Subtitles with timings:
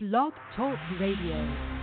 [0.00, 1.77] Blog Talk Radio.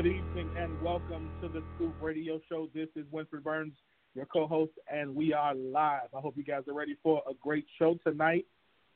[0.00, 2.68] Good evening and welcome to the Scoop Radio Show.
[2.72, 3.72] This is Winfred Burns,
[4.14, 6.06] your co host, and we are live.
[6.16, 8.46] I hope you guys are ready for a great show tonight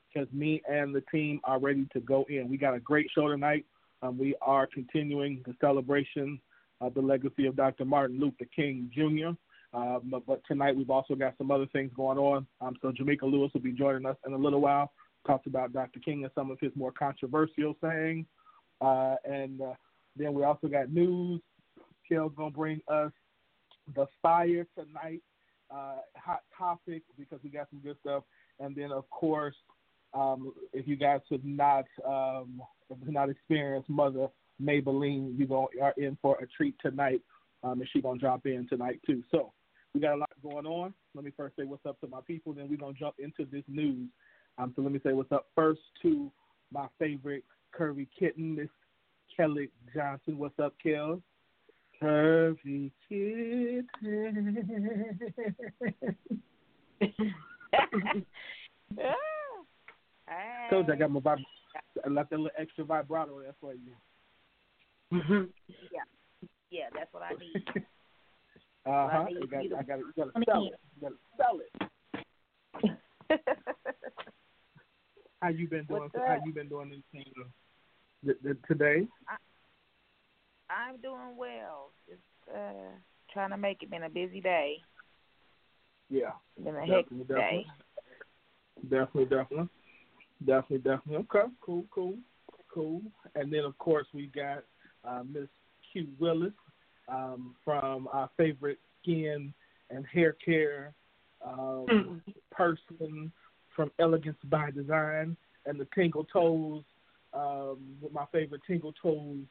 [0.07, 2.49] because me and the team are ready to go in.
[2.49, 3.67] We got a great show tonight.
[4.01, 6.41] Um, we are continuing the celebration
[6.81, 7.85] of the legacy of Dr.
[7.85, 9.31] Martin Luther King Jr.
[9.77, 12.47] Um, but tonight we've also got some other things going on.
[12.61, 14.93] Um, so Jameka Lewis will be joining us in a little while.
[15.27, 15.99] Talks about Dr.
[15.99, 18.27] King and some of his more controversial sayings.
[18.81, 19.73] Uh, and uh,
[20.17, 21.41] then we also got news.
[22.09, 23.13] Kel's gonna bring us
[23.95, 25.23] the fire tonight,
[25.71, 28.25] uh, hot topic because we got some good stuff.
[28.61, 29.57] And then of course,
[30.15, 32.61] um, if you guys have not um,
[32.91, 34.29] have not experienced Mother
[34.59, 37.23] Mabel Lean, you gonna, are in for a treat tonight,
[37.63, 39.23] um, and she's gonna drop in tonight too.
[39.31, 39.53] So
[39.95, 40.95] we got a lot going on.
[41.15, 43.65] Let me first say what's up to my people, then we're gonna jump into this
[43.69, 44.09] news.
[44.59, 46.31] Um, so let me say what's up first to
[46.71, 47.45] my favorite
[47.79, 48.55] curvy kitten.
[48.55, 48.69] This
[49.37, 50.39] Kelly Johnson.
[50.39, 51.23] What's up, Kel?
[52.01, 53.87] Curvy kitten.
[59.01, 60.71] right.
[60.71, 61.39] Told you I got my vib.
[62.05, 63.93] I left that little extra vibrato there for you.
[65.11, 66.05] Yeah,
[66.71, 67.85] yeah, that's what I need.
[68.85, 69.27] Uh huh.
[69.53, 70.75] I, I got to sell it.
[71.37, 72.91] Sell it.
[75.41, 76.11] how you been doing?
[76.17, 77.45] How you been doing in the?
[78.25, 79.07] Th- th- today?
[80.71, 81.91] I'm doing well.
[82.09, 82.23] Just
[82.55, 82.91] uh
[83.33, 83.91] trying to make it.
[83.91, 84.77] Been a busy day.
[86.09, 86.33] Yeah.
[86.63, 87.67] Been a Definitely, hectic day.
[88.91, 89.69] Definitely, definitely,
[90.45, 91.17] definitely, definitely.
[91.17, 92.15] Okay, cool, cool,
[92.73, 93.01] cool.
[93.35, 94.65] And then of course we got
[95.05, 95.49] uh, Miss
[95.93, 96.53] Q Willis
[97.09, 99.53] um, from our favorite skin
[99.91, 100.95] and hair care
[101.47, 103.33] um, person
[103.75, 105.37] from Elegance by Design
[105.67, 106.83] and the Tingle Toes
[107.35, 109.47] um, with my favorite Tingle Toes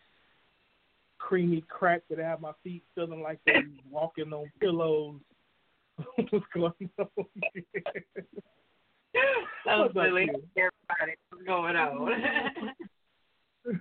[1.21, 5.19] creamy crack that I have my feet feeling like they're walking on pillows.
[6.15, 7.07] What's going on?
[9.69, 10.25] Up, silly.
[10.25, 10.41] Q?
[10.57, 12.71] Everybody, what's going on?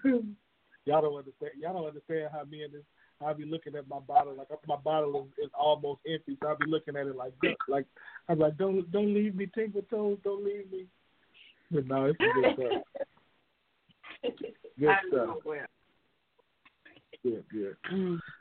[0.85, 1.53] y'all don't understand.
[1.58, 2.82] Y'all don't understand how me and this.
[3.23, 6.58] I'll be looking at my bottle like my bottle is, is almost empty, so I'll
[6.58, 7.55] be looking at it like this.
[7.69, 7.87] Like
[8.29, 10.87] I'm like, don't don't leave me, Tingle Toes, don't leave me.
[11.70, 12.82] But no, it's good stuff.
[14.78, 15.37] Good stuff.
[17.22, 17.76] Good, good.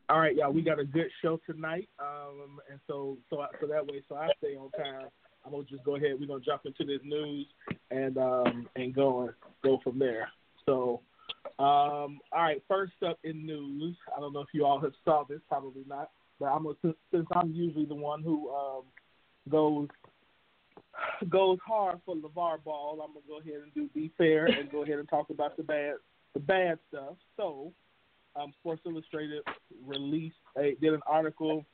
[0.07, 0.53] All right, y'all.
[0.53, 4.29] We got a good show tonight, um, and so so so that way, so I
[4.37, 5.09] stay on time.
[5.45, 6.11] I'm gonna just go ahead.
[6.17, 7.45] We're gonna jump into this news
[7.91, 9.33] and um and go and
[9.65, 10.29] go from there.
[10.65, 11.01] So,
[11.57, 12.63] um, all right.
[12.69, 16.11] First up in news, I don't know if you all have saw this, probably not,
[16.39, 18.83] but I'm gonna since, since I'm usually the one who um
[19.49, 19.89] goes
[21.30, 23.01] goes hard for LaVar Ball.
[23.01, 25.63] I'm gonna go ahead and do be fair and go ahead and talk about the
[25.63, 25.96] bad
[26.34, 27.16] the bad stuff.
[27.38, 27.72] So
[28.36, 29.44] um, Sports Illustrated
[29.86, 31.66] released a, did an article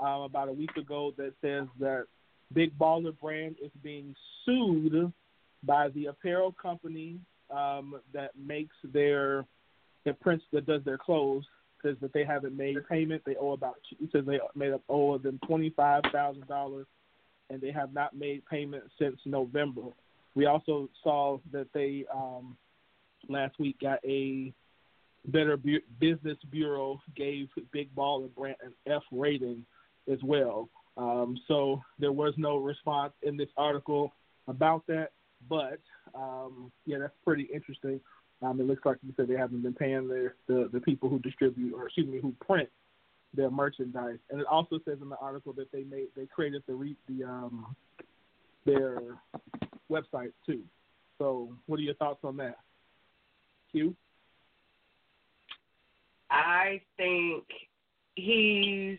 [0.00, 2.06] um, about a week ago that says that
[2.52, 4.14] Big Baller Brand is being
[4.44, 5.12] sued
[5.64, 7.18] by the apparel company
[7.50, 9.44] um, that makes their
[10.04, 11.44] the prints that does their clothes
[11.82, 13.22] says that they haven't made payment.
[13.26, 13.76] They owe about
[14.12, 16.86] says they made up owe them twenty five thousand dollars,
[17.52, 19.82] and they have not made payments since November.
[20.34, 22.56] We also saw that they um,
[23.28, 24.52] last week got a
[25.26, 29.64] Better Bu- Business Bureau gave Big Baller Brand an F rating
[30.10, 30.68] as well.
[30.96, 34.12] Um, so there was no response in this article
[34.48, 35.10] about that,
[35.48, 35.78] but
[36.14, 38.00] um, yeah, that's pretty interesting.
[38.42, 41.18] Um, it looks like you said they haven't been paying their the, the people who
[41.20, 42.68] distribute or excuse me who print
[43.34, 46.74] their merchandise, and it also says in the article that they made they created the
[46.74, 47.74] re, the um,
[48.64, 49.00] their
[49.90, 50.62] website too.
[51.18, 52.58] So, what are your thoughts on that?
[53.70, 53.94] Q.
[56.30, 57.44] I think
[58.14, 58.98] he's.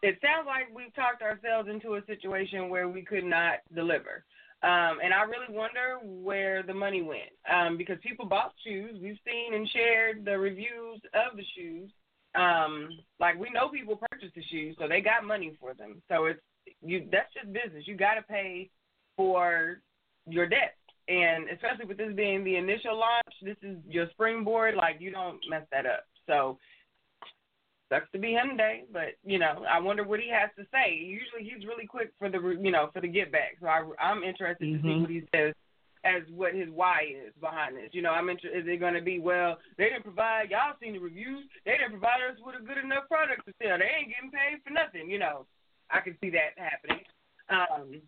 [0.00, 4.24] It sounds like we've talked ourselves into a situation where we could not deliver.
[4.62, 8.98] Um, and I really wonder where the money went um, because people bought shoes.
[9.00, 11.90] We've seen and shared the reviews of the shoes.
[12.38, 16.00] Um, like we know people purchased the shoes, so they got money for them.
[16.08, 16.40] So it's
[16.82, 17.08] you.
[17.10, 17.86] That's just business.
[17.86, 18.70] You got to pay
[19.16, 19.80] for
[20.26, 20.76] your debt,
[21.08, 24.76] and especially with this being the initial launch, this is your springboard.
[24.76, 26.04] Like you don't mess that up.
[26.26, 26.58] So
[27.90, 30.94] sucks to be Hyundai, but you know, I wonder what he has to say.
[30.94, 33.56] Usually, he's really quick for the you know for the get back.
[33.60, 35.00] So I, I'm interested to see Mhm.
[35.00, 35.54] what he says
[36.04, 37.90] as what his why is behind this.
[37.92, 38.58] You know, I'm interested.
[38.58, 39.58] Is it going to be well?
[39.76, 40.50] They didn't provide.
[40.50, 41.44] Y'all seen the reviews.
[41.64, 43.78] They didn't provide us with a good enough product to sell.
[43.78, 45.10] They ain't getting paid for nothing.
[45.10, 45.46] You know,
[45.90, 47.04] I can see that happening.
[47.50, 48.02] Um,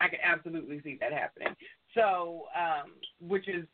[0.00, 1.54] I can absolutely see that happening.
[1.94, 3.64] So, um, which is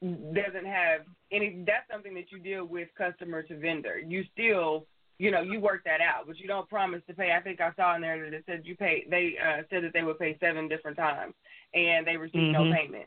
[0.00, 1.00] doesn't have
[1.32, 3.98] any that's something that you deal with customer to vendor.
[3.98, 4.86] You still
[5.18, 7.32] you know, you work that out, but you don't promise to pay.
[7.32, 9.92] I think I saw in there that it said you pay they uh said that
[9.92, 11.34] they would pay seven different times
[11.74, 12.72] and they received no Mhm.
[12.72, 13.06] payment.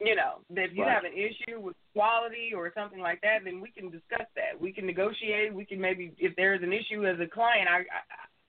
[0.00, 0.92] You know, that if you Right.
[0.92, 4.60] have an issue with quality or something like that, then we can discuss that.
[4.60, 5.54] We can negotiate.
[5.54, 7.84] We can maybe, if there is an issue as a client, I, I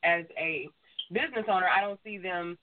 [0.03, 0.69] as a
[1.11, 2.57] business owner, I don't see them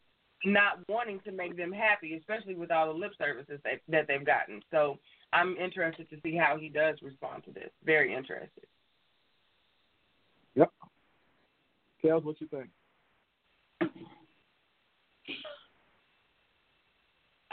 [0.44, 4.24] not wanting to make them happy, especially with all the lip services that, that they've
[4.24, 4.62] gotten.
[4.70, 4.98] So
[5.32, 7.70] I'm interested to see how he does respond to this.
[7.84, 8.66] Very interested.
[10.56, 12.68] Kels, what you think?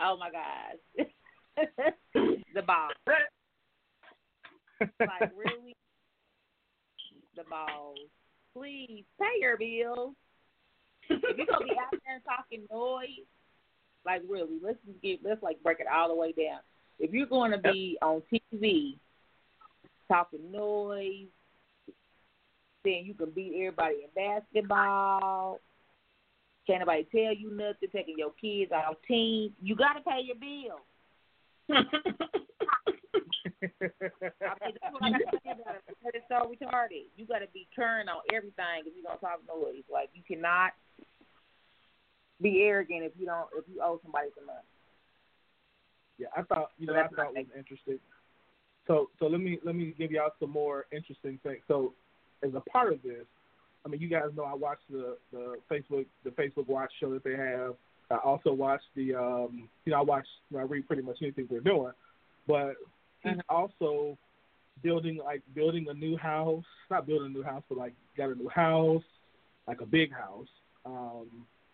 [0.01, 1.07] Oh my gosh.
[2.55, 2.89] the ball.
[4.99, 5.75] Like really?
[7.35, 7.97] The balls.
[8.53, 10.15] Please pay your bills.
[11.09, 13.27] If you're gonna be out there talking noise,
[14.05, 16.59] like really, let's just get let's like break it all the way down.
[16.99, 18.97] If you're going to be on TV
[20.07, 21.27] talking noise,
[22.83, 25.59] then you can beat everybody in basketball.
[26.67, 27.89] Can't nobody tell you nothing.
[27.91, 29.53] Taking your kids off team.
[29.61, 30.81] You got to pay your bills.
[33.59, 35.83] I mean, that's what I gotta say about it.
[35.87, 37.05] Because It's so retarded.
[37.17, 39.83] You got to be current on everything if you're gonna talk noise.
[39.91, 40.73] Like you cannot
[42.41, 44.59] be arrogant if you don't if you owe somebody some money.
[46.17, 47.99] Yeah, I thought you know So I thought was interesting.
[48.87, 51.61] So so let me let me give y'all some more interesting things.
[51.67, 51.93] So
[52.43, 53.25] as a part of this,
[53.85, 57.23] I mean you guys know I watch the the Facebook the Facebook Watch show that
[57.23, 57.75] they have.
[58.11, 61.17] I also watch the um you know I watch you know, I read pretty much
[61.21, 61.93] anything they're doing,
[62.47, 62.73] but
[63.23, 64.17] he's also
[64.83, 68.35] building like building a new house, not building a new house, but like got a
[68.35, 69.03] new house,
[69.67, 70.47] like a big house.
[70.85, 71.27] Um,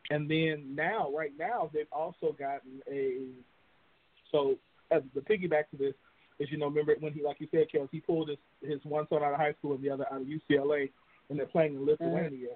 [0.09, 3.27] and then now, right now, they've also gotten a
[4.31, 4.55] so
[4.91, 5.93] as the piggyback to this
[6.39, 9.07] is you know remember when he like you said, Kels, he pulled his his one
[9.09, 10.89] son out of high school and the other out of UCLA,
[11.29, 12.49] and they're playing in Lithuania.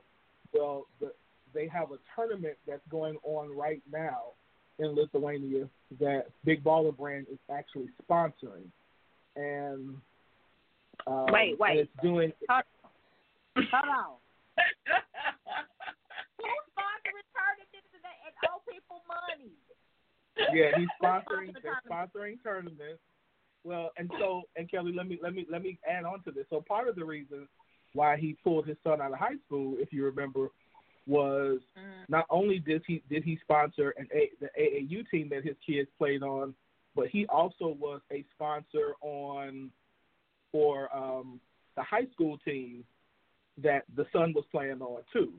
[0.53, 1.11] Well, the,
[1.53, 4.33] they have a tournament that's going on right now
[4.79, 5.67] in Lithuania
[5.99, 8.69] that Big Baller Brand is actually sponsoring,
[9.35, 9.95] and
[11.07, 11.71] um, Wait, wait.
[11.71, 12.63] and it's doing Hold,
[13.55, 14.15] hold on.
[16.37, 19.51] Who's sponsoring tournaments and, and owe people money?
[20.53, 21.51] yeah, he's sponsoring.
[21.51, 23.01] Sponsoring They're sponsoring tournaments.
[23.63, 26.45] Well, and so and Kelly, let me let me let me add on to this.
[26.49, 27.47] So part of the reason
[27.93, 30.49] why he pulled his son out of high school, if you remember,
[31.07, 31.59] was
[32.07, 35.89] not only did he did he sponsor an a, the AAU team that his kids
[35.97, 36.53] played on,
[36.95, 39.71] but he also was a sponsor on
[40.51, 41.39] for um,
[41.75, 42.83] the high school team
[43.61, 45.33] that the son was playing on too.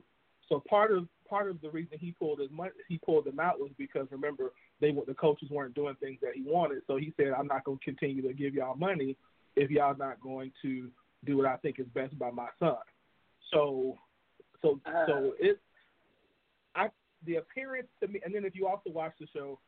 [0.49, 2.49] So part of part of the reason he pulled his
[2.87, 4.51] he pulled them out was because remember
[4.81, 6.81] they the coaches weren't doing things that he wanted.
[6.87, 9.15] So he said, I'm not going to continue to give y'all money
[9.55, 10.89] if y'all not going to
[11.23, 12.75] do what I think is best by my son.
[13.53, 13.97] So
[14.61, 15.59] so so it
[16.75, 16.89] I
[17.25, 19.59] the appearance to me and then if you also watch the show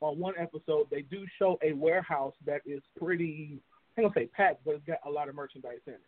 [0.00, 3.60] on one episode they do show a warehouse that is pretty
[3.96, 6.00] I'm gonna say packed, but it's got a lot of merchandise in it.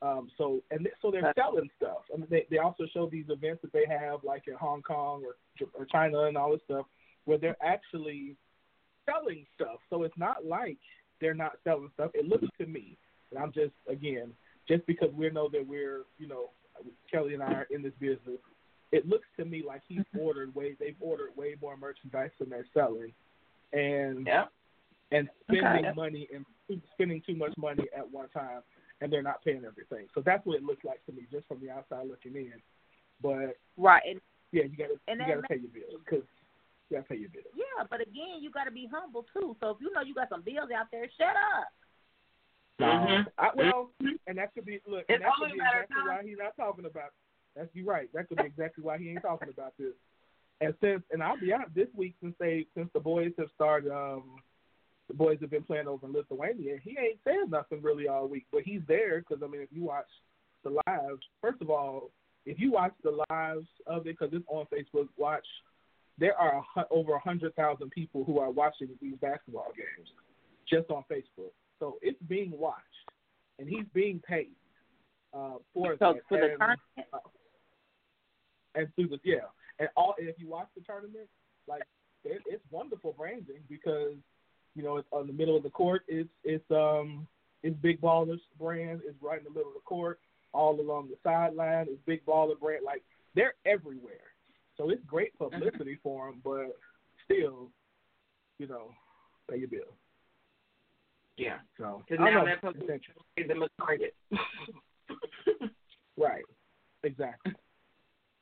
[0.00, 2.02] Um, so and th- so they're selling stuff.
[2.14, 5.24] I mean, they they also show these events that they have like in Hong Kong
[5.24, 5.34] or
[5.76, 6.86] or China and all this stuff
[7.28, 8.34] where they're actually
[9.04, 9.80] selling stuff.
[9.90, 10.78] So it's not like
[11.20, 12.10] they're not selling stuff.
[12.14, 12.96] It looks to me,
[13.30, 14.32] and I'm just again
[14.66, 16.50] just because we know that we're you know
[17.10, 18.40] Kelly and I are in this business.
[18.92, 20.20] It looks to me like he's mm-hmm.
[20.20, 23.12] ordered way they've ordered way more merchandise than they're selling,
[23.74, 24.46] and Yeah.
[25.12, 25.92] and spending Okay.
[25.94, 26.46] money and
[26.94, 28.62] spending too much money at one time,
[29.02, 30.08] and they're not paying everything.
[30.14, 32.54] So that's what it looks like to me, just from the outside looking in.
[33.20, 34.02] But Right.
[34.08, 34.20] And
[34.50, 36.24] yeah, you got to you got to pay your bills because
[36.90, 37.52] you got to pay your bills.
[37.54, 39.56] yeah, but again, you got to be humble too.
[39.60, 41.68] So if you know you got some bills out there, shut up.
[42.80, 43.26] Mhm.
[43.38, 43.90] I, well,
[44.26, 46.22] and that could be look, and It's that could only be matter of exactly why
[46.22, 47.10] he's not talking about.
[47.56, 48.08] That's you right.
[48.14, 49.94] That could be exactly why he ain't talking about this.
[50.60, 53.92] And since, and I'll be honest, this week since they since the boys have started,
[53.92, 54.36] um,
[55.08, 56.78] the boys have been playing over in Lithuania.
[56.82, 59.84] He ain't saying nothing really all week, but he's there because I mean, if you
[59.84, 60.08] watch
[60.62, 62.10] the lives, first of all,
[62.46, 65.46] if you watch the lives of it, because it's on Facebook, watch.
[66.18, 70.08] There are a, over a hundred thousand people who are watching these basketball games
[70.68, 71.52] just on Facebook.
[71.78, 72.82] So it's being watched,
[73.58, 74.50] and he's being paid
[75.32, 76.22] uh, for So that.
[76.28, 76.80] for the and, tournament,
[78.74, 79.46] and through the yeah,
[79.78, 81.28] and all and if you watch the tournament,
[81.68, 81.82] like
[82.24, 84.14] it, it's wonderful branding because
[84.74, 86.02] you know it's on the middle of the court.
[86.08, 87.26] It's it's um
[87.62, 89.00] it's Big Ballers brand.
[89.06, 90.20] It's right in the middle of the court,
[90.52, 91.86] all along the sideline.
[91.88, 92.84] It's Big Baller brand.
[92.84, 93.02] Like
[93.34, 94.32] they're everywhere.
[94.78, 95.54] So it's great mm-hmm.
[95.54, 96.78] publicity for them, but
[97.24, 97.68] still,
[98.58, 98.90] you know,
[99.50, 99.92] pay your bill.
[101.36, 101.58] Yeah.
[101.76, 102.46] So Because now know.
[102.46, 103.02] that publicity
[103.36, 104.14] is the market.
[106.18, 106.42] Right.
[107.04, 107.52] Exactly.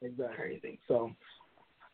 [0.02, 0.36] Exactly.
[0.36, 0.78] Crazy.
[0.88, 1.12] So,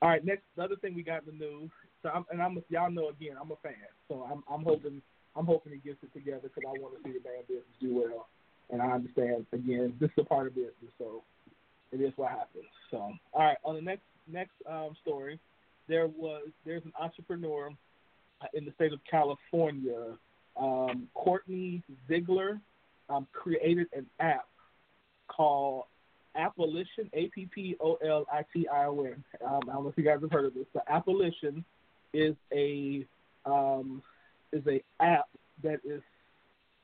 [0.00, 0.24] all right.
[0.24, 1.70] Next, the other thing we got in the news.
[2.02, 3.74] So, I'm, and I'm y'all know again, I'm a fan.
[4.08, 5.02] So I'm I'm hoping
[5.34, 7.96] I'm hoping he gets it together because I want to see the band business do
[7.96, 8.28] well.
[8.70, 11.22] And I understand again, this is a part of business, so
[11.90, 12.64] it is what happens.
[12.90, 13.58] So, all right.
[13.64, 15.38] On the next next um, story,
[15.88, 17.70] there was there's an entrepreneur
[18.40, 20.16] uh, in the state of California,
[20.56, 22.60] um, Kortney Ziegler,
[23.08, 24.46] um, created an app
[25.28, 25.84] called
[26.36, 29.22] Appolition, A P P O L I T I O N.
[29.44, 30.66] Um, I don't know if you guys have heard of this.
[30.72, 31.64] The Appolition
[32.12, 33.06] is a
[33.44, 34.02] um,
[34.52, 35.28] is a app
[35.62, 36.02] that is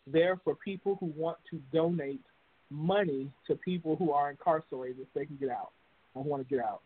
[0.06, 2.22] there for people who want to donate
[2.70, 5.70] money to people who are incarcerated so they can get out.
[6.16, 6.80] I want to get out.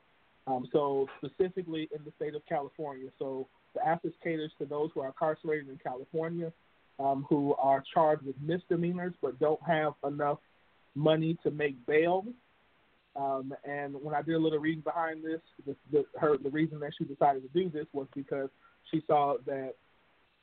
[0.46, 3.10] Um, so specifically in the state of California.
[3.18, 6.52] So the app caters to those who are incarcerated in California,
[6.98, 10.38] um, who are charged with misdemeanors but don't have enough
[10.94, 12.24] money to make bail.
[13.14, 16.80] Um, and when I did a little reading behind this, the, the, her the reason
[16.80, 18.48] that she decided to do this was because
[18.90, 19.74] she saw that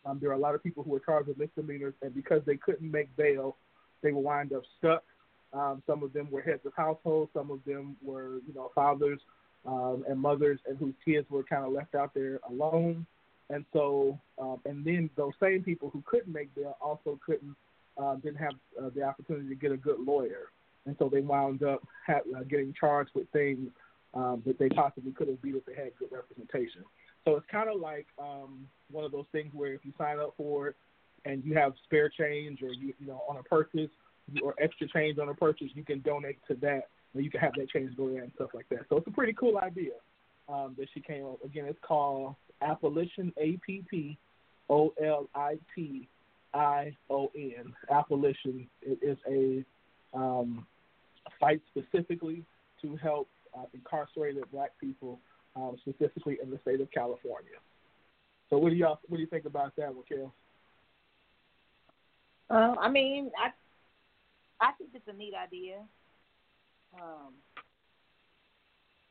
[0.05, 2.57] um, there are a lot of people who are charged with misdemeanors, and because they
[2.57, 3.57] couldn't make bail,
[4.01, 5.03] they would wind up stuck.
[5.51, 9.19] Um, some of them were heads of households, some of them were, you know, fathers
[9.69, 13.05] um, and mothers, and whose kids were kind of left out there alone.
[13.51, 17.55] And so, um, and then those same people who couldn't make bail also couldn't,
[18.01, 20.51] uh, didn't have uh, the opportunity to get a good lawyer,
[20.85, 23.69] and so they wound up ha- uh, getting charged with things
[24.13, 26.83] um, that they possibly could have beat if they had good representation.
[27.25, 30.33] So it's kind of like um, one of those things where if you sign up
[30.37, 30.75] for it
[31.25, 33.89] and you have spare change or you you know on a purchase
[34.41, 36.83] or extra change on a purchase, you can donate to that,
[37.15, 38.81] you can have that change go there and stuff like that.
[38.89, 39.93] So it's a pretty cool idea
[40.47, 41.43] um, that she came up.
[41.43, 44.17] Again, it's called Appolition A P P
[44.69, 46.07] O L I T
[46.53, 47.73] I O N.
[47.91, 49.65] Appolition is a
[50.17, 50.65] um,
[51.39, 52.43] fight specifically
[52.81, 55.19] to help uh, incarcerated black people,
[55.55, 57.57] um, specifically in the state of California.
[58.49, 60.33] So what do y'all what do you think about that, Raquel?
[62.49, 63.51] Uh, I mean, I
[64.61, 65.77] I think it's a neat idea.
[66.93, 67.33] Um,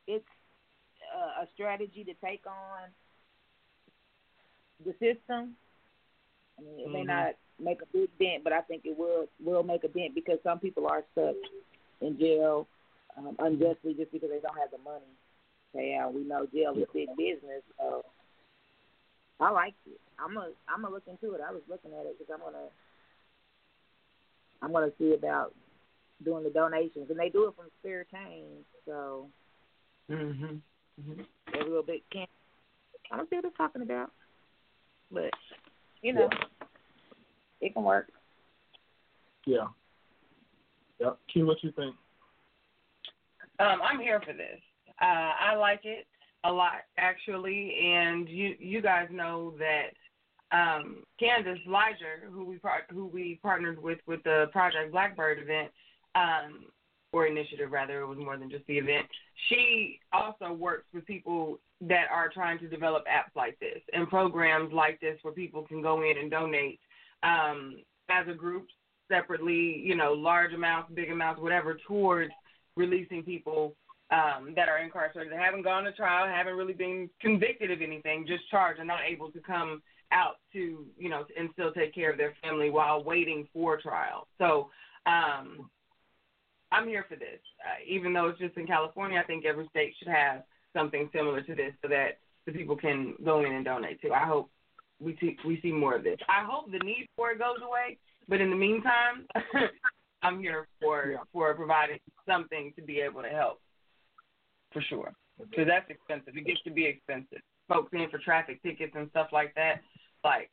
[0.07, 0.25] it's
[1.15, 2.89] uh, a strategy to take on
[4.85, 5.55] the system.
[6.57, 7.07] I mean, it may Mhm.
[7.07, 10.39] not make a big dent, but I think it will will make a dent because
[10.43, 11.35] some people are stuck
[12.01, 12.67] in jail
[13.17, 15.05] um, unjustly just because they don't have the money
[15.73, 15.99] pay.
[16.13, 18.05] We know jail is big business, so
[19.39, 19.99] I like it.
[20.19, 21.41] I'm gonna I'm gonna look into it.
[21.41, 22.69] I was looking at it because I'm gonna
[24.61, 25.53] I'm gonna see about
[26.23, 29.29] doing the donations, and they do it from spare change, so
[30.09, 30.55] Mm-hmm.
[31.53, 32.29] they're a little bit can't.
[33.11, 34.11] I don't see what they're talking about,
[35.11, 35.29] but
[36.01, 36.29] you know,
[37.61, 38.07] it can work.
[39.45, 39.67] Yeah.
[40.99, 41.17] Yep.
[41.31, 41.95] Q, what you think?
[43.59, 44.59] Um, I'm here for this.
[45.01, 46.07] Uh, I like it
[46.43, 49.91] a lot, actually, and you you guys know that
[50.51, 55.71] um, Candace Liger, who we par- who we partnered with with the Project Blackbird event,
[56.15, 56.65] um,
[57.11, 59.05] or initiative rather, it was more than just the event.
[59.49, 64.71] She also works with people that are trying to develop apps like this and programs
[64.73, 66.79] like this where people can go in and donate
[67.23, 67.77] um,
[68.09, 68.67] as a group
[69.09, 72.31] separately, you know, large amounts, big amounts, whatever, towards
[72.75, 73.75] releasing people
[74.11, 78.25] um, that are incarcerated, that haven't gone to trial, haven't really been convicted of anything,
[78.27, 82.11] just charged and not able to come out to, you know, and still take care
[82.11, 84.27] of their family while waiting for trial.
[84.37, 84.69] So
[85.05, 85.69] um,
[86.71, 87.39] I'm here for this.
[87.65, 90.43] Uh, even though it's just in California, I think every state should have
[90.75, 94.11] something similar to this so that the people can go in and donate too.
[94.13, 94.49] I hope
[94.99, 96.17] we see we see more of this.
[96.27, 99.25] I hope the need for it goes away, but in the meantime,
[100.23, 101.17] I'm here for Yeah.
[101.33, 103.61] for providing something to be able to help,
[104.71, 105.13] for sure.
[105.39, 106.35] Because that's expensive.
[106.35, 107.39] It gets to be expensive.
[107.69, 109.79] Folks in for traffic tickets and stuff like that.
[110.23, 110.49] Like,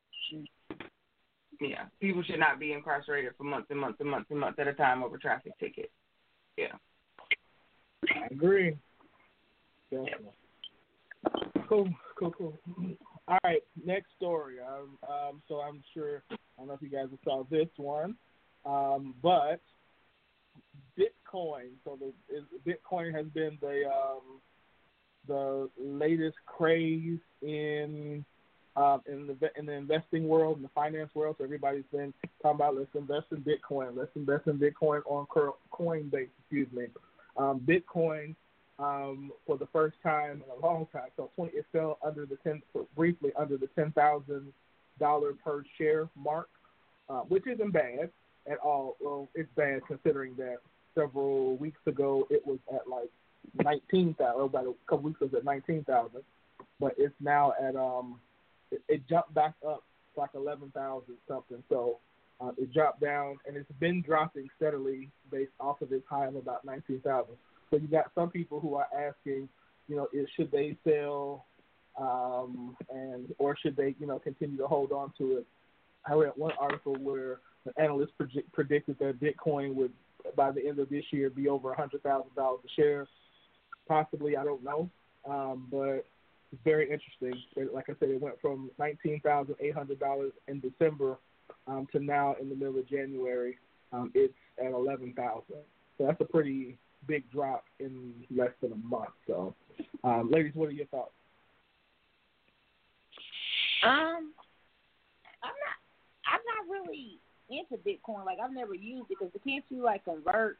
[1.61, 4.69] yeah, people should not be incarcerated for months and months and months and months at
[4.69, 5.91] a time over traffic tickets.
[6.57, 6.75] Yeah.
[8.14, 8.77] I agree.
[9.90, 10.33] Definitely.
[11.69, 11.88] Cool,
[12.19, 12.59] cool, cool.
[13.29, 14.57] All right, next story.
[14.61, 18.14] Um, um, so I'm sure I don't know if you guys saw this one,
[18.64, 19.61] um, but
[20.99, 21.71] Bitcoin.
[21.85, 24.40] So the is, Bitcoin has been the um,
[25.27, 28.25] the latest craze in
[28.77, 31.37] um, in the in the investing world, in the finance world.
[31.39, 32.12] So everybody's been
[32.43, 33.97] talking about let's invest in Bitcoin.
[33.97, 35.27] Let's invest in Bitcoin on
[35.73, 36.29] Coinbase.
[36.41, 36.87] Excuse me.
[37.37, 38.35] Um, Bitcoin
[38.79, 41.09] um, for the first time in a long time.
[41.17, 42.62] So 20, it fell under the ten
[42.95, 44.53] briefly under the ten thousand
[44.99, 46.49] dollar per share mark,
[47.09, 48.11] uh, which isn't bad
[48.51, 48.97] at all.
[49.01, 50.59] Well, it's bad considering that
[50.95, 53.11] several weeks ago it was at like
[53.55, 54.43] nineteen thousand.
[54.43, 56.23] About a couple weeks ago it was at nineteen thousand,
[56.79, 58.21] but it's now at um
[58.71, 59.83] it, it jumped back up
[60.15, 61.63] to like eleven thousand something.
[61.69, 61.99] So.
[62.39, 66.37] Uh, it dropped down, and it's been dropping steadily based off of its high of
[66.37, 67.35] about nineteen thousand.
[67.71, 69.49] So you got some people who are asking,
[69.89, 71.47] you know, is should they sell,
[71.99, 75.47] um, and or should they, you know, continue to hold on to it?
[76.05, 79.93] I read one article where an analyst predict, predicted that Bitcoin would,
[80.37, 83.07] by the end of this year, be over hundred thousand dollars a share.
[83.89, 84.91] Possibly, I don't know,
[85.27, 86.05] um, but
[86.65, 87.43] very interesting.
[87.73, 91.19] Like I said, it went from nineteen thousand eight hundred dollars in December
[91.67, 93.59] um, to now in the middle of January,
[93.93, 95.63] um, it's at eleven thousand.
[95.99, 99.11] So that's a pretty big drop in less than a month.
[99.27, 99.55] So,
[100.05, 101.13] um, ladies, what are your thoughts?
[103.83, 104.33] Um,
[105.43, 105.77] I'm not.
[106.27, 107.19] I'm not really
[107.51, 108.25] into Bitcoin.
[108.25, 110.59] Like I've never used it because it can't you like convert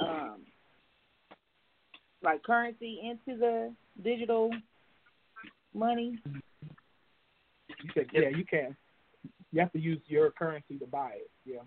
[0.00, 0.40] um
[2.22, 4.50] like currency into the digital
[5.74, 6.18] money?
[6.26, 8.76] You said, yeah, you can.
[9.52, 11.30] You have to use your currency to buy it.
[11.44, 11.62] Yeah.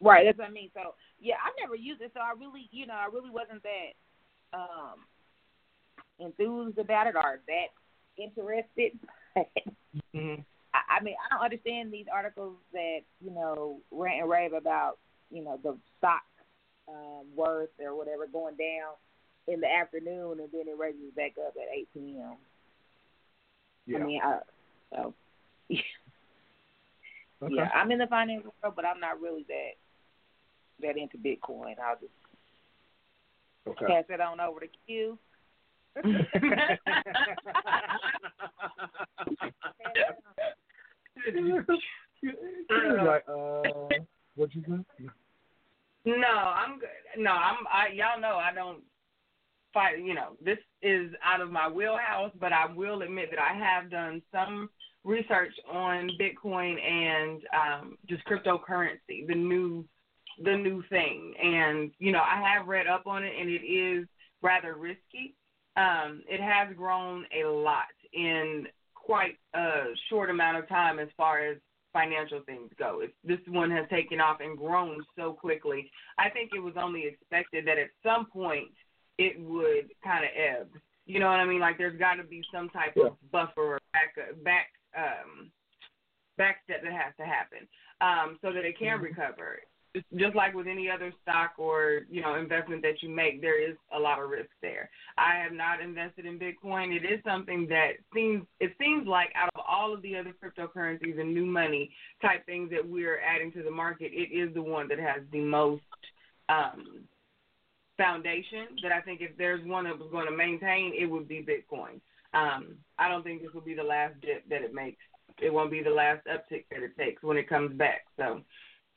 [0.00, 0.70] Right, that's what I mean.
[0.74, 4.58] So yeah, I never used it, so I really, you know, I really wasn't that
[4.58, 5.06] um
[6.18, 8.98] enthused about it or that interested.
[10.16, 10.40] Mm-hmm.
[10.72, 14.98] I, I mean, I don't understand these articles that you know rant and rave about,
[15.30, 16.22] you know, the stock
[16.88, 18.94] um, worth or whatever going down
[19.48, 22.36] in the afternoon and then it raises back up at 8 p.m.
[23.86, 23.98] Yeah.
[23.98, 24.38] I mean, I,
[24.90, 25.14] so
[27.42, 27.54] okay.
[27.54, 29.72] yeah, I'm in the financial world, but I'm not really that
[30.80, 31.78] that into Bitcoin.
[31.78, 32.12] I'll just
[33.66, 33.86] Okay.
[33.86, 35.18] pass it on over to Q.
[43.04, 43.88] like, uh,
[44.34, 45.06] what you say?
[46.04, 46.88] No, I'm good.
[47.18, 47.66] No, I'm.
[47.72, 48.82] I y'all know I don't
[49.72, 49.98] fight.
[49.98, 53.90] You know, this is out of my wheelhouse, but I will admit that I have
[53.90, 54.68] done some
[55.04, 59.84] research on Bitcoin and um, just cryptocurrency, the new,
[60.42, 61.34] the new thing.
[61.42, 64.06] And you know, I have read up on it, and it is
[64.42, 65.34] rather risky.
[65.76, 71.40] Um, it has grown a lot in quite a short amount of time as far
[71.44, 71.56] as
[71.92, 73.00] financial things go.
[73.02, 75.90] It's, this one has taken off and grown so quickly.
[76.18, 78.70] I think it was only expected that at some point
[79.22, 80.68] it would kind of ebb.
[81.06, 81.60] You know what I mean?
[81.60, 83.06] Like there's got to be some type Yeah.
[83.06, 85.50] of buffer or back back um
[86.38, 87.68] back step that has to happen
[88.00, 89.60] um so that it can recover.
[89.94, 93.60] Just, just like with any other stock or you know investment that you make, there
[93.62, 94.88] is a lot of risk there.
[95.18, 96.96] I have not invested in Bitcoin.
[96.96, 101.20] It is something that seems it seems like out of all of the other cryptocurrencies
[101.20, 101.90] and new money
[102.22, 105.40] type things that we're adding to the market, it is the one that has the
[105.40, 105.82] most
[106.48, 107.04] um,
[108.02, 108.66] foundation.
[108.82, 112.00] That I think if there's one that was going to maintain, it would be Bitcoin.
[112.34, 114.98] Um, I don't think this will be the last dip that it makes.
[115.40, 118.02] It won't be the last uptick that it takes when it comes back.
[118.16, 118.42] So,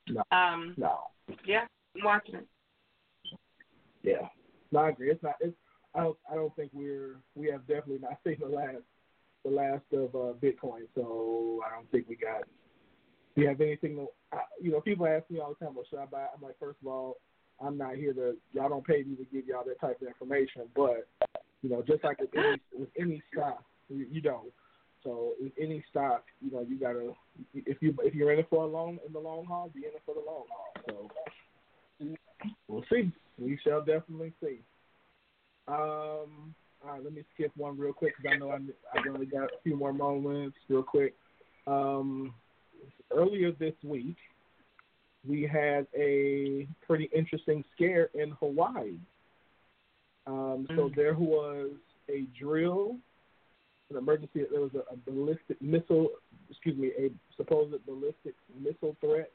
[0.09, 0.23] No.
[0.31, 0.99] um, No.
[1.45, 1.65] yeah,
[1.95, 2.47] I'm watching it.
[4.03, 4.27] Yeah.
[4.71, 5.11] No, I agree.
[5.11, 5.35] It's not.
[5.39, 5.55] It's.
[5.93, 6.17] I don't.
[6.29, 7.21] I don't think we're.
[7.35, 8.83] We have definitely not seen the last.
[9.43, 10.87] The last of uh, Bitcoin.
[10.95, 12.43] So I don't think we got.
[13.35, 13.95] We have anything.
[13.97, 16.41] To, I, you know, people ask me all the time, "Well, should I buy?" I'm
[16.41, 17.17] like, first of all,
[17.63, 18.35] I'm not here to.
[18.53, 20.63] Y'all don't pay me to give y'all that type of information.
[20.75, 21.07] But
[21.61, 24.51] you know, just like with any with any stock, you, you don't.
[25.03, 27.13] So with any stock, you know, you gotta.
[27.53, 29.91] If you if you're in it for a long in the long haul, be in
[29.91, 31.09] it for the long haul.
[31.99, 32.15] So
[32.67, 33.11] we'll see.
[33.37, 34.59] We shall definitely see.
[35.67, 38.57] Um, all right, let me skip one real quick because I know I
[38.93, 40.57] I only got a few more moments.
[40.69, 41.15] Real quick.
[41.67, 42.33] Um,
[43.15, 44.17] earlier this week,
[45.27, 48.97] we had a pretty interesting scare in Hawaii.
[50.27, 50.95] Um, so Mm.
[50.95, 51.71] there was
[52.09, 52.97] a drill,
[53.89, 54.45] an emergency.
[54.49, 56.09] There was a, a ballistic missile.
[56.49, 59.31] Excuse me, a supposed ballistic missile threat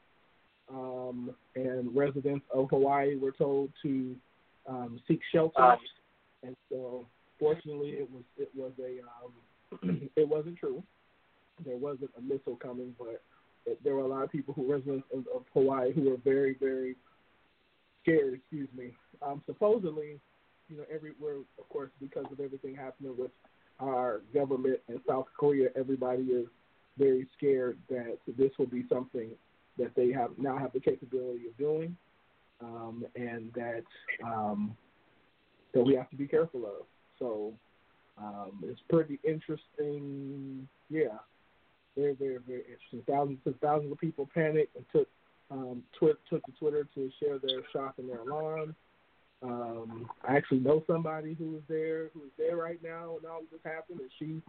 [0.69, 4.15] um, and residents of Hawaii were told to
[4.67, 5.77] um, seek shelter.
[6.43, 7.05] and so,
[7.39, 8.99] fortunately, it was it was a
[9.83, 10.83] um, it wasn't true.
[11.65, 13.21] There wasn't a missile coming, but
[13.83, 16.95] there were a lot of people who residents of, of Hawaii who were very very
[18.01, 18.33] scared.
[18.35, 18.91] Excuse me.
[19.21, 20.19] Um, supposedly,
[20.69, 23.31] you know, everywhere, of course, because of everything happening with
[23.79, 26.47] our government in South Korea, everybody is
[26.97, 29.29] very scared that this will be something
[29.77, 31.95] that they have now have the capability of doing,
[32.61, 33.83] um, and that
[34.23, 34.75] um,
[35.73, 36.85] that we have to be careful of.
[37.17, 37.53] So
[38.17, 40.67] um, it's pretty interesting.
[40.89, 41.17] Yeah,
[41.95, 43.03] very, very, very interesting.
[43.07, 45.07] Thousands and thousands of people panicked and took
[45.49, 48.75] um, twi- took to Twitter to share their shock and their alarm.
[49.43, 53.41] Um, I actually know somebody who was there, who is there right now when all
[53.51, 54.41] this happened, and she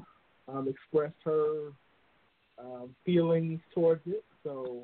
[0.49, 1.73] um, expressed her
[2.59, 4.25] um, feelings towards it.
[4.45, 4.83] So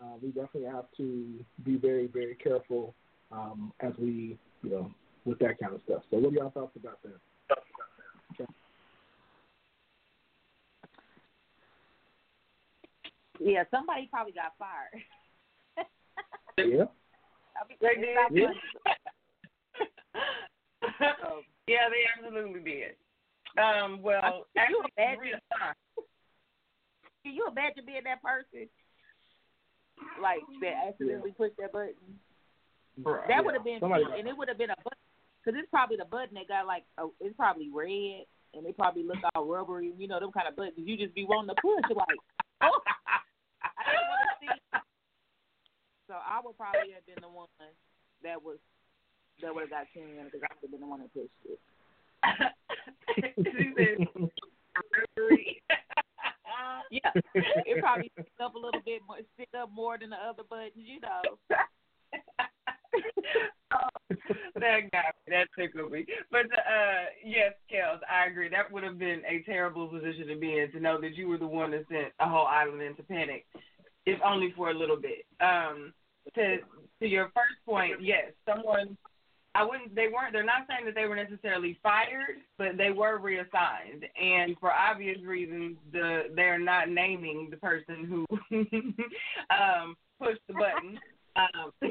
[0.00, 2.94] uh, we definitely have to be very, very careful
[3.30, 4.90] um, as we, you know,
[5.24, 6.02] with that kind of stuff.
[6.10, 7.20] So, what are y'all thoughts about that?
[13.40, 15.02] Yeah, somebody probably got fired.
[16.58, 16.84] Yeah,
[17.56, 18.16] I They did.
[18.32, 18.52] Yeah.
[21.00, 22.96] So, yeah, they absolutely did.
[23.56, 25.40] Um, well, I- you imagine- Rita
[27.24, 28.68] Can you imagine being that person?
[30.20, 31.94] Like that accidentally pushed that button.
[33.00, 33.26] Bruh.
[33.26, 34.98] That Yeah, would have been, somebody- and it would have been a button
[35.42, 39.02] because it's probably the button that got like, a, it's probably red, and they probably
[39.02, 39.92] look all rubbery.
[39.96, 41.84] You know, them kind of buttons you just be wanting to push.
[41.88, 42.20] You're like,
[42.62, 42.80] oh,
[43.64, 44.80] I didn't want to see.
[46.10, 47.46] So I would probably have been the one
[48.24, 48.58] that was
[49.40, 51.60] that would have got ten because I would have been the one that pushed it.
[56.90, 60.42] Yeah, it probably stick up a little bit more, stick up more than the other
[60.42, 61.22] buttons, you know.
[64.56, 65.28] that got me.
[65.28, 66.06] That tickled me.
[66.32, 68.48] But uh, yes, Kels, I agree.
[68.48, 71.38] That would have been a terrible position to be in to know that you were
[71.38, 73.46] the one that sent a whole island into panic,
[74.04, 75.24] if only for a little bit.
[75.40, 75.94] Um,
[76.34, 76.56] to
[77.00, 78.96] to your first point, yes, someone.
[79.52, 79.96] I wouldn't.
[79.96, 80.32] They weren't.
[80.32, 85.18] They're not saying that they were necessarily fired, but they were reassigned, and for obvious
[85.26, 88.26] reasons, the they're not naming the person who
[89.50, 91.00] um, pushed the button.
[91.34, 91.72] Um,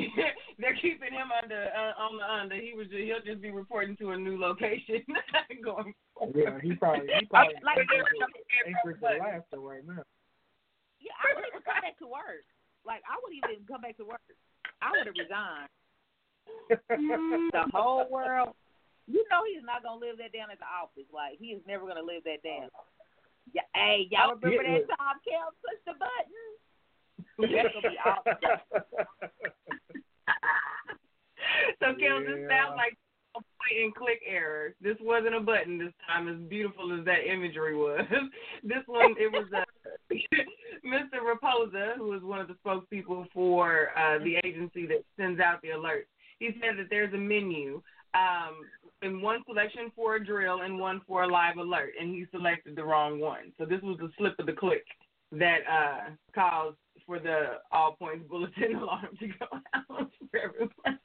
[0.59, 2.55] they're keeping him under uh, on the under.
[2.55, 5.03] He was just, he'll just be reporting to a new location
[5.63, 5.93] going.
[6.17, 6.35] Forward.
[6.35, 7.87] Yeah, he probably he probably Like-
[8.67, 10.03] angry for laughter right now.
[11.01, 12.43] Yeah, I would even come back to work.
[12.89, 14.25] Like I wouldn't even come back to work.
[14.81, 15.69] I would have resigned.
[16.73, 17.53] Mm-hmm.
[17.53, 18.57] The whole world.
[19.05, 21.05] You know he's not gonna live that down at the office.
[21.13, 22.73] Like he is never gonna live that down.
[23.53, 24.81] Yeah, hey, y'all oh, remember Yeah.
[24.81, 26.33] that time Kel pushed the button?
[27.45, 28.41] That's gonna be awesome.
[31.77, 32.49] so, Kel, this Yeah.
[32.49, 32.97] sounds like
[33.41, 34.73] point and click error.
[34.81, 38.01] This wasn't a button this time, as beautiful as that imagery was.
[38.63, 39.63] this one, it was uh,
[40.85, 41.19] Mr.
[41.23, 45.69] Rapoza, who is one of the spokespeople for uh, the agency that sends out the
[45.69, 46.07] alerts.
[46.39, 47.81] He said that there's a menu,
[48.13, 48.55] um,
[49.01, 52.75] and one selection for a drill and one for a live alert, and he selected
[52.75, 53.51] the wrong one.
[53.57, 54.85] So this was a slip of the click
[55.31, 60.98] that uh, caused for the all points bulletin alarm to go out for everyone.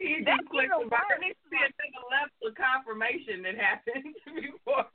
[0.00, 1.20] He That's just clicked even the button.
[1.20, 1.36] worse.
[1.50, 4.86] It's a level of confirmation that happened before.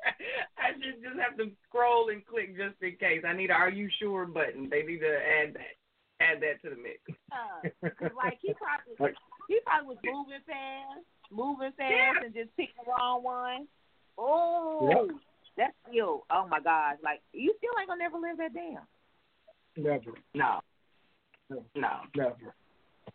[0.57, 3.23] I should just have to scroll and click just in case.
[3.27, 4.69] I need a "Are you sure?" button.
[4.69, 5.75] They need to add that.
[6.23, 6.99] Add that to the mix.
[7.31, 7.67] Uh,
[7.99, 8.95] 'cause, like he probably
[9.49, 12.23] he probably was moving fast, moving fast, Yeah.
[12.23, 13.67] and just picked the wrong one.
[14.17, 15.09] Oh,
[15.57, 16.23] that's still.
[16.31, 16.95] Oh my gosh!
[17.03, 18.87] Like you still ain't gonna never live that down.
[19.75, 20.61] Never, No.
[21.49, 21.63] No.
[21.75, 21.99] No.
[22.15, 22.55] never.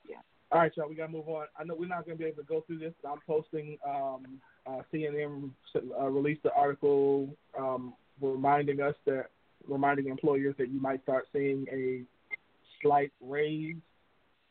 [0.07, 0.21] Yeah.
[0.53, 0.89] All right, y'all.
[0.89, 1.47] We gotta move on.
[1.57, 2.93] I know we're not gonna be able to go through this.
[3.03, 3.79] But I'm posting.
[3.87, 9.27] Um, uh, CNN uh, released an article um, reminding us that
[9.69, 12.03] reminding employers that you might start seeing a
[12.83, 13.77] slight raise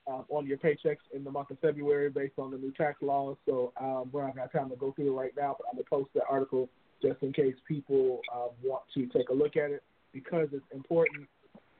[0.07, 3.35] uh, on your paychecks in the month of February based on the new tax laws.
[3.45, 5.75] So um, we're not gonna have time to go through it right now, but I'm
[5.75, 6.69] gonna post the article
[7.01, 9.83] just in case people um, want to take a look at it
[10.13, 11.27] because it's important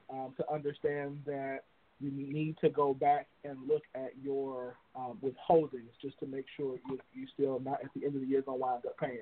[0.09, 1.61] um, to understand that
[2.01, 6.77] you need to go back and look at your um, withholdings just to make sure
[6.89, 9.19] you you still not at the end of the year gonna wind up paying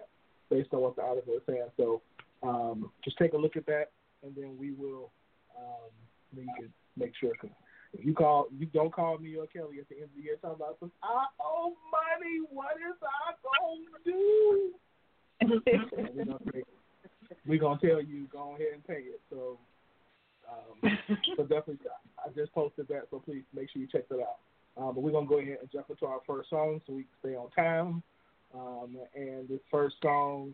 [0.50, 1.68] based on what the article is saying.
[1.76, 2.02] So
[2.44, 3.88] um, just take a look at that,
[4.24, 5.12] and then we will
[5.58, 5.90] um,
[6.34, 7.32] then you can make sure.
[7.42, 7.50] Cause
[7.94, 10.36] if you call, you don't call me or Kelly at the end of the year
[10.42, 12.46] talking about some I owe money.
[12.52, 14.74] What is I gonna do?
[16.16, 16.64] we're gonna, say-
[17.48, 19.22] we gonna tell you go ahead and pay it.
[19.30, 19.58] So.
[20.50, 20.98] Um,
[21.36, 21.80] so definitely,
[22.20, 24.38] I just posted that, so please make sure you check that out.
[24.78, 27.12] Um, but we're gonna go ahead and jump into our first song so we can
[27.20, 28.04] stay on time.
[28.54, 30.54] Um, and this first song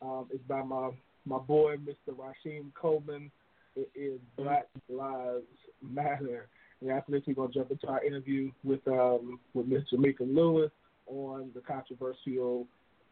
[0.00, 0.90] um, is by my
[1.24, 2.14] my boy, Mr.
[2.14, 3.30] Rasheem Coleman.
[3.74, 5.44] It is Black Lives
[5.82, 6.48] Matter.
[6.80, 10.70] And after this, we're gonna jump into our interview with um, with Miss Jameka Lewis
[11.06, 12.66] on the controversial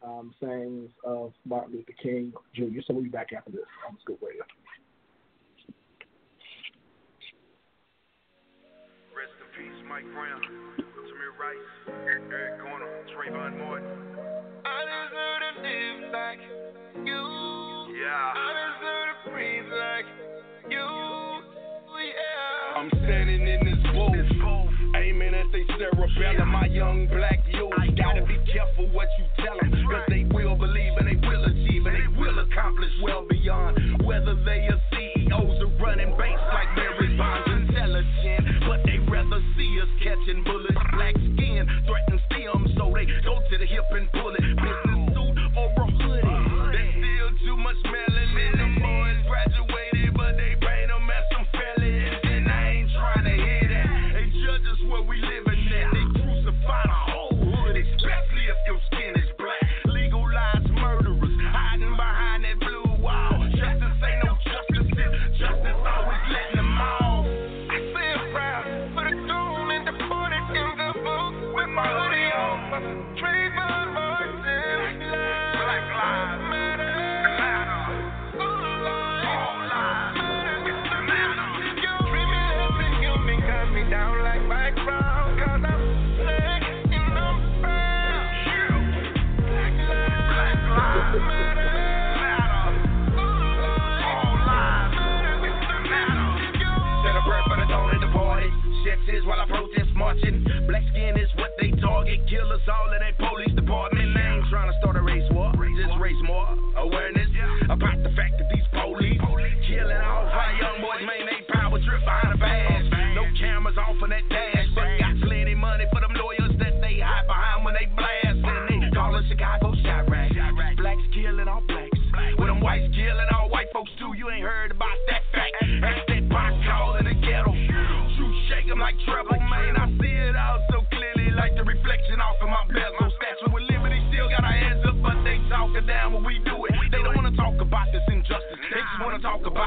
[0.05, 2.81] um, sayings of Martin Luther King Jr.
[2.87, 4.43] So we'll be back after this on Scoop Radio.
[9.95, 10.43] Mike Brown,
[11.07, 13.87] Tamir Rice, Eric Garner, Trayvon Martin.
[14.67, 16.43] I deserve to live like
[17.07, 17.23] you.
[18.03, 18.35] Yeah.
[18.35, 20.07] I deserve to breathe like
[20.67, 20.83] you.
[20.83, 22.75] Yeah.
[22.75, 26.49] I'm standing in this booth, aiming at they cerebellum.
[26.49, 30.99] My young black youth, gotta be careful what you tell them, cause they will believe
[30.99, 35.71] and they will achieve and they will accomplish well beyond whether they are CEOs or
[35.79, 37.54] running banks like Mary Bonds.
[39.35, 40.79] But see us catching bullets.
[40.95, 44.41] Black skin threatens them, so they go to the hip and pull it.
[44.41, 44.94] Business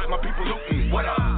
[0.10, 0.92] my people looting.
[0.92, 1.37] What up?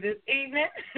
[0.00, 0.66] This evening.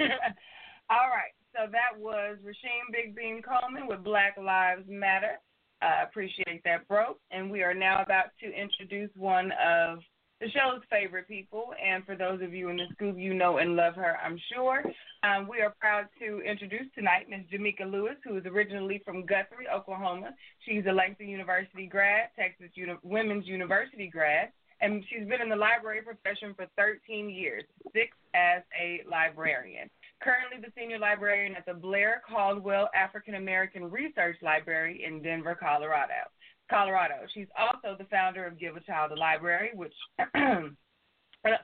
[0.89, 5.39] All right, so that was Rasheem Big Bean Coleman with Black Lives Matter.
[5.81, 7.17] I appreciate that, bro.
[7.31, 9.99] And we are now about to introduce one of
[10.39, 11.73] the show's favorite people.
[11.83, 14.83] And for those of you in the scoop, you know and love her, I'm sure.
[15.23, 17.45] Um, we are proud to introduce tonight Ms.
[17.51, 20.31] Jameka Lewis, who is originally from Guthrie, Oklahoma.
[20.65, 24.49] She's a Langston University grad, Texas Uni- Women's University grad,
[24.81, 27.63] and she's been in the library profession for 13 years,
[27.93, 29.89] six as a librarian.
[30.21, 36.29] Currently the senior librarian at the Blair Caldwell African American Research Library in Denver, Colorado.
[36.69, 37.15] Colorado.
[37.33, 40.27] She's also the founder of Give a Child a Library, which uh,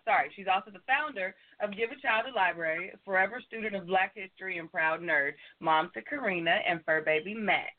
[0.03, 4.13] sorry, she's also the founder of Give a Child a Library, forever student of Black
[4.15, 7.71] History and proud nerd, mom to Karina and fur baby Max.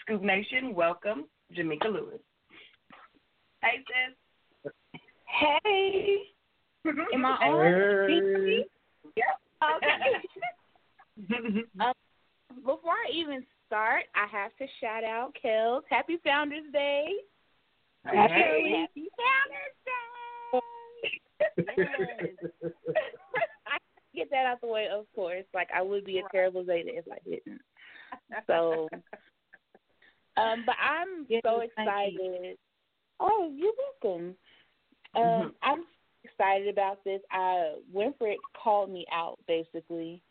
[0.00, 2.20] Scoop Nation, welcome Jameka Lewis.
[3.62, 4.16] Hey sis.
[5.38, 6.18] Hey.
[6.86, 8.06] Am I on?
[8.06, 8.64] Hey.
[9.62, 9.94] Okay.
[11.80, 11.92] um,
[12.56, 15.82] before I even start, I have to shout out Kels.
[15.88, 17.06] Happy Founders Day.
[18.04, 18.80] Hey.
[18.80, 20.60] Happy Founders Day.
[23.66, 23.78] I
[24.14, 25.44] get that out the way, of course.
[25.54, 27.60] Like I would be a terrible Zeta if I didn't.
[28.46, 28.88] So,
[30.36, 32.32] um, but I'm Yes, so thank you.
[32.32, 32.58] excited.
[33.20, 33.72] Oh, you're
[34.02, 34.36] welcome.
[35.16, 35.84] Um, I'm
[36.24, 37.20] excited about this.
[37.30, 40.22] I Winfred called me out basically.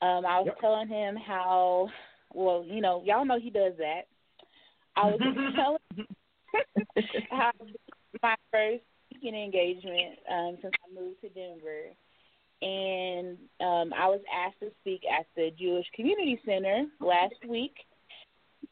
[0.00, 0.60] Um, I was Yep.
[0.60, 1.88] telling him how
[2.34, 4.02] well, you know, y'all know he does that.
[4.96, 5.20] I was
[5.56, 6.06] telling
[7.30, 7.52] how
[8.22, 11.90] my first speaking engagement um, since I moved to Denver,
[12.62, 17.74] and um, I was asked to speak at the Jewish Community Center last week,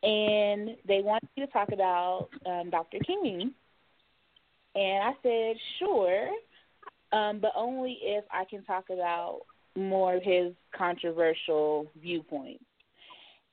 [0.03, 2.99] and they wanted me to talk about um, Dr.
[3.01, 3.53] King,
[4.75, 6.31] and I said sure,
[7.13, 9.41] um, but only if I can talk about
[9.77, 12.65] more of his controversial viewpoints.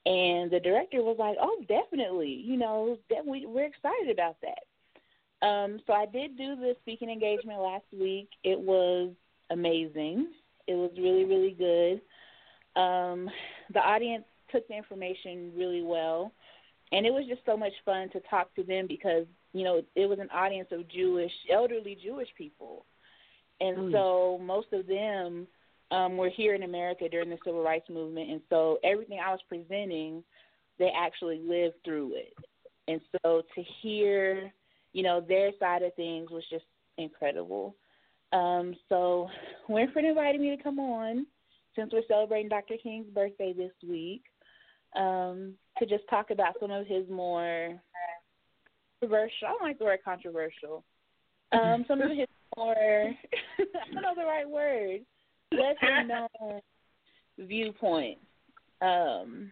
[0.05, 2.41] And the director was like, "Oh, definitely.
[2.45, 7.09] You know, that we we're excited about that." Um, so I did do the speaking
[7.09, 8.29] engagement last week.
[8.43, 9.11] It was
[9.49, 10.27] amazing.
[10.67, 12.01] It was really, really good.
[12.79, 13.29] Um,
[13.73, 16.31] the audience took the information really well,
[16.91, 20.07] and it was just so much fun to talk to them because you know it
[20.07, 22.85] was an audience of Jewish, elderly Jewish people,
[23.61, 23.91] and Mm.
[23.91, 25.47] so most of them
[25.91, 29.41] um, were here in America during the civil rights movement, and so everything I was
[29.47, 30.23] presenting,
[30.79, 32.33] they actually lived through it,
[32.87, 34.51] and so to hear,
[34.93, 36.65] you know, their side of things was just
[36.97, 37.75] incredible.
[38.33, 39.29] Um, so
[39.69, 41.25] Winfred invited me to come on
[41.75, 42.75] since we're celebrating Dr.
[42.81, 44.23] King's birthday this week
[44.95, 47.79] um, to just talk about some of his more
[48.99, 49.47] controversial.
[49.47, 50.83] I don't like the word controversial.
[51.51, 52.27] Um, some of his
[52.57, 55.01] more I don't know the right word.
[55.51, 56.61] Lesser known
[57.39, 58.21] viewpoints.
[58.81, 59.51] Um,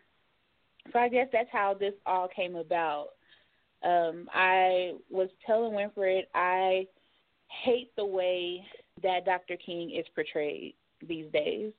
[0.92, 3.10] so I guess that's how this all came about.
[3.84, 6.88] Um, I was telling Winfred I
[7.64, 8.66] hate the way
[9.04, 9.58] that Dr.
[9.64, 10.74] King is portrayed
[11.08, 11.72] these days.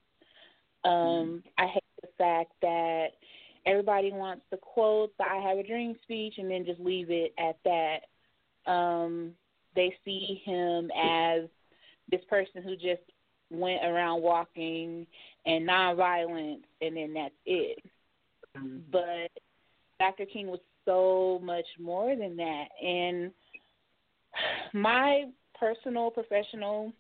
[0.85, 3.09] Um, I hate the fact that
[3.67, 7.35] everybody wants the quote, the I have a dream speech, and then just leave it
[7.39, 8.71] at that.
[8.71, 9.33] Um,
[9.75, 11.43] they see him as
[12.11, 13.03] this person who just
[13.51, 15.07] went around walking
[15.45, 17.79] and nonviolent, and then that's it.
[18.91, 19.31] But
[19.99, 20.25] Dr.
[20.27, 22.67] King was so much more than that.
[22.83, 23.33] And
[24.73, 25.25] my
[25.59, 26.93] personal, professional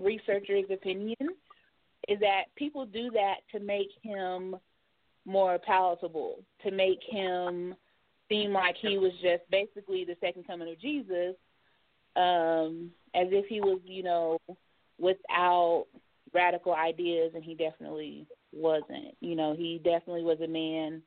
[0.00, 1.16] researcher's opinion
[2.08, 4.56] is that people do that to make him
[5.26, 7.74] more palatable, to make him
[8.28, 11.34] seem like he was just basically the second coming of Jesus,
[12.16, 14.38] um, as if he was, you know,
[14.98, 15.86] without
[16.32, 19.16] radical ideas, and he definitely wasn't.
[19.20, 21.02] You know, he definitely was a man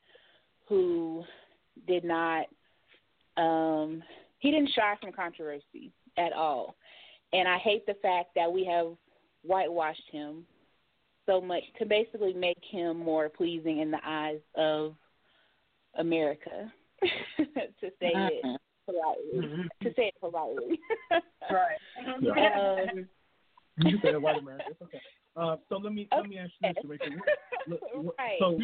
[0.67, 1.23] who
[1.87, 2.45] did not
[3.35, 4.03] um
[4.39, 6.75] he didn't shy from controversy at all.
[7.31, 8.87] And I hate the fact that we have
[9.43, 10.45] whitewashed him
[11.25, 14.95] so much to basically make him more pleasing in the eyes of
[15.95, 16.71] America.
[17.37, 19.69] to say it politely.
[19.83, 20.79] To say it politely.
[21.51, 21.77] Right.
[22.21, 22.85] Yeah.
[22.93, 23.07] um,
[23.77, 24.65] You can say it white America.
[24.69, 25.01] It's okay.
[25.35, 27.07] Uh, so let me let me ask you this, Rachel.
[27.67, 28.37] What- what- Right.
[28.39, 28.59] So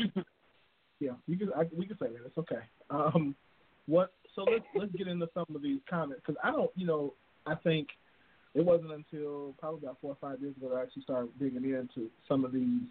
[1.00, 2.26] yeah, you can I, we can say that.
[2.26, 2.60] It's okay.
[2.90, 3.36] Um,
[3.88, 4.12] what?
[4.36, 7.14] So let's let's get into some of these comments because I don't, you know,
[7.46, 7.88] I think
[8.56, 11.64] it wasn't until probably about four or five years ago that I actually started digging
[11.64, 12.82] into some of these,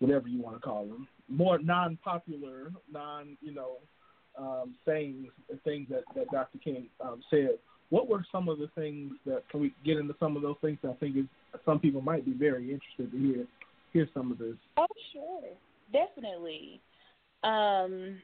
[0.00, 3.76] whatever you want to call them, more non-popular, non, you know,
[4.38, 5.28] um, sayings,
[5.64, 6.58] things that that Dr.
[6.58, 7.58] King um, said.
[7.90, 10.78] What were some of the things that can we get into some of those things
[10.82, 11.26] that I think is
[11.64, 13.46] some people might be very interested to hear
[13.92, 14.56] hear some of this.
[14.76, 15.42] Oh, sure.
[15.92, 16.80] Definitely.
[17.44, 18.18] Um,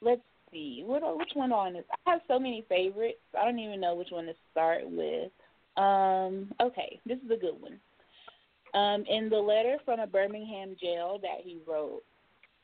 [0.00, 0.82] let's see.
[0.84, 1.84] What which one on this?
[2.06, 3.18] I have so many favorites.
[3.38, 5.30] I don't even know which one to start with.
[5.76, 7.78] Um, okay, this is a good one.
[8.74, 12.02] Um, in the letter from a Birmingham jail that he wrote,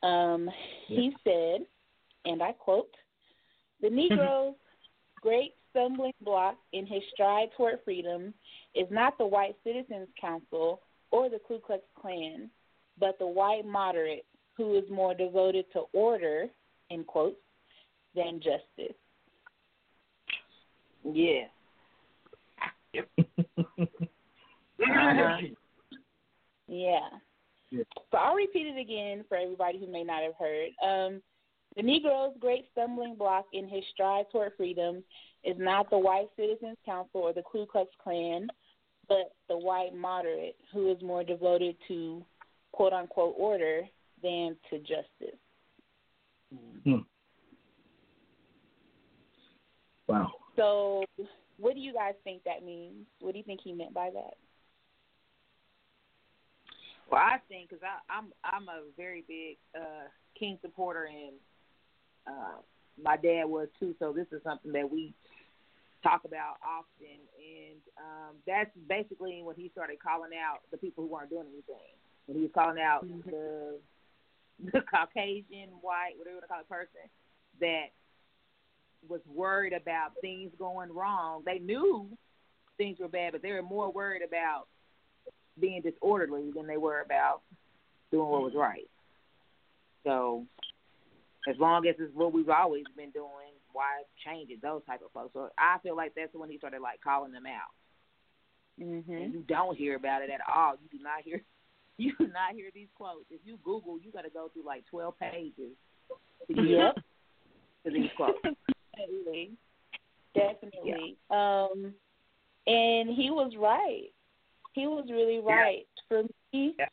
[0.02, 0.50] um,
[0.86, 1.66] he said,
[2.24, 2.90] and I quote,
[3.80, 4.54] "The Negro's
[5.20, 8.34] great stumbling block in his stride toward freedom
[8.74, 10.80] is not the White Citizens Council
[11.10, 12.50] or the Ku Klux Klan,
[12.98, 14.24] but the white moderate
[14.56, 16.46] who is more devoted to order,
[16.90, 17.36] End quotes,
[18.14, 18.96] than justice.
[21.04, 21.44] Yeah.
[24.80, 25.36] Uh-huh.
[26.66, 27.08] Yeah.
[27.70, 27.82] Yeah.
[28.10, 30.70] So I'll repeat it again for everybody who may not have heard.
[30.82, 31.22] Um,
[31.76, 35.02] the Negro's great stumbling block in his stride toward freedom
[35.42, 38.48] is not the White Citizens Council or the Ku Klux Klan,
[39.08, 42.24] but the white moderate who is more devoted to
[42.72, 43.82] quote unquote order
[44.22, 45.38] than to justice.
[50.06, 50.32] Wow.
[50.56, 51.04] So,
[51.58, 53.06] what do you guys think that means?
[53.20, 54.34] What do you think he meant by that?
[57.10, 61.34] Well, I think because I'm I'm a very big uh, King supporter, and
[62.26, 62.60] uh,
[63.02, 63.94] my dad was too.
[63.98, 65.14] So this is something that we
[66.02, 71.10] talk about often, and um, that's basically when he started calling out the people who
[71.10, 71.94] weren't doing anything.
[72.26, 73.78] When he was calling out the
[74.72, 77.08] the Caucasian, white, whatever you want to call it, person
[77.60, 77.94] that
[79.08, 81.42] was worried about things going wrong.
[81.44, 82.08] They knew
[82.76, 84.64] things were bad, but they were more worried about
[85.60, 87.42] being disorderly than they were about
[88.10, 88.88] doing what was right.
[90.04, 90.44] So,
[91.48, 94.62] as long as it's what we've always been doing, why change it?
[94.62, 95.32] Those type of folks.
[95.34, 98.82] So I feel like that's when he started like calling them out.
[98.82, 99.12] Mm-hmm.
[99.12, 100.74] And you don't hear about it at all.
[100.82, 101.42] You do not hear
[101.98, 103.26] you do not hear these quotes.
[103.30, 105.76] If you Google, you got to go through like twelve pages
[106.48, 106.94] to get Yep.
[107.86, 108.38] to these quotes.
[108.96, 109.50] Definitely.
[110.34, 111.16] Definitely.
[111.30, 111.94] Um
[112.66, 114.08] and he was right.
[114.72, 115.86] He was really right.
[116.08, 116.22] For
[116.52, 116.88] me, Yeah.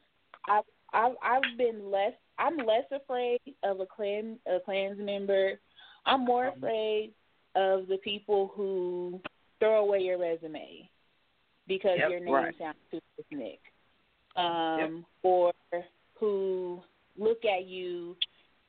[0.48, 5.60] I've I've I've been less I'm less afraid of a Klan a Klans member.
[6.06, 7.14] I'm more afraid
[7.56, 9.20] of the people who
[9.60, 10.90] throw away your resume
[11.68, 12.56] because Yep, your name right.
[12.60, 13.60] sounds too ethnic.
[14.36, 15.54] Um or
[16.16, 16.82] who
[17.18, 18.16] look at you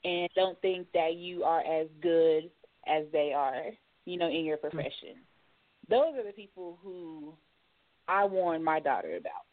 [0.04, 2.50] and don't think that you are as good
[2.86, 3.64] as they are,
[4.04, 5.16] you know, in your profession.
[5.88, 7.34] Those are the people who
[8.08, 9.46] I warn my daughter about.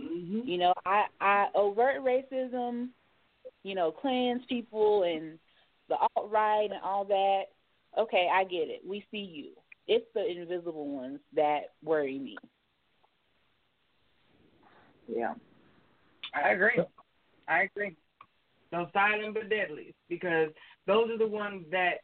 [0.00, 0.48] Mm-hmm.
[0.48, 2.88] You know, I I overt racism,
[3.62, 5.38] you know, Klans people and
[5.88, 7.42] the alt right and all that.
[7.98, 8.82] Okay, I get it.
[8.86, 9.50] We see you.
[9.88, 12.36] It's the invisible ones that worry me.
[15.08, 15.34] Yeah.
[16.32, 16.80] I agree.
[17.48, 17.96] I agree.
[18.70, 20.50] Those silent but deadly, because
[20.86, 21.94] those are the ones that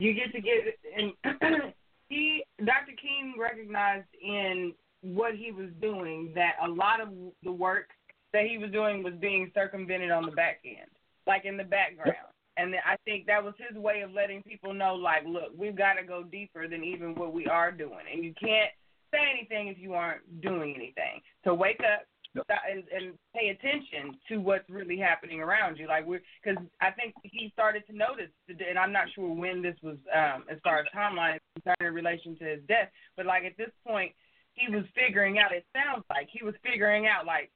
[0.00, 0.78] you get to get.
[0.96, 1.12] And
[2.08, 2.92] he, Dr.
[3.00, 7.08] King, recognized in what he was doing that a lot of
[7.44, 7.90] the work
[8.32, 10.90] that he was doing was being circumvented on the back end,
[11.26, 12.16] like in the background.
[12.56, 15.94] And I think that was his way of letting people know, like, look, we've got
[15.94, 18.70] to go deeper than even what we are doing, and you can't
[19.12, 21.20] say anything if you aren't doing anything.
[21.44, 25.88] So wake up, and, and pay attention to what's really happening around you.
[25.88, 29.76] Like we're because I think he started to notice, and I'm not sure when this
[29.82, 33.56] was um, as far as timeline concerned in relation to his death, but like at
[33.56, 34.12] this point,
[34.52, 35.52] he was figuring out.
[35.52, 37.26] It sounds like he was figuring out.
[37.26, 37.50] Like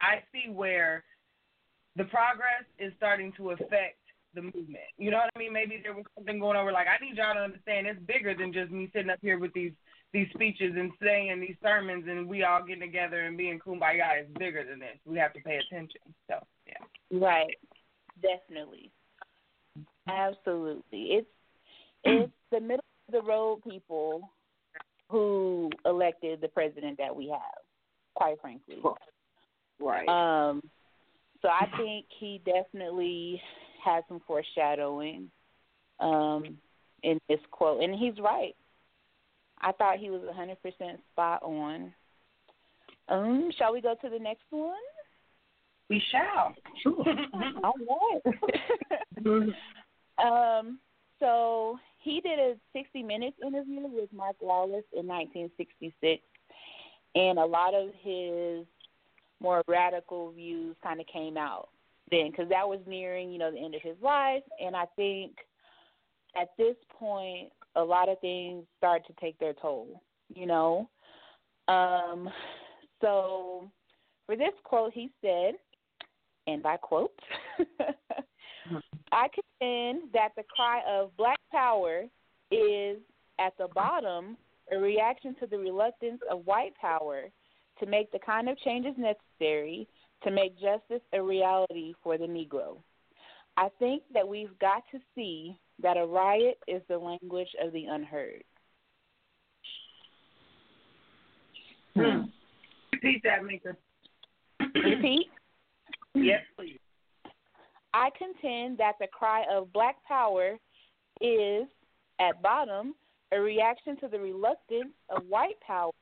[0.00, 1.04] I see where
[1.96, 3.98] the progress is starting to affect
[4.34, 4.88] the movement.
[4.96, 5.52] You know what I mean?
[5.52, 8.34] Maybe there was something going on where like I need y'all to understand it's bigger
[8.34, 9.72] than just me sitting up here with these
[10.12, 14.20] these speeches and saying these sermons and we all getting together and being kumbaya.
[14.20, 14.98] It's bigger than this.
[15.06, 16.00] We have to pay attention.
[16.28, 16.36] So
[16.66, 17.18] yeah.
[17.18, 17.56] Right.
[18.20, 18.90] Definitely.
[20.08, 21.02] Absolutely.
[21.02, 21.26] It's
[22.04, 24.28] it's the middle of the road people
[25.08, 27.62] who elected the president that we have,
[28.14, 28.82] quite frankly.
[29.80, 30.08] Right.
[30.08, 30.62] Um
[31.40, 33.40] so I think he definitely
[33.82, 35.30] had some foreshadowing
[36.00, 36.58] um
[37.02, 37.82] in this quote.
[37.82, 38.54] And he's right.
[39.62, 41.92] I thought he was a hundred percent spot on.
[43.08, 44.74] Um, shall we go to the next one?
[45.88, 46.54] We shall.
[46.82, 47.04] Sure.
[47.64, 49.48] All right.
[50.58, 50.78] um,
[51.20, 56.22] so he did a 60 Minutes interview with Mark Wallace in 1966,
[57.14, 58.66] and a lot of his
[59.40, 61.68] more radical views kind of came out
[62.10, 65.32] then, because that was nearing, you know, the end of his life, and I think
[66.40, 70.02] at this point, a lot of things start to take their toll,
[70.34, 70.88] you know.
[71.68, 72.28] Um,
[73.00, 73.70] so
[74.26, 75.54] for this quote, he said,
[76.46, 77.12] and I quote,
[79.12, 82.04] I contend that the cry of black power
[82.50, 82.98] is
[83.38, 84.36] at the bottom
[84.72, 87.24] a reaction to the reluctance of white power
[87.80, 89.88] to make the kind of changes necessary
[90.22, 92.76] to make justice a reality for the Negro.
[93.56, 97.84] I think that we've got to see that a riot is the language of the
[97.86, 98.44] unheard.
[101.94, 102.22] Hmm.
[102.92, 103.76] Repeat that, Mika.
[104.74, 105.28] Repeat.
[106.14, 106.78] yes, please.
[107.94, 110.58] I contend that the cry of black power
[111.20, 111.66] is,
[112.20, 112.94] at bottom,
[113.32, 115.92] a reaction to the reluctance of white power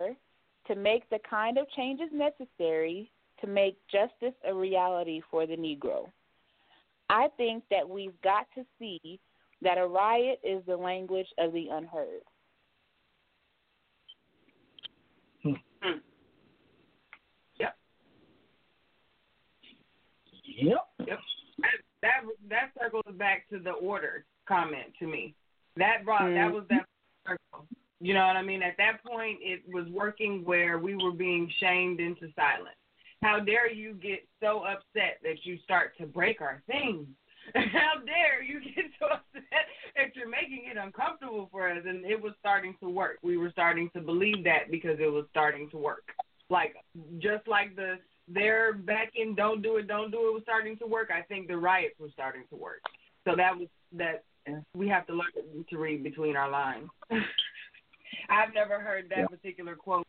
[0.67, 3.11] to make the kind of changes necessary
[3.41, 6.07] to make justice a reality for the Negro.
[7.09, 9.19] I think that we've got to see
[9.63, 12.23] that a riot is the language of the unheard.
[15.43, 15.53] Hmm.
[15.83, 15.99] Hmm.
[20.61, 20.89] Yep.
[20.99, 21.19] Yep.
[21.61, 21.71] That
[22.03, 25.35] that that circles back to the order comment to me.
[25.77, 26.55] That brought that mm-hmm.
[26.55, 26.87] was that
[27.27, 27.67] circle.
[28.01, 28.63] You know what I mean?
[28.63, 32.77] At that point, it was working where we were being shamed into silence.
[33.23, 37.07] How dare you get so upset that you start to break our things?
[37.55, 39.67] How dare you get so upset
[39.97, 41.83] that you're making it uncomfortable for us?
[41.87, 43.19] And it was starting to work.
[43.23, 46.05] We were starting to believe that because it was starting to work.
[46.49, 46.75] Like
[47.19, 50.87] just like the their back in don't do it, don't do it was starting to
[50.87, 51.11] work.
[51.17, 52.83] I think the riots were starting to work.
[53.27, 54.25] So that was that
[54.75, 56.89] we have to learn to read between our lines.
[58.31, 59.27] I've never heard that Yeah.
[59.27, 60.07] particular quote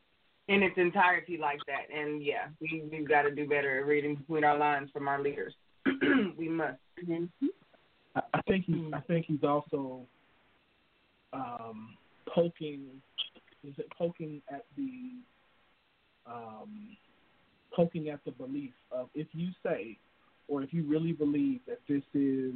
[0.47, 1.95] in its entirety like that.
[1.95, 5.21] And yeah, we we've got to do better at reading between our lines from our
[5.21, 5.53] leaders.
[6.37, 6.77] we must.
[8.15, 8.93] I, I think he's.
[8.93, 10.01] I think he's also
[11.33, 11.95] um,
[12.33, 12.85] poking.
[13.63, 15.11] Is it poking at the
[16.25, 16.97] um,
[17.75, 19.97] poking at the belief of if you say
[20.47, 22.53] or if you really believe that this is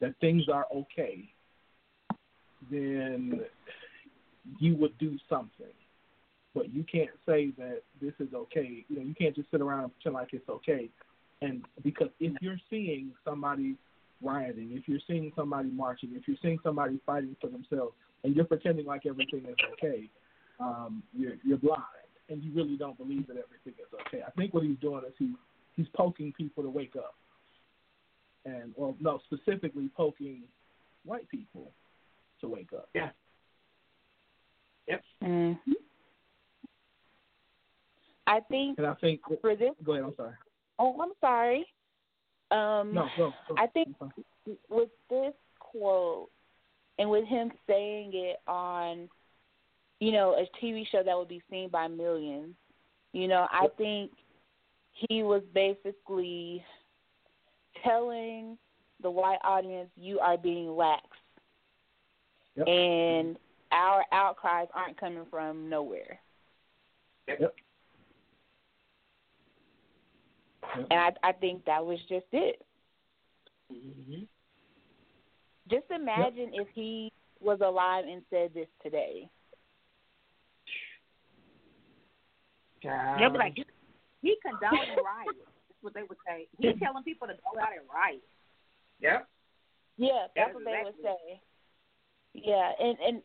[0.00, 1.28] that things are okay,
[2.70, 3.40] then
[4.58, 5.66] you would do something.
[6.54, 8.84] But you can't say that this is okay.
[8.88, 10.90] You know, you can't just sit around and pretend like it's okay.
[11.42, 13.76] And because if you're seeing somebody
[14.22, 18.44] rioting, if you're seeing somebody marching, if you're seeing somebody fighting for themselves, and you're
[18.44, 20.08] pretending like everything is okay,
[20.60, 21.82] um, you're you're blind,
[22.28, 24.22] and you really don't believe that everything is okay.
[24.26, 25.32] I think what he's doing is he
[25.74, 27.14] he's poking people to wake up,
[28.44, 30.42] and well, no, specifically poking
[31.04, 31.72] white people
[32.40, 32.88] to wake up.
[32.94, 33.10] Yeah.
[34.86, 35.02] Yep.
[35.24, 35.72] Mm-hmm.
[38.26, 39.70] I think And I think for this.
[39.84, 40.04] go ahead.
[40.04, 40.34] I'm sorry.
[40.82, 41.64] Oh, I'm sorry.
[42.50, 43.32] Um, No, go.
[43.48, 43.54] go.
[43.56, 43.94] I think
[44.68, 46.28] with this quote
[46.98, 49.08] and with him saying it on,
[50.00, 52.54] you know, a TV show that would be seen by millions,
[53.12, 54.10] you know, I think
[54.90, 56.64] he was basically
[57.84, 58.58] telling
[59.02, 61.04] the white audience, you are being lax.
[62.56, 62.66] Yep.
[62.66, 63.36] And
[63.70, 66.18] our outcries aren't coming from nowhere.
[67.28, 67.54] Yep.
[70.74, 72.62] And I, I think that was just it.
[73.72, 74.22] Mm-hmm.
[75.70, 79.28] Just imagine if he was alive and said this today.
[82.82, 83.54] They'll be like,
[84.22, 85.38] he condoning riots.
[85.38, 86.46] That's what they would say.
[86.58, 88.22] He's telling people to go out and riot.
[89.00, 89.28] Yep.
[89.98, 91.40] Yeah, that's That's what they would say.
[92.34, 93.22] Yeah, and and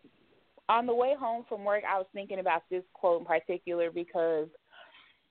[0.70, 4.48] on the way home from work, I was thinking about this quote in particular because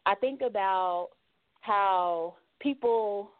[0.07, 1.11] I think about
[1.67, 3.31] how people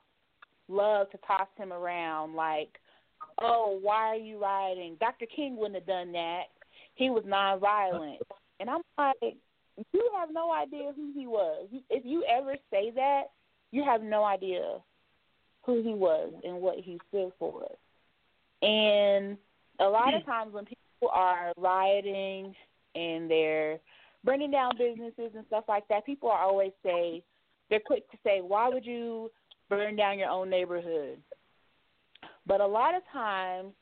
[0.69, 2.81] love to toss him around like,
[3.41, 4.97] "Oh, why are you rioting?
[4.97, 5.27] Dr.
[5.27, 6.45] King wouldn't have done that.
[6.95, 8.19] He was nonviolent."
[8.59, 9.37] And I'm like,
[9.93, 11.69] you have no idea who he was.
[11.91, 13.25] If you ever say that,
[13.73, 14.79] you have no idea
[15.65, 17.67] who he was and what he stood for.
[18.63, 19.37] And
[19.81, 20.31] a lot of hmm.
[20.31, 22.55] times when people are rioting
[22.95, 23.79] and they're
[24.25, 27.23] burning down businesses and stuff like that, people are always say
[27.71, 29.31] they're quick to say, "Why would you
[29.69, 31.21] burn down your own neighborhood?"
[32.47, 33.73] But a lot of times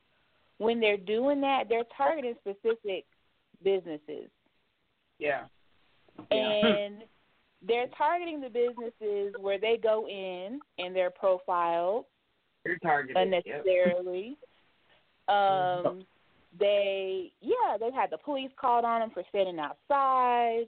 [0.58, 3.04] when they're doing that, they're targeting specific
[3.62, 4.30] businesses
[5.18, 5.44] Yeah.
[6.30, 7.02] and
[7.66, 12.04] they're targeting the businesses where they go in and they're profiled
[12.64, 13.16] You're targeted.
[13.16, 13.44] Yep.
[13.44, 14.36] unnecessarily.
[15.26, 16.04] Um,
[16.60, 20.66] they yeah, they've had the police called on them for sitting outside.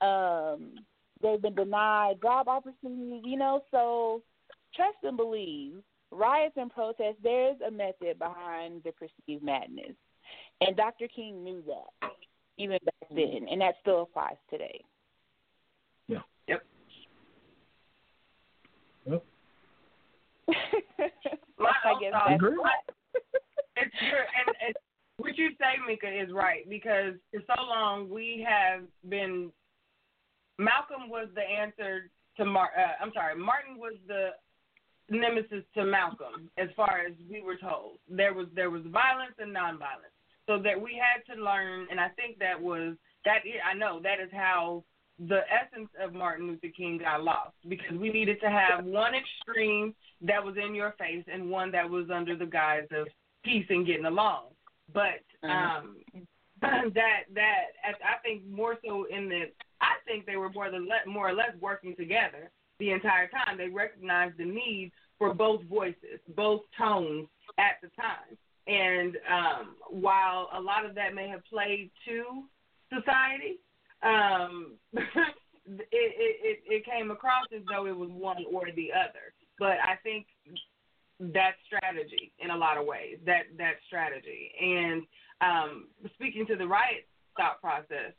[0.00, 0.74] Um,
[1.24, 3.22] they've been denied job opportunities.
[3.24, 4.22] You know, so
[4.74, 5.74] trust and believe.
[6.12, 9.96] Riots and protests, there's a method behind the perceived madness,
[10.60, 11.08] and Dr.
[11.08, 12.10] King knew that
[12.56, 13.16] even back mm-hmm.
[13.16, 14.80] then, and that still applies today.
[16.06, 16.18] Yeah.
[16.46, 16.62] Yep.
[19.06, 19.24] Yep.
[21.58, 22.56] My I guess that's Agree.
[23.76, 24.74] it's true, and, and
[25.16, 29.50] what you say, Mika, is right because for so long we have been.
[30.58, 32.70] Malcolm was the answer to Mar.
[32.76, 34.30] Uh, I'm sorry, Martin was the
[35.10, 37.98] nemesis to Malcolm, as far as we were told.
[38.08, 40.14] There was there was violence and nonviolence,
[40.46, 43.40] so that we had to learn, and I think that was that.
[43.68, 44.84] I know that is how
[45.18, 49.94] the essence of Martin Luther King got lost because we needed to have one extreme
[50.22, 53.06] that was in your face and one that was under the guise of
[53.44, 54.46] peace and getting along.
[54.92, 55.96] But um,
[56.60, 59.44] that that I think more so in the
[59.84, 63.58] I think they were more than le- more or less working together the entire time.
[63.58, 67.28] They recognized the need for both voices, both tones
[67.58, 68.36] at the time.
[68.66, 72.44] And um, while a lot of that may have played to
[72.92, 73.60] society,
[74.02, 79.32] um, it, it, it, it came across as though it was one or the other.
[79.58, 80.26] But I think
[81.20, 83.18] that strategy in a lot of ways.
[83.26, 84.52] That that strategy.
[84.60, 85.02] And
[85.40, 87.06] um, speaking to the riot
[87.36, 88.12] thought process,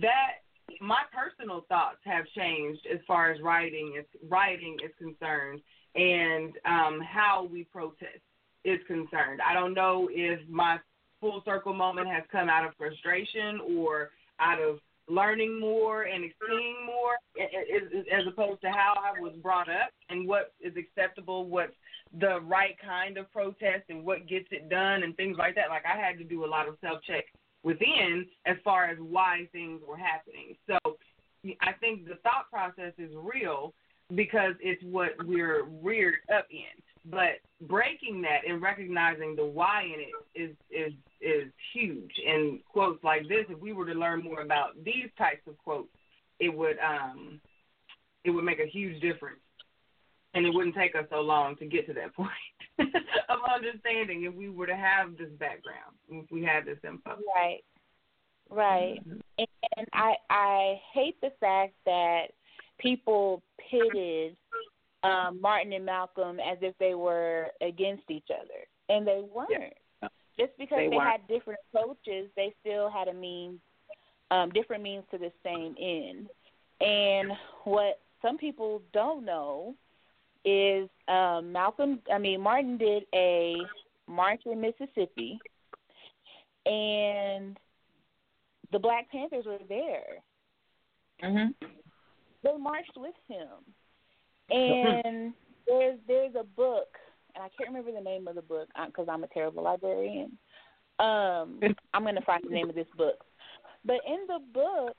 [0.00, 0.42] that
[0.80, 5.60] my personal thoughts have changed as far as writing is rioting is concerned
[5.94, 8.22] and um, how we protest
[8.64, 9.40] is concerned.
[9.46, 10.78] I don't know if my
[11.20, 14.10] full circle moment has come out of frustration or
[14.40, 19.90] out of learning more and seeing more as opposed to how I was brought up
[20.08, 21.74] and what is acceptable, what's
[22.20, 25.68] the right kind of protest and what gets it done and things like that.
[25.70, 27.24] Like I had to do a lot of self check
[27.62, 30.56] within as far as why things were happening.
[30.66, 30.78] So
[31.60, 33.74] I think the thought process is real
[34.14, 36.82] because it's what we're reared up in.
[37.10, 42.12] But breaking that and recognizing the why in it is is is huge.
[42.26, 45.88] And quotes like this, if we were to learn more about these types of quotes,
[46.38, 47.40] it would um
[48.24, 49.40] it would make a huge difference.
[50.34, 52.30] And it wouldn't take us so long to get to that point
[53.28, 57.16] of understanding if we were to have this background, if we had this info.
[57.34, 57.62] Right.
[58.50, 59.00] Right.
[59.38, 62.26] And I I hate the fact that
[62.78, 64.36] people pitted
[65.02, 68.66] um Martin and Malcolm as if they were against each other.
[68.88, 69.74] And they weren't.
[70.38, 73.60] Just because They they, had different approaches, they still had a means
[74.30, 76.28] um different means to the same end.
[76.80, 77.32] And
[77.64, 79.74] what some people don't know
[80.44, 83.56] is um Malcolm I mean Martin did a
[84.08, 85.40] march in Mississippi
[86.66, 87.58] and
[88.72, 90.22] the Black Panthers were there.
[91.22, 91.54] Mhm.
[92.42, 93.48] They marched with him.
[94.50, 95.34] And
[95.66, 96.98] there's there's a book,
[97.34, 100.36] and I can't remember the name of the book because I'm a terrible librarian.
[100.98, 101.60] Um,
[101.94, 103.24] I'm going to find the name of this book.
[103.84, 104.96] But in the book,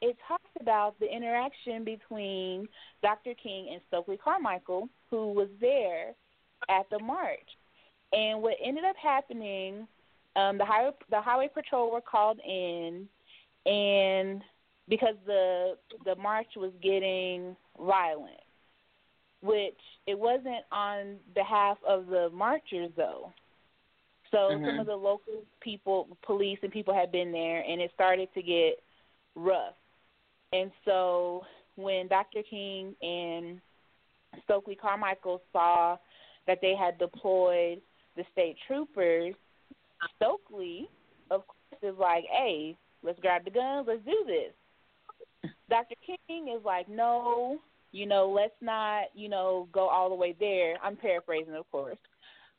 [0.00, 2.68] it talks about the interaction between
[3.02, 3.34] Dr.
[3.34, 6.14] King and Stokely Carmichael, who was there
[6.68, 7.48] at the march.
[8.12, 9.86] And what ended up happening,
[10.36, 13.08] um, the highway the highway patrol were called in,
[13.64, 14.42] and
[14.88, 18.40] because the the march was getting violent,
[19.42, 23.32] which it wasn't on behalf of the marchers though.
[24.30, 24.80] So some Mhm.
[24.80, 28.82] of the local people, police and people had been there, and it started to get
[29.34, 29.74] rough.
[30.52, 31.44] And so
[31.76, 32.42] when Dr.
[32.48, 33.60] King and
[34.44, 35.96] Stokely Carmichael saw
[36.46, 37.80] that they had deployed
[38.16, 39.34] the state troopers,
[40.16, 40.88] Stokely,
[41.30, 45.50] of course, is like, hey, let's grab the guns, let's do this.
[45.68, 45.94] Dr.
[46.06, 47.58] King is like, no,
[47.92, 50.76] you know, let's not, you know, go all the way there.
[50.82, 51.98] I'm paraphrasing, of course.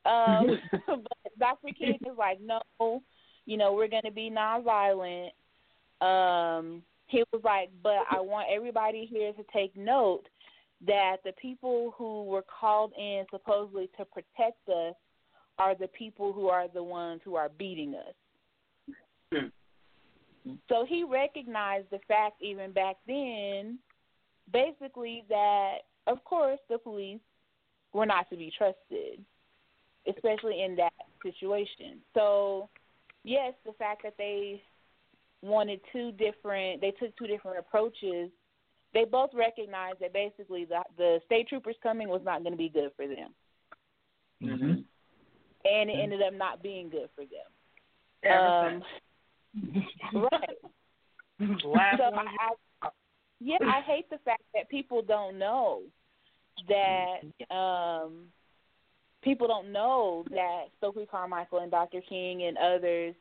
[0.06, 1.74] Um, but Dr.
[1.78, 3.02] King is like, no,
[3.46, 5.30] you know, we're going to be nonviolent.
[6.02, 10.24] Um, he was like, but I want everybody here to take note
[10.86, 14.93] that the people who were called in supposedly to protect us
[15.58, 18.95] are the people who are the ones who are beating us.
[19.34, 19.47] Hmm.
[20.70, 23.80] So he recognized the fact even back then,
[24.51, 27.20] basically that of course the police
[27.93, 29.24] were not to be trusted,
[30.08, 30.93] especially in that
[31.24, 31.99] situation.
[32.14, 32.70] So
[33.24, 34.62] yes, the fact that they
[35.48, 38.30] wanted two different they took two different approaches,
[38.93, 42.70] they both recognized that basically the the state troopers coming was not going to be
[42.70, 43.34] good for them.
[44.41, 44.84] Mhm.
[45.66, 47.52] And it ended up not being good for them.
[48.24, 48.84] Ever Um,
[50.14, 50.58] right.
[51.66, 52.04] Last so.
[52.04, 52.89] I, I,
[53.39, 55.84] yeah, I hate the fact that people don't know
[56.68, 57.22] that
[57.56, 58.28] um
[59.22, 62.02] people don't know that Stokely Carmichael and Dr.
[62.02, 63.14] King and others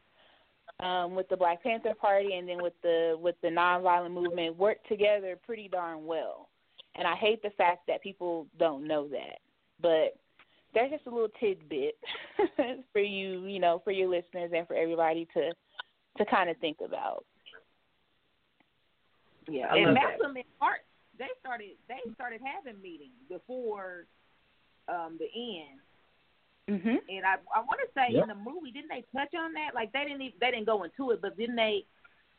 [0.80, 4.78] um with the Black Panther Party and then with the with the nonviolent movement work
[4.88, 6.48] together pretty darn well.
[6.96, 9.38] And I hate the fact that people don't know that.
[9.80, 10.16] But
[10.74, 11.96] that's just a little tidbit
[12.92, 15.52] for you, you know, for your listeners and for everybody to
[16.18, 17.24] to kind of think about.
[19.48, 20.18] Yeah, I and love that.
[20.18, 20.80] Malcolm and Hart,
[21.18, 24.06] they started they started having meetings before
[24.88, 25.80] um the end.
[26.68, 26.98] Mhm.
[27.08, 28.22] And I I want to say Yep.
[28.24, 29.74] in the movie, didn't they touch on that?
[29.74, 31.86] Like they didn't even, they didn't go into it, but didn't they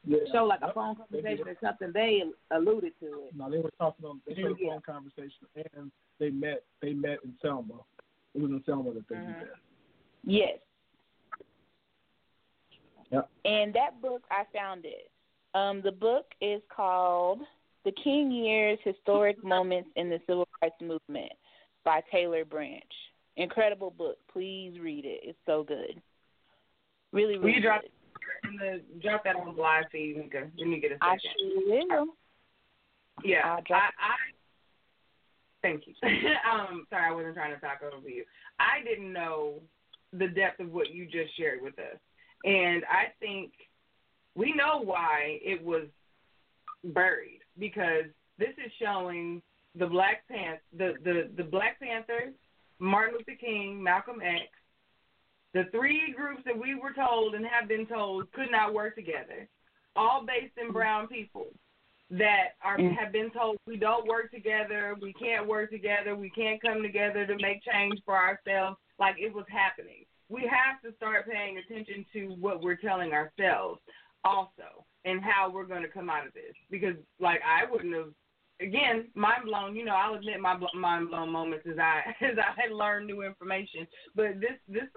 [0.06, 0.20] Yeah.
[0.32, 1.92] show like a phone conversation or something?
[1.94, 3.36] They alluded to it.
[3.36, 4.22] No, they were talking on.
[4.28, 4.70] They had a Yeah.
[4.74, 6.64] phone conversation, and they met.
[6.82, 7.80] They met in Selma.
[8.34, 9.40] It was in Selma that they Mhm.
[9.40, 9.60] did that.
[10.24, 10.60] Yes.
[13.12, 13.30] Yep.
[13.46, 15.10] And that book, I found it.
[15.54, 17.42] Um, the book is called
[17.86, 21.32] The King Years Historic Moments in the Civil Rights Movement
[21.86, 22.84] by Taylor Branch.
[23.38, 24.18] Incredible book.
[24.32, 25.22] Please read it.
[25.24, 26.02] It's so good.
[27.14, 27.82] Really, Will really you drop
[28.44, 31.32] the, drop that on the live feed, Nika, when you get a I second.
[31.40, 32.08] sure will.
[33.24, 34.16] Yeah, I, I
[35.62, 35.94] thank you.
[36.04, 38.26] um, sorry, I wasn't trying to talk over you.
[38.60, 39.62] I didn't know
[40.14, 42.00] the depth of what you just shared with us,
[42.44, 43.52] and I think
[44.36, 45.88] we know why it was
[46.84, 48.06] buried because
[48.38, 49.42] this is showing
[49.76, 52.34] the Black Panther, the the the Black Panthers,
[52.80, 54.48] Martin Luther King, Malcolm X,
[55.54, 59.48] the three groups that we were told and have been told could not work together,
[59.96, 61.48] all based in brown people
[62.10, 62.96] that are Mm.
[62.96, 67.26] have been told we don't work together, we can't work together, we can't come together
[67.26, 70.06] to make change for ourselves, like it was happening.
[70.30, 73.82] We have to start paying attention to what we're telling ourselves
[74.24, 78.14] also and how we're going to come out of this because like I wouldn't have
[78.62, 82.74] again mind blown you know I'll admit my mind blown moments as I as I
[82.74, 84.90] learn new information but this this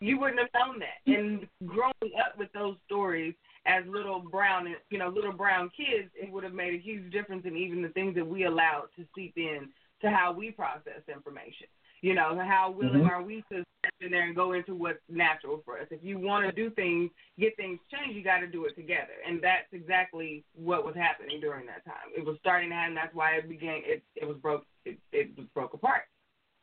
[0.00, 3.34] you wouldn't have known that and growing up with those stories
[3.66, 7.44] as little brown, you know, little brown kids, it would have made a huge difference
[7.44, 9.68] in even the things that we allowed to seep in
[10.00, 11.66] to how we process information.
[12.02, 13.10] You know, how willing Mhm.
[13.10, 15.86] are we to step in there and go into what's natural for us?
[15.90, 19.14] If you want to do things, get things changed, you got to do it together,
[19.26, 22.10] and that's exactly what was happening during that time.
[22.14, 22.94] It was starting to happen.
[22.94, 23.82] That's why it began.
[23.84, 24.66] It it was broke.
[24.84, 26.02] It, it was broke apart.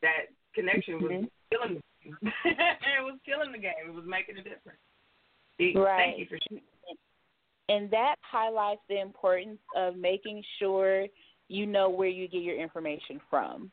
[0.02, 1.30] That connection was Mhm.
[1.52, 1.82] killing.
[2.46, 3.74] it was killing the game.
[3.88, 4.80] It was making a difference.
[5.60, 5.98] Right.
[5.98, 6.64] Thank you for sharing.
[7.70, 11.08] and that highlights the importance of making sure
[11.48, 13.72] you know where you get your information from.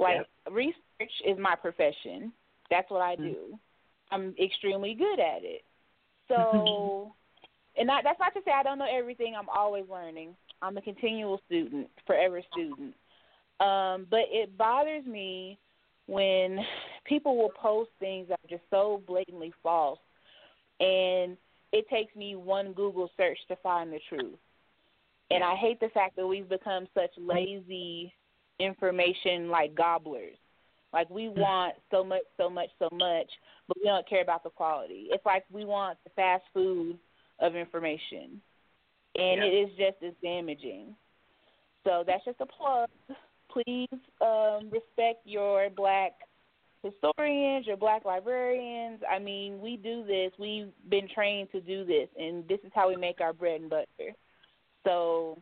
[0.00, 2.32] Like research is my profession.
[2.70, 3.58] That's what I do.
[4.10, 5.62] I'm extremely good at it.
[6.28, 7.12] So,
[7.76, 9.34] and that's not to say I don't know everything.
[9.38, 10.34] I'm always learning.
[10.62, 12.94] I'm a continual student, forever student.
[13.60, 15.58] Um, but it bothers me
[16.06, 16.58] when
[17.04, 19.98] people will post things that are just so blatantly false,
[20.80, 21.36] and
[21.72, 24.38] it takes me one Google search to find the truth.
[25.30, 28.12] And I hate the fact that we've become such lazy
[28.60, 30.36] information like gobblers.
[30.92, 33.26] Like we want so much, so much, so much,
[33.68, 35.06] but we don't care about the quality.
[35.10, 36.98] It's like we want the fast food
[37.38, 38.40] of information.
[39.16, 39.44] And Yeah.
[39.44, 40.96] it is just as damaging.
[41.84, 42.88] So that's just a plug.
[43.48, 43.88] Please
[44.20, 46.12] um, respect your black
[46.82, 49.00] historians, your black librarians.
[49.08, 50.32] I mean, we do this.
[50.38, 53.70] We've been trained to do this, and this is how we make our bread and
[53.70, 54.14] butter.
[54.84, 55.38] So,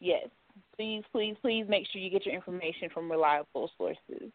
[0.00, 0.28] yes,
[0.76, 4.30] please, please, please make sure you get your information from reliable sources.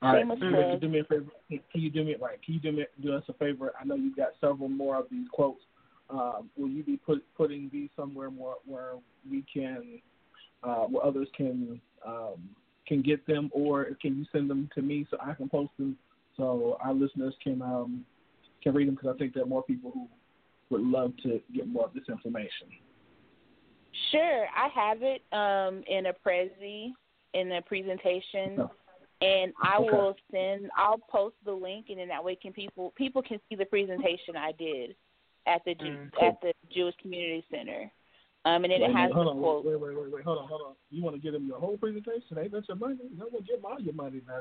[0.00, 0.80] All right, Shameless Rick, plug.
[0.80, 1.30] do me a favor.
[1.48, 2.40] Can you do me right?
[2.44, 3.72] Can you do me do us a favor?
[3.80, 5.62] I know you've got several more of these quotes.
[6.08, 8.92] Um, will you be put, putting these somewhere more where
[9.28, 10.00] we can,
[10.62, 12.50] uh, where others can um,
[12.86, 15.98] can get them, or can you send them to me so I can post them
[16.36, 18.04] so our listeners can um,
[18.62, 18.94] can read them?
[18.94, 20.06] Because I think there are more people who
[20.70, 22.68] would love to get more of this information.
[24.10, 26.92] Sure, I have it um, in a Prezi
[27.34, 28.70] in the presentation, Oh.
[29.20, 29.90] and I Okay.
[29.90, 30.70] will send.
[30.76, 34.36] I'll post the link, and then that way can people people can see the presentation
[34.36, 34.96] I did
[35.46, 36.28] at the Ju- Mm, cool.
[36.28, 37.90] at the Jewish Community Center.
[38.44, 39.64] Um, and then Wait, it has hold the on, quote.
[39.64, 40.74] wait, wait, wait, wait, hold on, hold on.
[40.90, 42.38] You want to give them your whole presentation?
[42.38, 42.96] Ain't that your money?
[43.02, 44.40] You don't want to give them all your money now.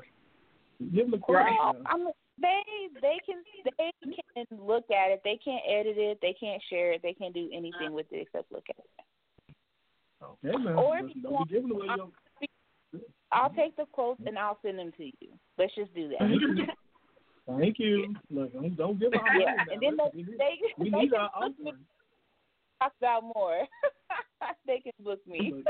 [0.80, 1.44] Give them the quotes.
[1.60, 1.76] Well.
[1.86, 2.08] I'm,
[2.40, 2.62] they
[3.02, 3.42] they can
[3.78, 5.22] they can look at it.
[5.24, 6.20] They can't edit it.
[6.22, 7.02] They can't share it.
[7.02, 8.86] They can't do anything with it except look at it.
[10.24, 10.76] Okay, man.
[10.76, 12.10] Or if you want- giving away your.
[13.32, 15.30] I'll take the quotes and I'll send them to you.
[15.58, 16.20] Let's just do that.
[16.20, 16.66] Thank you.
[17.60, 18.16] Thank you.
[18.30, 21.12] Look, don't, don't give our yeah, money and then Listen, they they, we they need
[21.12, 21.86] can our book me offering.
[22.82, 23.64] talk about more.
[24.68, 25.54] they can book me.
[25.56, 25.66] Look,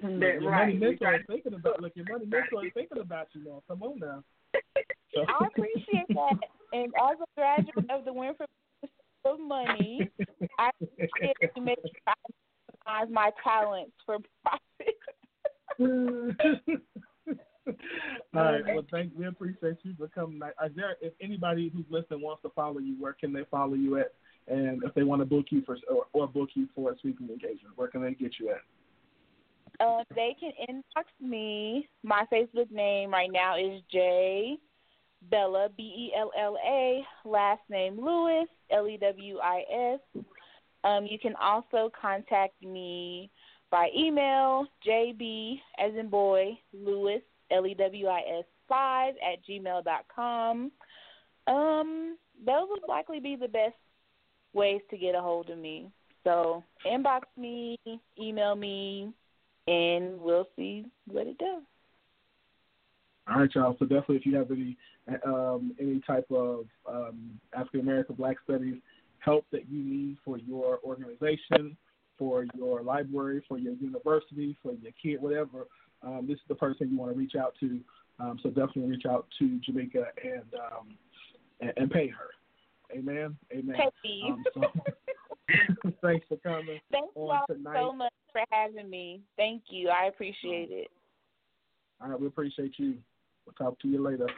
[0.00, 0.18] hmm.
[0.20, 0.66] That- your right.
[0.66, 1.80] money We mentor is thinking about.
[1.82, 3.62] Look, your money mentor is thinking about you now.
[3.68, 4.22] Come on now.
[5.14, 6.38] So- I appreciate that.
[6.72, 8.46] And as a graduate of the Winfrey
[9.20, 10.10] School of Money,
[10.58, 11.78] I appreciate you make
[12.86, 14.94] utilize my talents for profit.
[18.34, 18.62] All right.
[18.74, 20.40] Well, thank we appreciate you for coming.
[20.64, 23.98] Is there if anybody who's listening wants to follow you, where can they follow you
[23.98, 24.12] at?
[24.48, 27.28] And if they want to book you for or, or book you for a speaking
[27.28, 29.84] engagement, where can they get you at?
[29.84, 31.88] Um, they can inbox me.
[32.02, 34.58] My Facebook name right now is J
[35.30, 37.02] Bella B E L L A.
[37.24, 39.62] Last name Lewis L E W I
[39.94, 40.24] S.
[40.84, 43.30] Um, you can also contact me
[43.70, 49.82] by email JB as in boy Lewis L E W I S five at gmail
[49.84, 50.70] dot com.
[51.46, 53.74] Um, those would likely be the best
[54.52, 55.90] ways to get a hold of me.
[56.22, 57.78] So inbox me,
[58.18, 59.12] email me,
[59.66, 61.62] and we'll see what it does.
[63.28, 63.76] All right, y'all.
[63.78, 64.76] So definitely, if you have any
[65.26, 68.76] um, any type of um, African American Black Studies
[69.24, 71.76] help that you need for your organization,
[72.18, 75.66] for your library, for your university, for your kid, whatever,
[76.04, 77.80] um, this is the person you want to reach out to.
[78.20, 80.96] Um, so definitely reach out to Jameka and um,
[81.60, 82.28] and, and pay her.
[82.96, 83.36] Amen.
[83.52, 83.76] Amen.
[84.24, 84.62] Um, so,
[86.02, 87.76] thanks for coming Thank you on all tonight.
[87.76, 89.22] so much for having me.
[89.36, 89.88] Thank you.
[89.88, 90.88] I appreciate it.
[92.00, 92.98] All right, we appreciate you.
[93.46, 94.28] We'll talk to you later.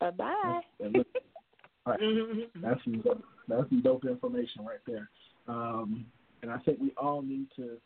[0.00, 0.60] Bye bye.
[1.86, 2.48] Look- all right.
[2.62, 5.10] That's some dope, that's some dope information right there.
[5.48, 6.06] Um,
[6.42, 7.78] and I think we all need to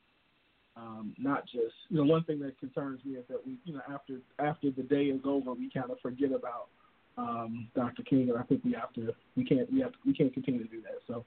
[0.76, 3.80] um, not just you know one thing that concerns me is that we you know
[3.92, 6.68] after after the day is over we kind of forget about
[7.16, 8.02] um, Dr.
[8.02, 10.62] King and I think we have to we can't we have to, we can't continue
[10.62, 10.98] to do that.
[11.06, 11.24] So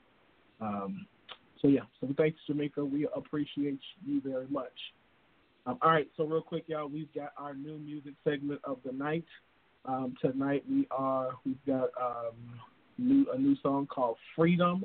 [0.61, 1.07] um,
[1.61, 1.81] so yeah.
[1.99, 2.89] So thanks Jameka.
[2.89, 4.67] We appreciate you very much.
[5.65, 6.07] Um, all right.
[6.15, 9.25] So real quick, y'all, we've got our new music segment of the night.
[9.85, 12.59] Um, tonight we are we've got um,
[12.97, 14.83] new a new song called Freedom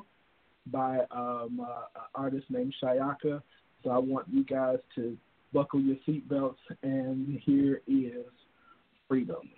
[0.66, 3.42] by um, uh, an artist named Shayaka.
[3.82, 5.16] So I want you guys to
[5.53, 8.24] buckle your seatbelts, and here is
[9.09, 9.51] Freedom.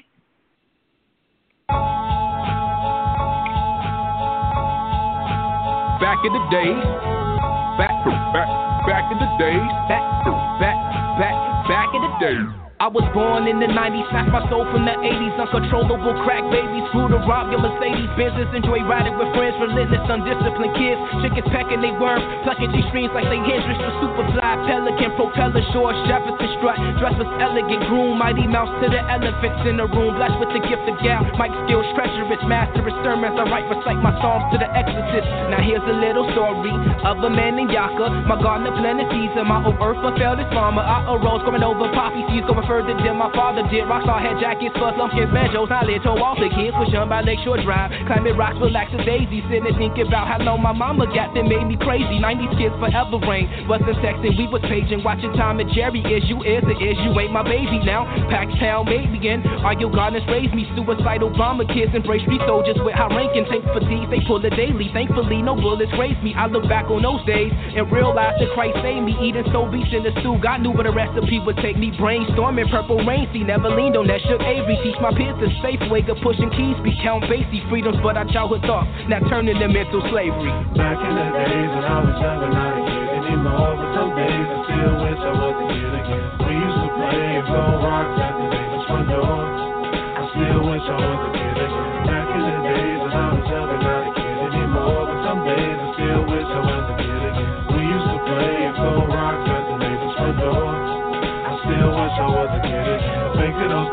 [6.01, 6.73] Back in the day,
[7.79, 9.57] back, back, back in the day,
[9.89, 10.25] back,
[10.61, 10.77] back,
[11.19, 12.66] back, back in the day.
[12.77, 15.33] I was born in the 90s, snatched my soul from the 80s.
[15.41, 20.77] Uncontrollable crack babies, grew to rob your Mercedes Business, enjoy riding with friends, relentless, undisciplined
[20.77, 21.01] kids.
[21.25, 25.97] Chickens pecking they worm, plucking G streams like they Hendrix for Superfly, Pelican, propeller shore,
[26.05, 26.77] Jefferson strut.
[27.01, 30.21] Dress was elegant, groom, mighty mouse to the elephants in the room.
[30.21, 33.41] Blessed with the gift of gal, Mike skills, treacherous, masterous sermons.
[33.41, 35.25] I write, recite my psalms to the exorcist.
[35.49, 36.77] Now here's a little story
[37.09, 38.29] of a man named Yaka.
[38.29, 40.85] My gardener planted seeds and my old earth fulfilled his farmer.
[40.85, 43.87] I arose, going over poppy seeds, going further than my father did.
[43.87, 46.03] Rockstar had jackets, fuzz lumpkins, banjos, knowledge.
[46.03, 47.95] Told all the kids, push on by Lakeshore Drive.
[48.11, 49.41] Climbing rocks, relax as daisy.
[49.49, 52.19] Sitting and thinking about how long my mama got that made me crazy.
[52.19, 53.47] 90s kids forever reign.
[53.71, 55.07] Wasn't texting, we was paging.
[55.07, 56.03] Watching Tom and Jerry.
[56.07, 58.05] Is you is the is you ain't my baby now.
[58.29, 59.47] Paxtown made me in.
[59.63, 60.67] Argue gardeners raised me.
[60.75, 63.47] Suicidal bomber kids embrace street soldiers with high ranking.
[63.47, 64.91] For these, they pull it daily.
[64.93, 66.35] Thankfully, no bullets grazed me.
[66.35, 69.15] I look back on those days and realize that Christ saved me.
[69.23, 70.39] Eating so beats in the stew.
[70.43, 71.93] God knew where the recipe would take me.
[71.95, 73.29] Brainstorming purple rain.
[73.33, 74.81] See, never leaned on that shook Avery.
[74.81, 76.81] Teach my peers the safe way of pushing keys.
[76.81, 80.49] Be count Basie freedoms, but our childhood thoughts now turning them into slavery.
[80.73, 83.77] Back in the days when I was younger, not a kid anymore.
[83.77, 86.25] But some days I still wish I was a kid again.
[86.47, 89.37] We used to play and throw rocks at the neighbor's front door.
[90.17, 91.16] I still wish I was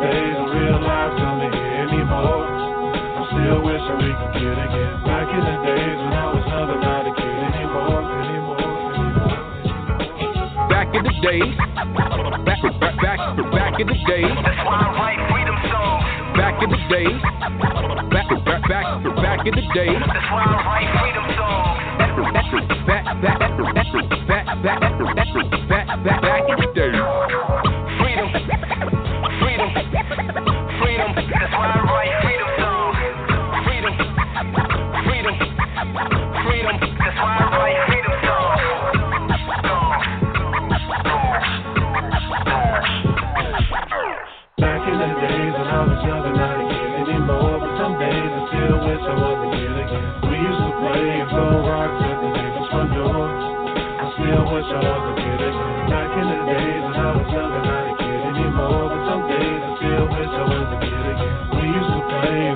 [0.03, 2.43] Think of those days in real life, coming here anymore.
[2.43, 4.99] I still wish that we could kid again.
[5.07, 8.67] Back in the days when I was younger, not a kid anymore, anymore,
[8.99, 9.39] anymore.
[10.67, 11.39] Back in the day,
[12.43, 13.19] back, back, back,
[13.55, 14.27] back in the day.
[16.33, 17.07] Back in the day,
[18.11, 18.87] back, back, back,
[19.23, 19.87] back in the day.
[22.83, 23.87] Back, back, back, back,
[24.27, 24.79] back, back, back,
[25.69, 27.02] back, back, back in the day.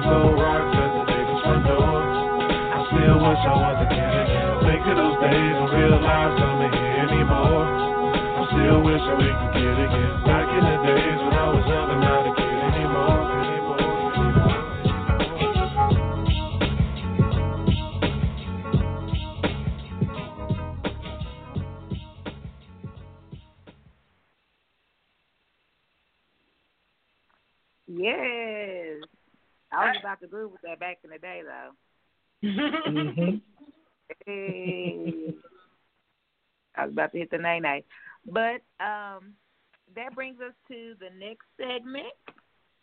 [0.08, 0.14] I
[2.88, 4.64] still wish I was a kid again.
[4.64, 7.68] Think of those days when real life coming here anymore.
[7.68, 10.27] I still wish that we could kid again.
[32.98, 33.22] Though.
[33.24, 33.41] Mhm.
[34.26, 35.34] Hey.
[36.76, 37.84] I was about to hit the nay nay.
[38.26, 39.34] But um,
[39.95, 42.14] that brings us to the next segment.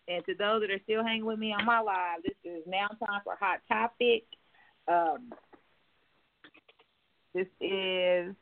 [0.06, 2.88] And to those that are still hanging with me on my live, this is now
[2.88, 4.24] time for Hot Topic.
[4.86, 5.32] Um,
[7.32, 8.34] this is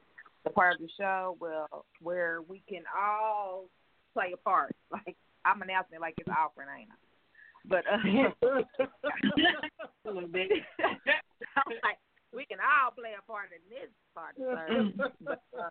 [0.45, 3.69] the part of the show well, where we can all
[4.13, 4.75] play a part.
[4.91, 6.95] Like, I'm announcing it like it's Alfred, ain't I?
[7.65, 7.99] But uh,
[10.07, 10.51] a little bit.
[11.57, 11.99] I'm like,
[12.33, 15.11] we can all play a part in this part of service.
[15.21, 15.71] But, uh,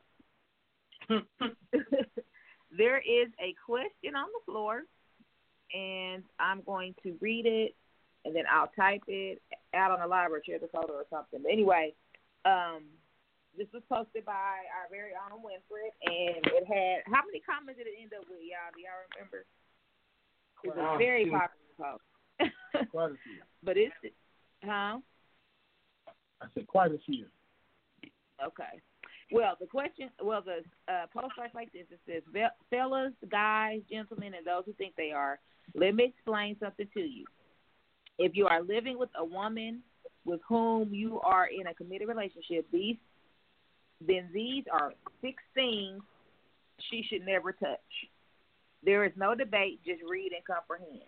[2.77, 4.83] there is a question on the floor,
[5.73, 7.75] and I'm going to read it,
[8.25, 9.41] and then I'll type it
[9.73, 11.41] out on the library, share the photo or something.
[11.41, 11.93] But anyway,
[12.45, 12.83] um,
[13.57, 17.87] this was posted by our very own Winfred, and it had how many comments did
[17.87, 18.71] it end up with, y'all?
[18.73, 19.45] Do y'all remember?
[20.63, 22.05] It was a very popular post.
[22.91, 23.41] Quite a few.
[23.63, 23.93] but it's
[24.63, 24.99] huh?
[26.41, 27.25] I said quite a few.
[28.45, 28.81] Okay.
[29.31, 31.85] Well, the question, well, the uh, post starts like this.
[31.89, 35.39] It says, "Fellas, guys, gentlemen, and those who think they are,
[35.73, 37.25] let me explain something to you.
[38.17, 39.81] If you are living with a woman
[40.25, 42.97] with whom you are in a committed relationship, these
[44.05, 46.01] then these are six things
[46.89, 47.79] she should never touch.
[48.83, 49.79] There is no debate.
[49.85, 51.07] Just read and comprehend.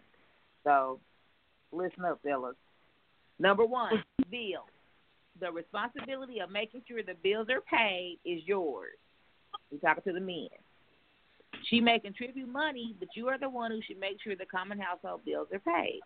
[0.64, 1.00] So,
[1.72, 2.56] listen up, fellas.
[3.40, 4.70] Number one, bills.
[5.40, 8.98] The responsibility of making sure the bills are paid is yours.
[9.72, 10.48] We talking to the men.
[11.70, 14.80] She may contribute money, but you are the one who should make sure the common
[14.80, 16.02] household bills are paid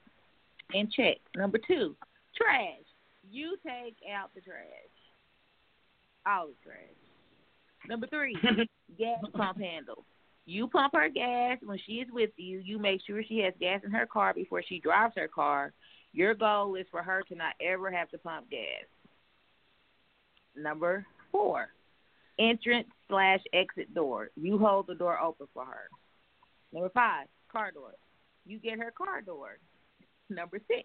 [0.74, 1.18] and check.
[1.36, 1.96] Number two,
[2.36, 2.84] trash.
[3.30, 4.64] You take out the trash.
[6.26, 7.88] All the trash.
[7.88, 8.38] Number three,
[8.98, 10.06] gas pump handle.
[10.46, 12.60] You pump her gas when she is with you.
[12.60, 15.74] You make sure she has gas in her car before she drives her car.
[16.14, 18.86] Your goal is for her to not ever have to pump gas.
[20.58, 21.68] Number four,
[22.40, 24.30] entrance slash exit door.
[24.36, 25.90] You hold the door open for her.
[26.74, 27.92] Number five, car door.
[28.46, 29.60] You get her car door.
[30.30, 30.84] Number six,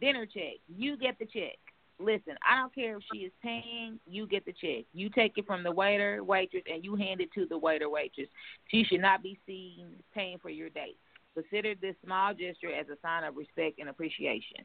[0.00, 0.58] dinner check.
[0.68, 1.58] You get the check.
[1.98, 4.86] Listen, I don't care if she is paying, you get the check.
[4.94, 8.28] You take it from the waiter, waitress, and you hand it to the waiter, waitress.
[8.68, 10.96] She should not be seen paying for your date.
[11.34, 14.64] Consider this small gesture as a sign of respect and appreciation.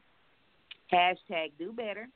[0.90, 2.08] Hashtag do better.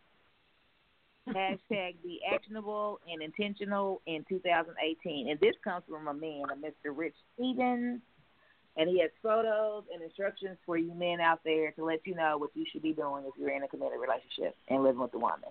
[1.29, 5.29] Hashtag be actionable and intentional in 2018.
[5.29, 6.97] And this comes from a man, a Mr.
[6.97, 8.01] Rich Stevens.
[8.77, 12.39] And he has photos and instructions for you men out there to let you know
[12.39, 15.19] what you should be doing if you're in a committed relationship and living with a
[15.19, 15.51] woman.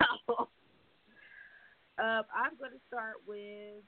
[0.38, 0.46] um,
[1.98, 3.82] I'm going to start with.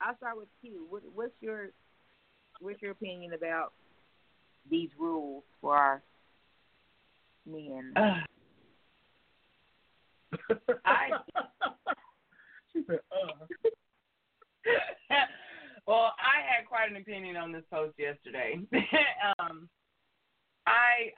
[0.00, 0.86] I'll start with Q.
[0.88, 1.70] What, what's your
[2.62, 3.72] What's your opinion about
[4.70, 6.02] these rules for our
[7.44, 7.92] men?
[10.84, 11.10] I
[12.72, 13.46] she said, uh.
[15.86, 18.60] well, I had quite an opinion on this post yesterday.
[19.38, 19.68] um,
[20.66, 21.12] I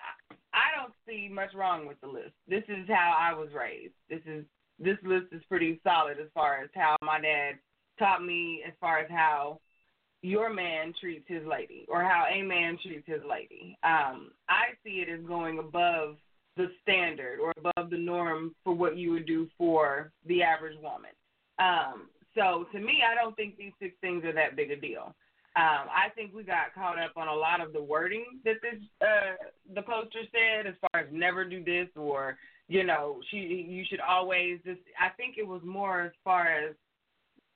[0.53, 2.33] I don't see much wrong with the list.
[2.49, 3.95] This is how I was raised.
[4.09, 4.45] This is
[4.79, 7.55] this list is pretty solid as far as how my dad
[7.99, 9.61] taught me as far as how
[10.23, 13.77] your man treats his lady or how a man treats his lady.
[13.85, 16.17] Um, I see it as going above
[16.57, 21.11] the standard or above the norm for what you would do for the average woman.
[21.59, 25.15] Um, so to me, I don't think these six things are that big a deal.
[25.57, 28.81] Um, I think we got caught up on a lot of the wording that this
[29.01, 29.37] uh,
[29.73, 32.37] the poster said, as far as never do this or
[32.67, 34.81] you know she you should always just.
[35.01, 36.75] I think it was more as far as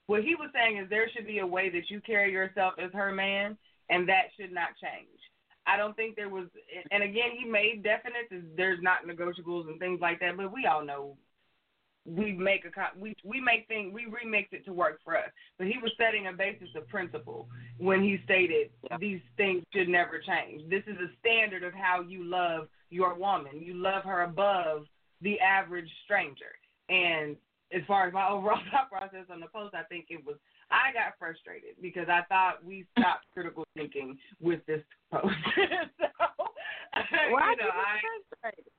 [0.06, 2.92] what he was saying is there should be a way that you carry yourself as
[2.92, 3.58] her man,
[3.90, 5.17] and that should not change.
[5.68, 6.46] I don't think there was,
[6.90, 8.30] and again, he made definite.
[8.56, 11.16] There's not negotiables and things like that, but we all know
[12.06, 15.28] we make a we we make things we remix it to work for us.
[15.58, 17.48] But he was setting a basis of principle
[17.78, 20.68] when he stated these things should never change.
[20.70, 23.60] This is a standard of how you love your woman.
[23.60, 24.86] You love her above
[25.20, 26.56] the average stranger.
[26.88, 27.36] And
[27.72, 30.36] as far as my overall thought process on the post, I think it was
[30.70, 35.34] I got frustrated because I thought we stopped critical thinking with this post.
[35.56, 37.96] so, Why you know, did you I,
[38.40, 38.72] frustrated?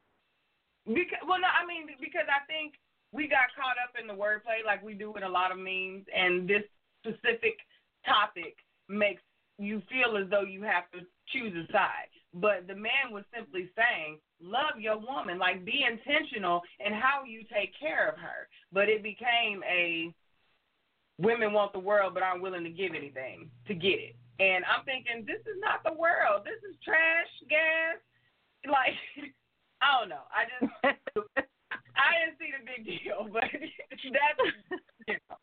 [0.86, 2.74] because well, no, I mean because I think
[3.12, 6.06] we got caught up in the wordplay like we do with a lot of memes,
[6.14, 6.64] and this
[7.02, 7.58] specific
[8.06, 8.56] topic
[8.88, 9.22] makes
[9.58, 11.00] you feel as though you have to
[11.34, 12.10] choose a side.
[12.34, 17.42] But the man was simply saying, love your woman, like be intentional in how you
[17.52, 18.48] take care of her.
[18.72, 20.14] But it became a
[21.20, 24.16] women want the world but aren't willing to give anything to get it.
[24.40, 26.48] And I'm thinking, this is not the world.
[26.48, 28.00] This is trash, gas.
[28.64, 28.96] Like,
[29.84, 30.24] I don't know.
[30.32, 30.72] I just,
[32.00, 34.40] I didn't see the big deal, but that's,
[35.08, 35.38] you know,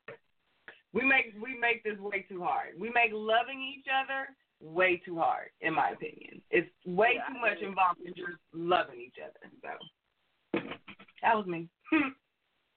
[0.92, 2.72] we make we make this way too hard.
[2.80, 6.40] We make loving each other way too hard, in my opinion.
[6.50, 9.52] It's way Yeah, too much involved in just loving each other.
[9.60, 10.60] So
[11.22, 11.68] that was me.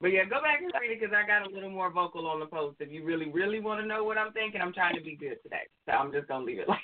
[0.01, 2.39] But yeah, go back and read it because I got a little more vocal on
[2.39, 2.77] the post.
[2.79, 5.37] If you really, really want to know what I'm thinking, I'm trying to be good
[5.43, 5.67] today.
[5.85, 6.79] So I'm just gonna leave it like.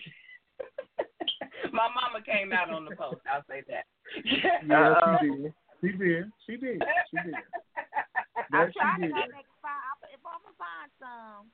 [1.72, 3.20] my mama came out on the post.
[3.28, 3.86] I'll say that.
[4.68, 5.54] Yeah, she did.
[5.82, 6.32] She did.
[6.46, 6.84] She did.
[7.12, 7.36] She did.
[8.54, 9.16] I'm she trying to did.
[9.16, 11.48] go next find if I'm gonna find some.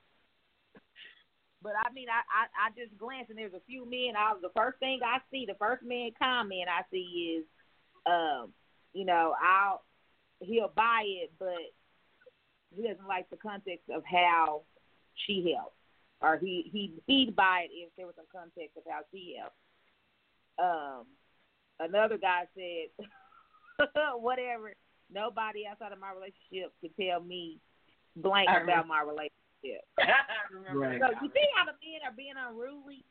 [1.61, 4.17] But I mean, I, I I just glanced and there's a few men.
[4.17, 7.45] I the first thing I see, the first man comment I see is,
[8.05, 8.53] um,
[8.93, 9.85] you know, I'll
[10.41, 11.71] he'll buy it, but
[12.75, 14.63] he doesn't like the context of how
[15.25, 15.75] she helped,
[16.21, 19.55] or he he he'd buy it if there was some context of how she helped.
[20.59, 21.05] Um,
[21.79, 23.07] another guy said,
[24.19, 24.73] whatever.
[25.13, 27.59] Nobody outside of my relationship can tell me
[28.15, 29.83] blank about my relationship.
[29.99, 31.01] I remember Right.
[31.01, 33.03] So you see how the men are being unruly?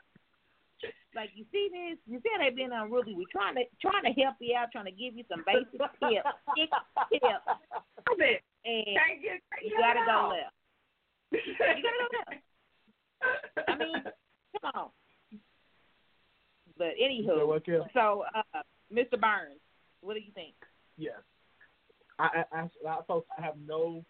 [1.14, 3.14] Like you see this, you see how they being unruly.
[3.14, 6.30] We're trying to trying to help you out, trying to give you some basic tips,
[6.56, 6.76] tips,
[7.12, 7.44] tips,
[8.06, 8.40] comment.
[8.64, 8.86] and
[9.62, 10.54] you gotta go left.
[11.32, 12.42] You gotta go left.
[13.68, 14.02] I mean,
[14.60, 14.90] come on.
[16.78, 17.62] But So anywho, what
[17.92, 18.62] so uh,
[18.92, 19.20] Mr.
[19.20, 19.60] Burns,
[20.00, 20.54] What do you think?
[20.96, 21.20] Yes.
[22.18, 24.04] I, I, I, I, folks, I have no,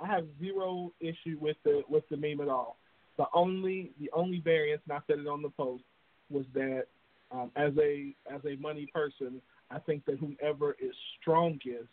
[0.00, 2.78] I have zero issue with the with the meme at all.
[3.16, 5.84] The only the only variance, and I said it on the post,
[6.30, 6.84] was that
[7.32, 9.40] um, as a as a money person,
[9.70, 11.88] I think that whoever is strongest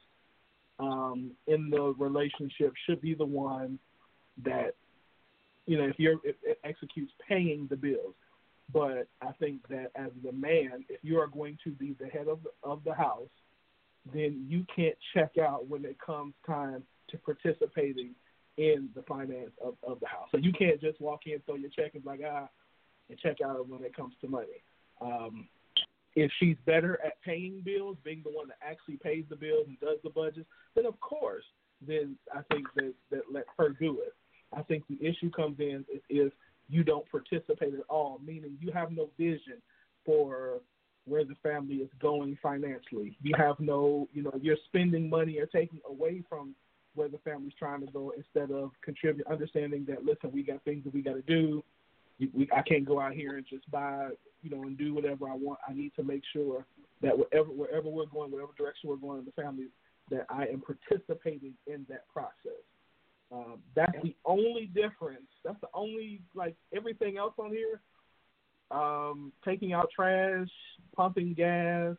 [0.79, 3.79] um, in the relationship should be the one
[4.43, 4.75] that
[5.65, 8.15] you know if you're if it executes paying the bills.
[8.73, 12.27] But I think that as the man, if you are going to be the head
[12.27, 13.29] of the, of the house,
[14.13, 18.11] then you can't check out when it comes time to participating
[18.57, 20.27] in the finance of, of the house.
[20.31, 22.49] So you can't just walk in, throw your check, and be like ah,
[23.09, 24.63] and check out of when it comes to money.
[25.01, 25.47] Um,
[26.15, 29.79] if she's better at paying bills, being the one that actually pays the bills and
[29.79, 31.43] does the budgets, then of course,
[31.85, 34.13] then I think that that let her do it.
[34.55, 36.33] I think the issue comes in is if
[36.69, 39.61] you don't participate at all, meaning you have no vision
[40.05, 40.61] for
[41.05, 43.17] where the family is going financially.
[43.21, 46.53] You have no, you know, you're spending money or taking away from
[46.95, 50.83] where the family's trying to go instead of contributing, understanding that listen, we got things
[50.83, 51.63] that we got to do.
[52.19, 54.09] We, I can't go out here and just buy,
[54.41, 55.59] you know, and do whatever I want.
[55.67, 56.65] I need to make sure
[57.01, 59.67] that wherever wherever we're going, whatever direction we're going in the family,
[60.09, 62.61] that I am participating in that process.
[63.31, 65.27] Um, that's the only difference.
[65.43, 67.81] That's the only like everything else on here.
[68.71, 70.49] Um, taking out trash,
[70.95, 71.95] pumping gas,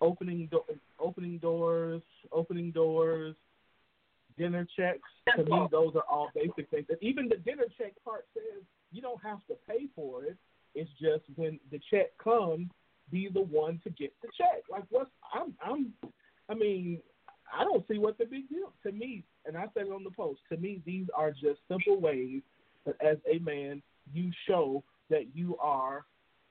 [0.00, 0.64] opening do-
[0.98, 2.02] opening doors,
[2.32, 3.34] opening doors,
[4.38, 5.08] dinner checks.
[5.36, 6.86] To me, those are all basic things.
[6.88, 10.36] And even the dinner check part says you don't have to pay for it.
[10.74, 12.68] It's just when the check comes,
[13.10, 14.62] be the one to get the check.
[14.70, 15.92] Like what's I'm I'm
[16.48, 17.00] I mean,
[17.56, 19.24] I don't see what the big deal to me.
[19.46, 20.40] And I said it on the post.
[20.50, 22.42] To me, these are just simple ways
[22.84, 26.04] that, as a man, you show that you are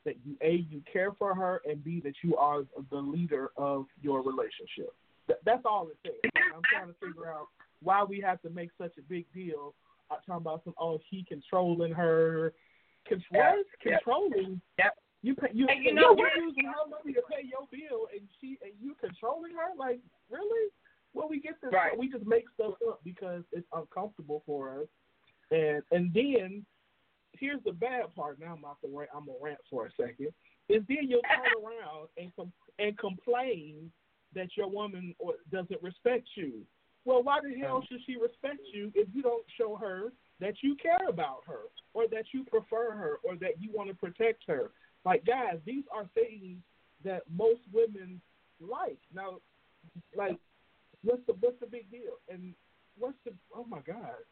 [0.05, 3.85] that you a you care for her and b that you are the leader of
[4.01, 4.93] your relationship.
[5.27, 6.31] That, that's all it says.
[6.55, 7.47] I'm trying to figure out
[7.83, 9.73] why we have to make such a big deal.
[10.11, 12.53] I'm talking about some oh he controlling her.
[13.07, 13.56] Con- Yeah.
[13.56, 13.65] what?
[13.81, 14.61] Controlling?
[14.77, 14.94] Yep.
[15.22, 18.22] You pay you, And you know you're using her money to pay your bill, and
[18.40, 19.76] she and you controlling her?
[19.77, 19.99] Like
[20.30, 20.72] really?
[21.14, 21.72] Well, we get this.
[21.73, 21.98] Right.
[21.98, 24.88] We just make stuff up because it's uncomfortable for us,
[25.52, 26.65] and and then
[27.34, 28.40] here's the bad part.
[28.40, 29.10] Now I'm off the rant.
[29.14, 30.30] I'm gonna rant for a second.
[30.69, 33.91] Is then you'll turn around and com- and complain
[34.36, 36.61] that your woman or doesn't respect you.
[37.05, 40.55] Well, why the hell um, should she respect you if you don't show her that
[40.61, 44.43] you care about her or that you prefer her or that you want to protect
[44.47, 44.71] her?
[45.05, 46.57] Like guys, these are things
[47.03, 48.21] that most women
[48.59, 48.99] like.
[49.13, 49.38] Now,
[50.15, 50.38] like,
[51.03, 52.19] what's the what's the big deal?
[52.30, 52.53] And
[52.97, 54.23] what's the oh my god,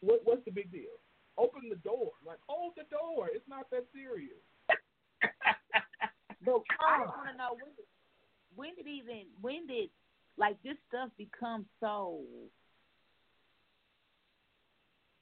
[0.00, 0.96] what what's the big deal?
[1.36, 3.28] Open the door, like hold the door.
[3.32, 4.38] It's not that serious.
[6.46, 7.74] No, I just want to know when,
[8.54, 9.90] when did even when did
[10.38, 12.20] like this stuff becomes so.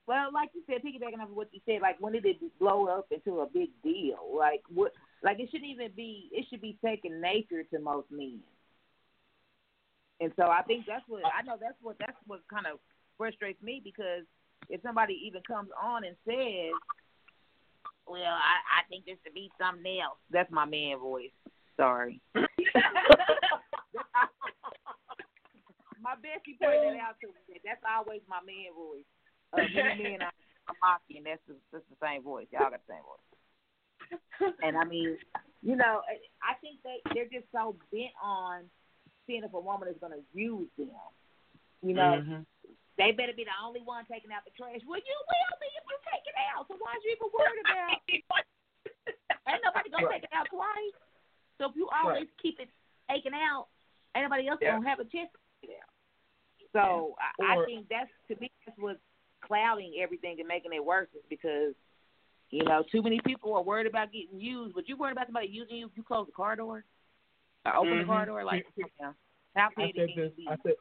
[0.06, 2.86] Well, like you said, piggybacking off of what you said, like when did it blow
[2.86, 4.18] up into a big deal?
[4.36, 4.92] Like what?
[5.22, 6.28] Like it shouldn't even be.
[6.32, 8.40] It should be second nature to most men.
[10.20, 11.56] And so I think that's what I know.
[11.60, 12.78] That's what that's what kind of
[13.16, 14.24] frustrates me because
[14.68, 16.72] if somebody even comes on and says,
[18.06, 21.32] "Well, I, I think this should be something else," that's my man voice.
[21.76, 22.20] Sorry.
[26.00, 27.60] my bestie pointed that out to me.
[27.64, 29.06] That's always my man voice.
[29.52, 30.34] Uh, many men are,
[30.68, 31.24] are mocking.
[31.24, 32.46] That's the, that's the same voice.
[32.50, 33.26] Y'all got the same voice.
[34.62, 35.16] And I mean,
[35.62, 36.02] you know,
[36.44, 38.68] I think they they're just so bent on
[39.26, 40.92] seeing if a woman is going to use them.
[41.82, 42.46] You know, Mhm.
[42.96, 44.80] they better be the only one taking out the trash.
[44.86, 46.68] Well, you will be if you take it out.
[46.68, 48.00] So why are you even worried about?
[49.46, 50.22] Ain't nobody gonna Right.
[50.22, 50.94] take it out twice.
[51.58, 52.68] So if you always keep it
[53.08, 53.68] taken out,
[54.14, 54.74] ain't nobody else Yeah.
[54.76, 55.92] gonna have a chance to take it out.
[56.72, 58.98] So I, I think that's to me that's what's
[59.44, 61.74] clouding everything and making it worse is because
[62.50, 64.74] you know too many people are worried about getting used.
[64.74, 66.84] But you worried about somebody using you if you close the car door
[67.64, 68.26] or open the car Mhm.
[68.26, 68.44] door?
[68.44, 69.14] Like, come on.
[69.54, 70.32] how I said can you this.
[70.36, 70.46] be?
[70.48, 70.74] I said.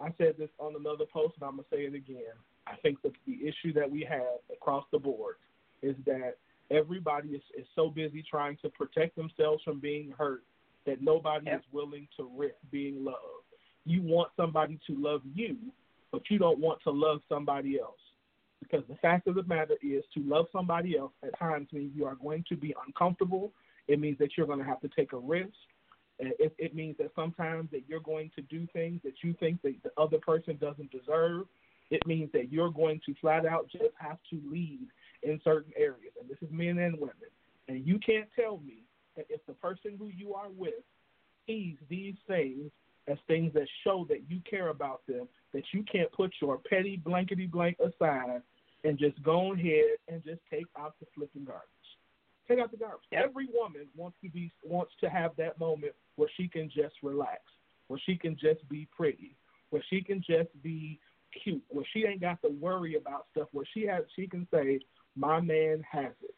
[0.00, 2.34] I said this on another post, and I'm gonna say it again.
[2.68, 5.36] I think that the issue that we have across the board
[5.82, 6.36] is that
[6.70, 10.44] everybody is, is so busy trying to protect themselves from being hurt
[10.86, 11.58] that nobody Yep.
[11.60, 13.37] is willing to risk being loved.
[13.88, 15.56] You want somebody to love you,
[16.12, 17.98] but you don't want to love somebody else.
[18.60, 22.04] Because the fact of the matter is, to love somebody else at times means you
[22.04, 23.52] are going to be uncomfortable.
[23.86, 25.54] It means that you're going to have to take a risk.
[26.18, 29.74] It, it means that sometimes that you're going to do things that you think that
[29.84, 31.46] the other person doesn't deserve.
[31.90, 34.88] It means that you're going to flat out just have to lead
[35.22, 36.12] in certain areas.
[36.20, 37.14] And this is men and women.
[37.68, 38.82] And you can't tell me
[39.16, 40.82] that if the person who you are with
[41.46, 42.70] sees these things
[43.08, 46.96] as things that show that you care about them, that you can't put your petty
[46.96, 48.42] blankety blank aside
[48.84, 51.64] and just go ahead and just take out the flipping garbage.
[52.46, 53.00] Take out the garbage.
[53.12, 57.40] Every woman wants to be wants to have that moment where she can just relax,
[57.88, 59.36] where she can just be pretty,
[59.70, 60.98] where she can just be
[61.42, 64.80] cute, where she ain't got to worry about stuff, where she has she can say,
[65.16, 66.34] My man has it.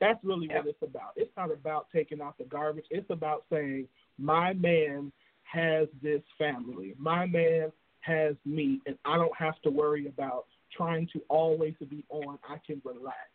[0.00, 1.12] That's really what it's about.
[1.14, 2.86] It's not about taking out the garbage.
[2.90, 3.86] It's about saying,
[4.18, 5.12] My man
[5.52, 6.94] has this family.
[6.98, 7.70] My man
[8.00, 12.38] has me and I don't have to worry about trying to always be on.
[12.48, 13.28] I can relax.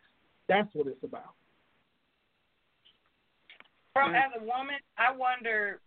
[0.48, 1.34] That's what it's about.
[3.92, 5.80] From as a woman, I wonder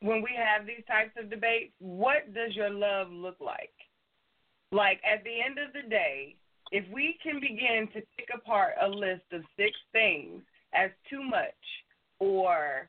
[0.00, 3.72] when we have these types of debates, what does your love look like?
[4.72, 6.36] Like at the end of the day,
[6.72, 10.42] if we can begin to pick apart a list of six things
[10.74, 11.54] as too much
[12.18, 12.88] or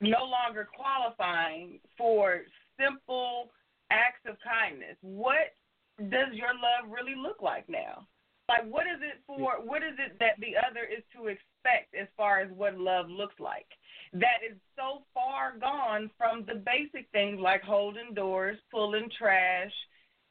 [0.00, 2.42] no longer qualifying for
[2.78, 3.50] simple
[3.90, 5.56] acts of kindness, what
[5.98, 8.06] does your love really look like now?
[8.48, 12.06] Like what is it for what is it that the other is to expect as
[12.16, 13.66] far as what love looks like?
[14.12, 19.72] That is so far gone from the basic things like holding doors, pulling trash,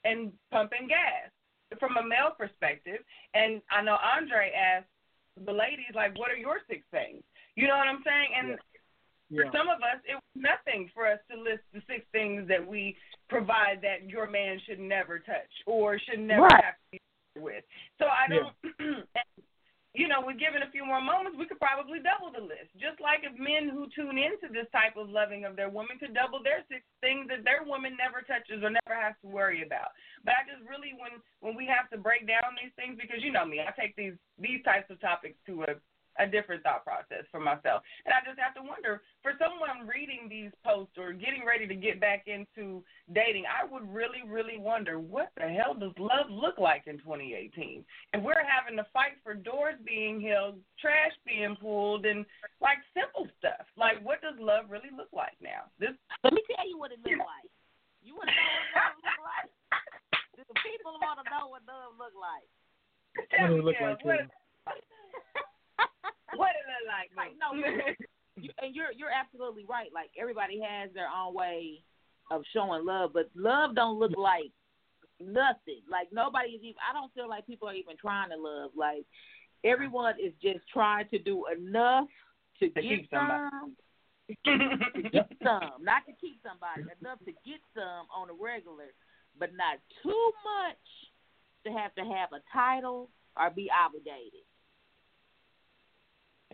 [0.05, 1.31] and pumping gas
[1.79, 2.99] from a male perspective.
[3.33, 4.87] And I know Andre asked
[5.43, 7.21] the ladies, like, what are your six things?
[7.55, 8.29] You know what I'm saying?
[8.37, 8.55] And Yeah.
[9.35, 12.65] For some of us, it was nothing for us to list the six things that
[12.65, 12.95] we
[13.29, 16.63] provide that your man should never touch or should never Right.
[16.63, 16.99] have to be
[17.39, 17.63] with.
[17.99, 18.53] So I don't,
[19.95, 22.71] you know, we're given a few more moments, we could probably double the list.
[22.75, 26.13] Just like if men who tune into this type of loving of their woman could
[26.13, 29.95] double their six things that their woman never touches or never has to worry about.
[30.23, 33.31] But I just really, when when we have to break down these things, because you
[33.31, 35.79] know me, I take these these types of topics to a
[36.19, 37.83] a different thought process for myself.
[38.05, 41.75] And I just have to wonder for someone reading these posts or getting ready to
[41.75, 46.57] get back into dating, I would really, really wonder what the hell does love look
[46.57, 47.83] like in 2018?
[48.13, 52.25] And we're having to fight for doors being held, trash being pulled, and
[52.61, 53.67] like simple stuff.
[53.75, 55.67] Like, what does love really look like now?
[55.79, 57.49] This Let me tell you what it looks like.
[58.05, 59.49] You want to know what love look like?
[60.37, 62.47] Do the people want to know what love look like?
[63.15, 63.99] What does it look like,
[66.37, 66.53] what, Kim?
[66.53, 67.09] what does it like?
[67.15, 67.53] Like, no,
[68.35, 69.89] you, and you're you're absolutely right.
[69.93, 71.81] Like everybody has their own way
[72.31, 74.51] of showing love, but love don't look like
[75.19, 75.81] nothing.
[75.89, 76.81] Like nobody is even.
[76.87, 78.71] I don't feel like people are even trying to love.
[78.75, 79.05] Like
[79.63, 82.07] everyone is just trying to do enough
[82.59, 83.49] to, To get keep somebody.
[83.51, 83.75] some.
[84.45, 88.89] to get some, not to keep somebody, enough to get some on a regular,
[89.37, 90.81] but not too much
[91.63, 94.41] to have to have a title or be obligated.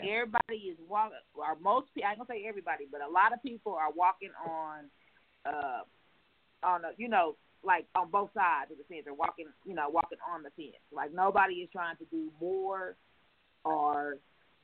[0.09, 2.07] Everybody is walking, or most people.
[2.07, 4.85] I ain't gonna say everybody, but a lot of people are walking on,
[5.45, 5.81] uh,
[6.63, 9.03] on a, you know, like on both sides of the fence.
[9.05, 10.81] They're walking, you know, walking on the fence.
[10.91, 12.95] Like nobody is trying to do more
[13.63, 14.17] or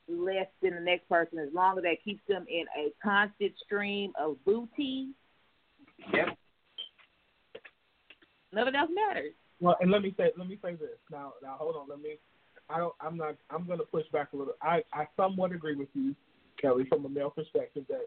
[0.08, 4.12] less than the next person, as long as that keeps them in a constant stream
[4.18, 5.10] of booty.
[6.12, 6.36] Yep.
[8.52, 9.32] Nothing else matters.
[9.60, 11.34] Well, and let me say let me say this now.
[11.42, 11.88] Now hold on.
[11.88, 12.16] Let me.
[12.70, 12.94] I don't.
[13.00, 13.36] I'm not.
[13.50, 14.54] I'm going to push back a little.
[14.62, 16.14] I I somewhat agree with you,
[16.60, 18.06] Kelly, from a male perspective that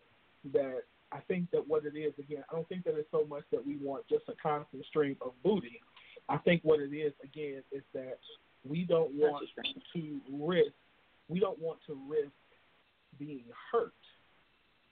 [0.54, 2.44] that I think that what it is again.
[2.50, 5.32] I don't think that it's so much that we want just a constant stream of
[5.44, 5.82] booty.
[6.30, 8.20] I think what it is again is that
[8.68, 9.44] we don't want
[9.96, 10.74] to risk.
[11.28, 12.32] We don't want to risk
[13.18, 13.94] being hurt.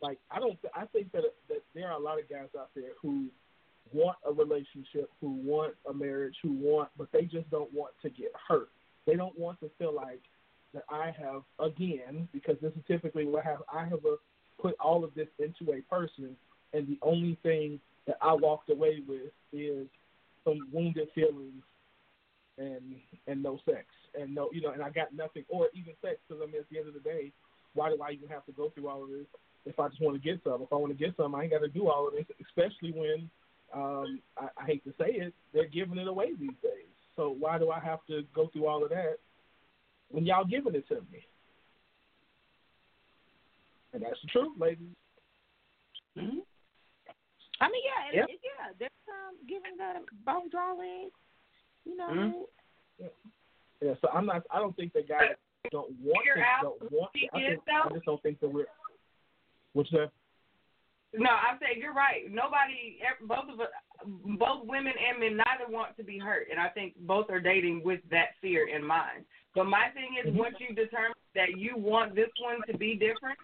[0.01, 0.57] Like I don't.
[0.75, 3.27] I think that that there are a lot of guys out there who
[3.93, 8.09] want a relationship, who want a marriage, who want, but they just don't want to
[8.09, 8.69] get hurt.
[9.09, 10.21] They don't want to feel like
[10.73, 13.59] that I have again, because this is typically what I have.
[13.73, 14.15] I have a,
[14.61, 16.35] put all of this into a person,
[16.73, 19.87] and the only thing that I walked away with is
[20.43, 21.63] some wounded feelings
[22.57, 22.95] and
[23.27, 23.85] and no sex
[24.19, 26.69] and no, you know, and I got nothing or even sex because I mean, at
[26.69, 27.31] the end of the day,
[27.73, 29.25] why do I even have to go through all of this
[29.65, 30.61] if I just want to get some?
[30.61, 32.91] If I want to get some, I ain't got to do all of this, especially
[32.91, 33.29] when
[33.73, 36.89] um, I, I hate to say it, they're giving it away these days.
[37.19, 39.17] So why do I have to go through all of that
[40.09, 41.19] when y'all giving it to me?
[43.91, 44.95] And that's the truth, ladies.
[46.17, 46.39] Mm-hmm.
[47.59, 48.29] I mean, yeah, Yep.
[48.29, 48.71] it, yeah.
[48.79, 51.11] There's um giving the bone draw legs,
[51.83, 52.07] you know.
[52.07, 53.09] Mhm.
[53.81, 54.43] Yeah, so I'm not.
[54.49, 55.35] I don't think that guys
[55.71, 56.43] don't want to.
[56.61, 57.11] Don't want.
[57.15, 58.67] To, I, think, I just don't think that we're.
[59.73, 60.09] What's that?
[61.13, 62.31] No, I'm saying you're right.
[62.31, 63.67] Nobody, both of us,
[64.05, 67.83] both women and men, neither want to be hurt, and I think both are dating
[67.83, 69.25] with that fear in mind.
[69.55, 70.37] But my thing is, Mhm.
[70.37, 73.39] once you determine that you want this one to be different,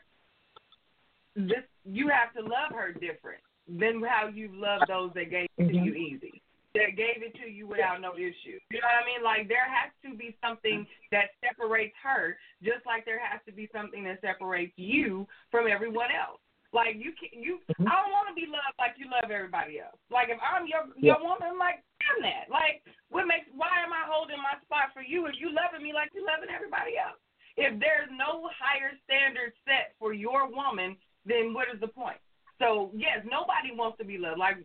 [1.36, 5.68] this you have to love her different than how you love those that gave it
[5.68, 6.42] to you easy.
[6.74, 8.60] That gave it to you without no issue.
[8.70, 9.24] You know what I mean?
[9.24, 13.68] Like there has to be something that separates her, just like there has to be
[13.68, 16.42] something that separates you from everyone else.
[16.76, 17.88] Like you can you mm-hmm.
[17.88, 19.96] I don't want to be loved like you love everybody else.
[20.12, 22.52] Like if I'm your your woman, like I'm that.
[22.52, 25.96] Like what makes why am I holding my spot for you if you loving me
[25.96, 27.16] like you loving everybody else?
[27.56, 32.20] If there's no higher standard set for your woman, then what is the point?
[32.60, 34.44] So yes, nobody wants to be loved.
[34.44, 34.60] Like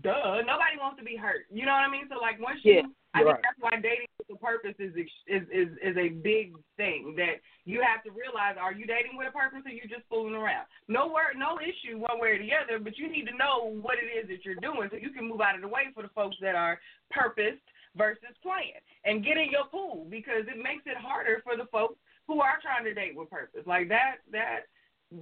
[0.00, 1.44] duh, nobody wants to be hurt.
[1.52, 2.08] You know what I mean?
[2.08, 4.96] So like once you, Yeah, I think that's why dating with a purpose is
[5.28, 9.28] is is is a big thing that you have to realize: Are you dating with
[9.28, 10.64] a purpose, or you just fooling around?
[10.88, 14.00] No word, no issue one way or the other, but you need to know what
[14.00, 16.14] it is that you're doing so you can move out of the way for the
[16.16, 16.80] folks that are
[17.12, 17.60] purposed
[17.96, 22.00] versus playing and get in your pool because it makes it harder for the folks
[22.26, 23.60] who are trying to date with purpose.
[23.66, 24.72] Like that that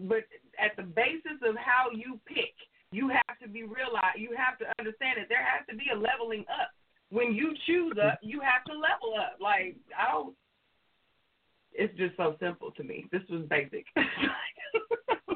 [0.07, 0.23] but
[0.55, 2.55] at the basis of how you pick,
[2.93, 5.99] you have to be realize you have to understand that there has to be a
[5.99, 6.71] leveling up.
[7.11, 9.39] When you choose up, you have to level up.
[9.41, 10.35] Like I don't.
[11.73, 13.07] It's just so simple to me.
[13.13, 13.87] This was basic.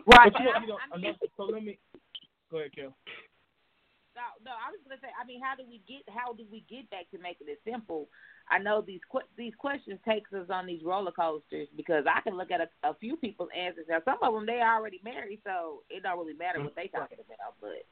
[0.06, 0.30] Right.
[0.32, 1.78] But you know, you know, another, so let me
[2.50, 2.94] go ahead, Kel.
[4.14, 5.10] No, no, I was gonna say.
[5.18, 6.06] I mean, how do we get?
[6.06, 8.06] How do we get back to making it simple?
[8.48, 12.36] I know these que- these questions takes us on these roller coasters because I can
[12.38, 13.86] look at a, a few people's answers.
[13.88, 16.86] Now, some of them they are already married, so it don't really matter what they
[16.86, 17.58] talking about.
[17.60, 17.82] But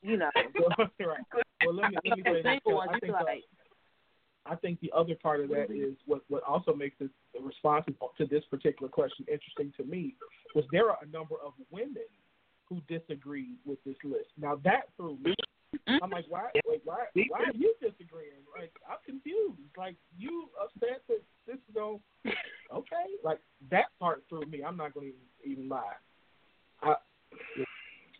[0.00, 1.20] you know, right.
[1.64, 2.44] Well, let me let me say this.
[2.44, 2.74] single Kel.
[2.76, 6.22] ones, I think uh, like, the, I think the other part of that is what
[6.28, 10.14] what also makes this the responses to this particular question interesting to me
[10.54, 12.08] was there are a number of women
[12.64, 14.30] who disagreed with this list.
[14.38, 15.34] Now that threw me.
[15.74, 16.02] Mm-hmm.
[16.02, 16.48] I'm like, why?
[16.66, 17.06] Wait, why?
[17.14, 18.42] Why are you disagreeing?
[18.58, 19.58] Like, I'm confused.
[19.78, 23.06] Like, you upset that this is going okay?
[23.24, 23.38] Like
[23.70, 24.62] that part threw me.
[24.62, 25.82] I'm not going to even lie.
[26.82, 26.94] I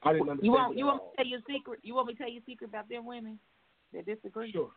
[0.02, 0.44] I didn't understand.
[0.44, 1.80] you want you want me to tell you a secret?
[1.82, 3.38] You want me to tell you a secret about them women
[3.92, 4.52] that disagree?
[4.52, 4.70] Sure.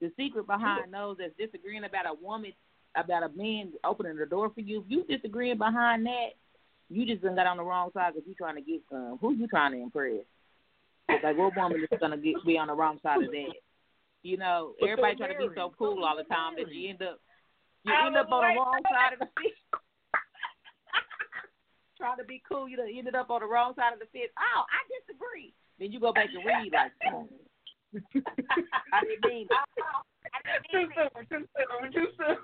[0.00, 2.52] The secret behind those that's disagreeing about a woman,
[2.96, 4.80] about a man opening the door for you.
[4.80, 6.30] If you disagreeing behind that,
[6.88, 9.18] you just done got on the wrong side because you trying to get some.
[9.20, 10.24] Who you trying to impress?
[11.08, 13.54] Like what woman is gonna get be on the wrong side of that?
[14.22, 17.02] You know, But everybody trying to be so cool all the time that you end
[17.02, 17.20] up
[17.84, 19.54] you I end up on the wrong side of the fence.
[21.96, 24.30] trying to be cool, you done ended up on the wrong side of the fence.
[24.38, 25.54] Oh, I disagree.
[25.78, 27.28] Then you go back and read like, oh,
[28.92, 29.50] I didn't mean it.
[30.28, 30.30] I
[30.70, 32.36] too didn't mean soon, too soon, too soon.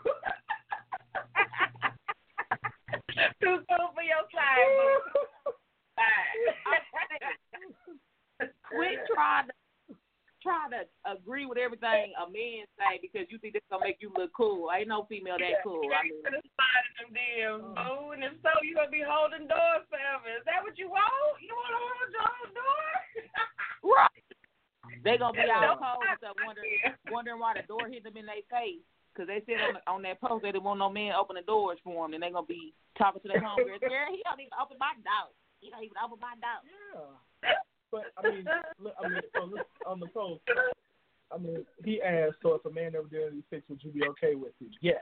[3.43, 5.53] too soon for your side, boo.
[5.97, 6.65] Bye.
[8.41, 9.55] Quit trying to
[10.45, 14.13] try to agree with everything a man say because you think this gonna make you
[14.13, 14.69] look cool.
[14.69, 15.81] Ain't no female that cool.
[15.89, 19.49] I mean, a slide in them damn boo, and if so, you gonna be holding
[19.49, 20.29] doors forever.
[20.37, 21.41] Is that what you want?
[21.41, 22.89] You want to hold your own door?
[23.97, 24.29] right?
[25.01, 26.77] They gonna be all Don't cold and stuff, wondering
[27.09, 28.85] wondering why the door hit them in their face.
[29.17, 31.47] Cause they said on, the, on that post they didn't want no man open the
[31.47, 33.81] doors for them, and they gonna be talking to their homegirls.
[33.87, 35.31] Girl, he don't even open my door.
[35.63, 36.61] He don't even open my door.
[36.67, 37.55] Yeah.
[37.95, 39.49] But I mean, I mean, so
[39.87, 40.41] on the post,
[41.33, 44.03] I mean, he asked, so if a man ever did any sex, would you be
[44.09, 44.73] okay with it?
[44.81, 44.99] Yes,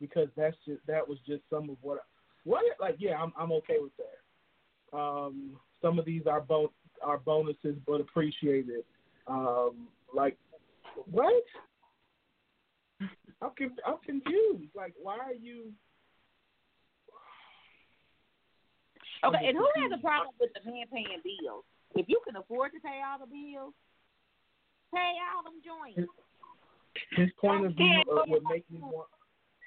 [0.00, 2.00] because that's just that was just some of what,
[2.42, 4.98] what like, yeah, I'm I'm okay with that.
[4.98, 6.66] Um, some of these are bon
[7.00, 8.82] are bonuses, but appreciated.
[9.28, 10.36] Um, like,
[11.08, 11.44] what?
[13.40, 14.74] I'm conf- I'm confused.
[14.74, 15.66] Like, why are you?
[18.96, 21.64] I'm Okay, and who has a problem with the man paying bills?
[21.94, 23.74] If you can afford to pay all the bills,
[24.94, 26.10] pay all them joints.
[27.16, 29.08] his point of view uh, would make me want.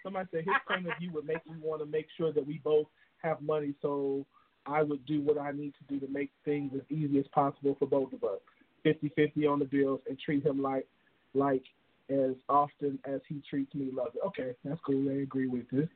[0.03, 2.59] Somebody said his point of view would make me want to make sure that we
[2.63, 2.87] both
[3.23, 4.25] have money, so
[4.65, 7.75] I would do what I need to do to make things as easy as possible
[7.77, 8.39] for both of us.
[8.83, 10.87] Fifty-fifty on the bills and treat him like
[11.33, 11.63] like
[12.09, 13.89] as often as he treats me.
[13.93, 14.21] Love it.
[14.27, 15.09] Okay, that's cool.
[15.09, 15.87] I agree with this.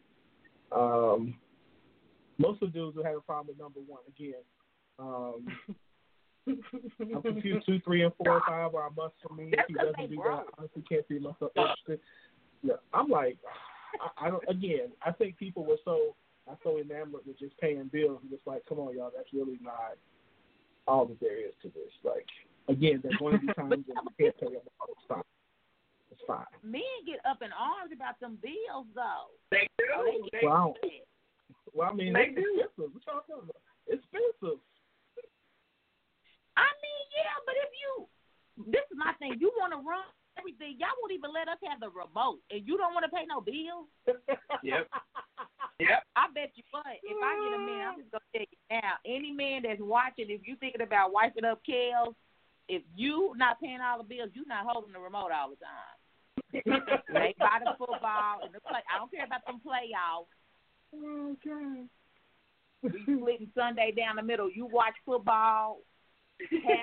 [0.71, 1.35] Um,
[2.37, 4.41] most of the dudes will have a problem with number one again.
[4.99, 5.47] Um,
[7.13, 7.65] I'm confused.
[7.65, 9.45] Two, three, and four, and five are a must for me.
[9.45, 11.99] If That's he 'cause doesn't do that, I honestly can't see myself interested.
[12.61, 13.37] Yeah, I'm like,
[13.99, 14.43] I, I don't.
[14.47, 16.15] Again, I think people were so
[16.47, 18.19] are so enamored with just paying bills.
[18.23, 19.97] and It's like, come on, y'all, that's really not
[20.87, 21.91] all that there is to this.
[22.03, 22.27] Like,
[22.67, 25.23] again, there's going to be times when you can't pay them all the time.
[26.11, 26.45] It's fine.
[26.61, 29.33] Men get up in arms about them bills though.
[29.51, 29.85] They do.
[29.97, 30.75] Oh, they get They- Wow.
[30.77, 31.07] upset.
[31.75, 32.47] Well, I mean, They it's do.
[32.63, 32.95] expensive.
[32.95, 33.61] What y'all talking about?
[33.91, 34.63] Expensive.
[36.55, 37.91] I mean, yeah, but if you,
[38.71, 39.35] this is my thing.
[39.43, 40.07] You want to run
[40.39, 40.79] everything.
[40.79, 43.43] Y'all won't even let us have the remote, and you don't want to pay no
[43.43, 43.91] bills.
[44.63, 44.87] Yep.
[45.75, 46.07] Yep.
[46.15, 46.87] I bet you what.
[47.03, 48.95] If I get a man, I'm just gonna tell you now.
[49.03, 52.15] Any man that's watching, if you thinking about wiping up Kels,
[52.71, 55.91] if you not paying all the bills, you not holding the remote all the time.
[57.11, 58.79] they buy the football and the play.
[58.87, 60.31] I don't care about them playoffs.
[61.03, 61.83] Okay.
[62.83, 64.49] We splitting Sunday down the middle.
[64.51, 65.79] You watch football.
[66.39, 66.73] Half the day,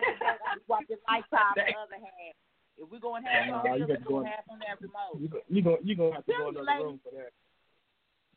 [0.56, 1.40] you watch it lifetime.
[1.56, 2.34] The other half.
[2.78, 4.58] If we're going half on Nah, you bills, got to we're going in- half on
[4.60, 5.20] that remote.
[5.20, 7.32] You go- you gonna have to Tell go in another room for that.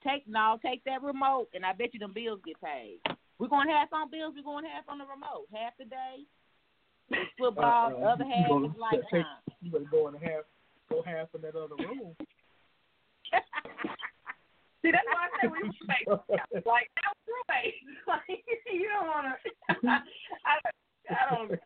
[0.03, 2.99] Take no, take that remote, and I bet you them bills get paid.
[3.39, 4.33] We're going half on bills.
[4.35, 5.47] We're going half on the remote.
[5.51, 6.27] Half the day
[7.11, 7.87] is football.
[7.87, 9.25] Uh, the uh, other half gonna is take- lifetime.
[9.61, 10.43] You better go in half
[10.89, 12.15] go half in that other room.
[14.85, 16.61] See, that's why I said we roommates.
[16.69, 17.81] Like that was roommates.
[18.05, 19.89] Like you don't want to.
[20.45, 20.61] I,
[21.09, 21.49] I don't.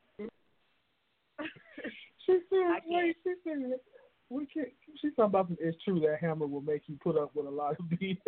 [2.25, 3.73] She said, wait, she said,
[4.29, 4.69] we can't.
[5.01, 7.71] She's talking about it's true that Hammer will make you put up with a lot
[7.71, 8.19] of BS.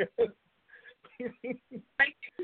[1.21, 1.81] Thank you.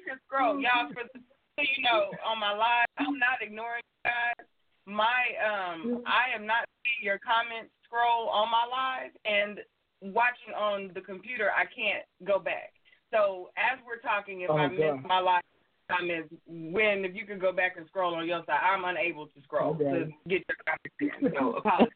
[0.06, 0.94] Can scroll, y'all.
[0.94, 4.45] For the, so you know, on my live, I'm not ignoring you guys.
[4.86, 9.60] My um, I am not seeing your comments scroll on my live, and
[10.02, 12.74] watching on the computer, I can't go back.
[13.11, 14.78] So as we're talking, if Oh, I God.
[14.78, 15.44] miss my live
[15.90, 19.41] comments, when if you could go back and scroll on your side, I'm unable to
[19.44, 19.84] scroll Okay.
[19.86, 21.32] to get your comments in.
[21.34, 21.94] So apologies.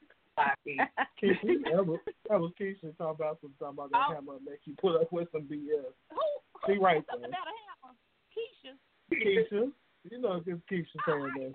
[1.21, 1.99] Keisha, that was
[2.29, 4.13] that was Keisha talking about some talking about that Oh.
[4.15, 5.93] Hammer make you put up with some BS.
[6.09, 6.25] Who?
[6.65, 7.19] She right there.
[7.19, 7.93] about a hammer?
[8.33, 8.73] Keisha.
[9.13, 9.71] Keisha,
[10.09, 11.53] you know it's Keisha saying that.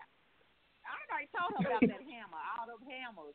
[0.87, 2.39] I already told her about that hammer.
[2.61, 3.35] All them hammers.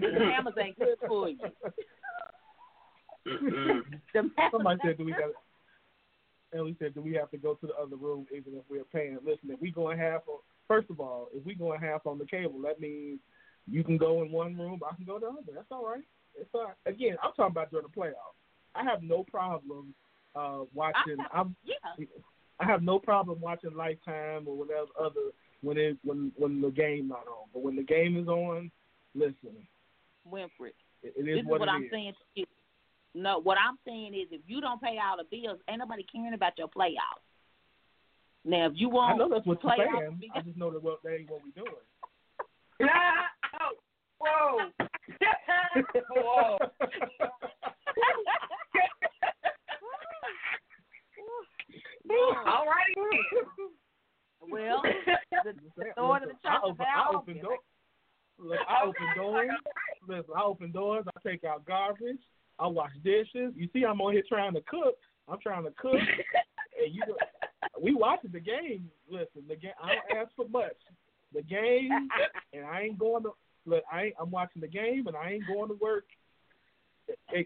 [0.00, 1.38] Them hammers ain't good for you.
[4.12, 7.66] Them Somebody said, "Do we good got?" Ellie said, "Do we have to go to
[7.66, 11.00] the other room even if we're paying?" Listen, if we going half on, first of
[11.00, 13.18] all, if we going half on the cable, that means
[13.66, 15.52] you can go in one room, I can go to the other.
[15.54, 16.04] That's all right.
[16.38, 16.76] It's all right.
[16.86, 18.36] Again, I'm talking about during the playoffs.
[18.74, 19.94] I have no problem
[20.34, 21.16] uh watching.
[21.32, 21.74] I'm, Yeah.
[22.58, 25.32] I have no problem watching Lifetime or whatever other
[25.62, 27.48] when it when when the game not on.
[27.52, 28.70] But when the game is on,
[29.14, 29.66] listen,
[30.30, 30.72] Winfrey.
[31.02, 31.90] it, it This is is what, what it I'm is.
[31.90, 32.46] saying to you.
[33.14, 36.34] No, what I'm saying is if you don't pay all the bills, ain't nobody caring
[36.34, 37.24] about your playoffs.
[38.44, 40.20] Now, if you want I know that's what you're playoffs saying.
[40.34, 41.70] to I just know that well, that ain't what we doing.
[42.82, 43.72] oh,
[44.18, 44.70] whoa.
[46.10, 46.58] whoa.
[52.46, 52.94] All righty.
[54.50, 54.82] well,
[55.44, 57.58] the, the door to the Listen, I church open, I open open.
[58.38, 59.48] Look, I open doors.
[60.06, 61.04] Listen, I open doors.
[61.08, 62.18] I take out garbage.
[62.58, 63.52] I wash dishes.
[63.56, 64.96] You see, I'm on here trying to cook.
[65.28, 65.94] I'm trying to cook,
[66.82, 67.02] and you.
[67.06, 67.16] go-
[67.82, 68.88] We watching the game.
[69.10, 69.72] Listen, the game.
[69.82, 70.76] I don't ask for much.
[71.34, 71.90] The game,
[72.52, 73.32] and I ain't going to.
[73.66, 76.04] Look, I ain't, I'm watching the game, and I ain't going to work.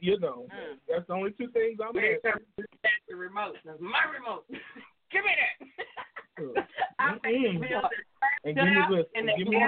[0.03, 0.79] You know, Mm.
[0.89, 1.95] that's the only two things I'm.
[1.95, 2.39] That's
[3.09, 3.57] the remote.
[3.65, 4.45] That's my remote.
[5.13, 6.67] Give me that.
[6.99, 7.85] I'm bills
[8.45, 9.59] And give me listen, and and give me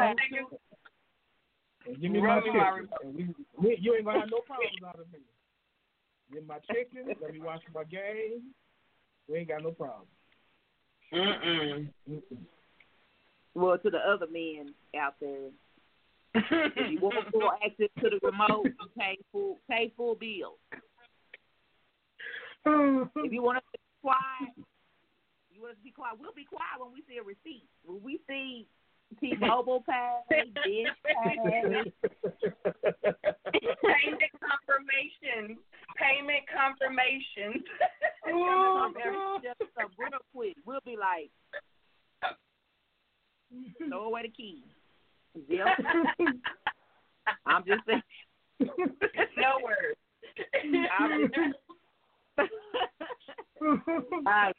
[1.86, 2.88] and give me Run my me my chicken.
[3.02, 5.20] And we, we, you ain't gonna have no problems out of me.
[6.32, 7.14] Give me my chicken.
[7.20, 8.42] let me watch my game.
[9.28, 10.06] We ain't got no problem.
[11.12, 11.88] Mm-mm.
[12.10, 12.38] Mm-mm.
[13.54, 15.50] Well, to the other men out there,
[16.34, 20.58] if you want full access to the remote, you pay full pay full bills.
[22.64, 24.54] If you want us to be quiet,
[25.52, 26.16] you want us to be quiet.
[26.18, 27.68] We'll be quiet when we see a receipt.
[27.84, 28.66] When we see
[29.20, 31.36] T-Mobile pay, Dish pay,
[33.82, 35.58] Payment confirmation.
[35.96, 37.62] Payment confirmation.
[38.24, 40.56] some every just some real quick.
[40.64, 41.30] We'll be like,
[43.88, 44.62] throw away the keys.
[45.48, 45.66] Yep.
[47.46, 48.02] I'm just saying.
[48.60, 49.98] no words.
[50.98, 51.32] I'm
[54.26, 54.52] I,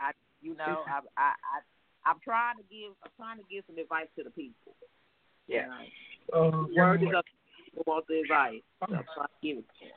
[0.00, 0.10] I,
[0.40, 1.60] you know, I, I, I,
[2.06, 4.74] I'm trying to give, I'm trying to give some advice to the people.
[5.46, 5.66] Yeah.
[6.32, 7.24] Oh, Word is up.
[7.64, 8.62] People want the advice.
[8.78, 9.94] So I'm trying to give it to them.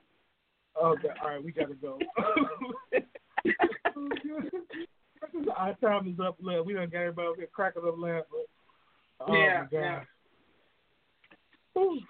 [0.82, 2.00] Okay, all right, we gotta go.
[5.56, 6.38] Our time is up.
[6.42, 8.46] Look, we done got everybody up here cracking up laughing.
[9.20, 10.08] Oh Yeah, my god.
[11.74, 12.02] Whew.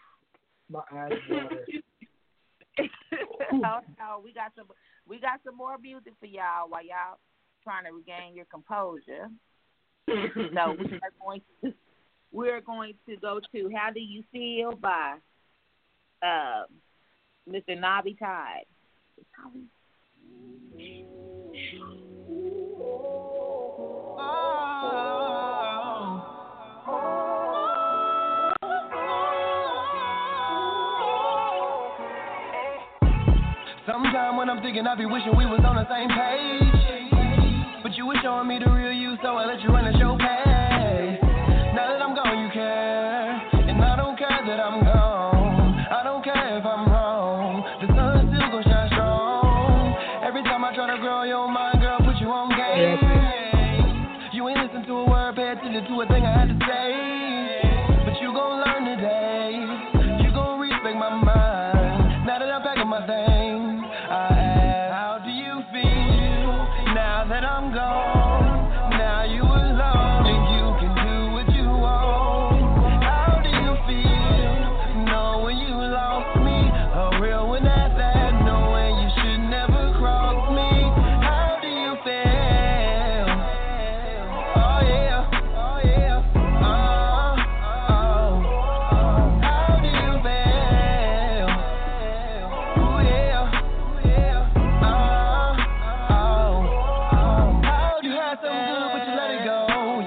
[0.69, 1.65] My eyes water.
[2.79, 4.67] oh, no, we got some,
[5.07, 7.19] we got some more music for y'all while y'all
[7.63, 9.29] trying to regain your composure.
[10.09, 10.15] So
[10.79, 11.73] we are going to,
[12.31, 15.15] we're going to go to "How Do You Feel" by
[16.21, 16.63] uh,
[17.49, 17.79] Mr.
[17.79, 18.65] Nobby Tide.
[33.85, 36.82] Sometimes when I'm thinking and I be wishing we was on the same page.
[37.93, 40.17] But you was showing me the real you, so I let you run the show
[40.17, 41.21] past.
[41.75, 43.22] Now that I'm gone, you care.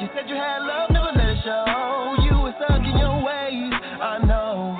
[0.01, 1.65] You said you had love, never let it show.
[2.23, 4.77] You were stuck in your ways, I know.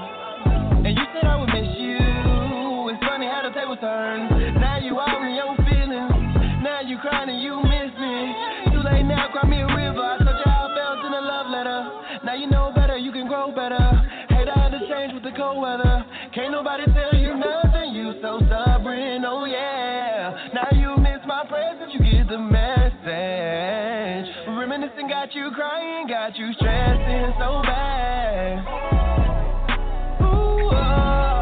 [0.85, 1.99] And you said I would miss you.
[2.93, 4.29] It's funny how the tables turn.
[4.61, 6.15] Now you all in your feelings.
[6.63, 8.17] Now you crying and you miss me.
[8.71, 10.05] Too late now, cry me a river.
[10.05, 11.81] I told you I felt in a love letter.
[12.25, 13.83] Now you know better, you can grow better.
[14.29, 16.05] Hate I had to change with the cold weather.
[16.35, 17.95] Can't nobody tell you nothing.
[17.95, 19.56] You so stubborn, oh yeah.
[24.97, 28.59] Reminiscing got you crying, got you stressing so bad.
[30.23, 31.36] Ooh, oh.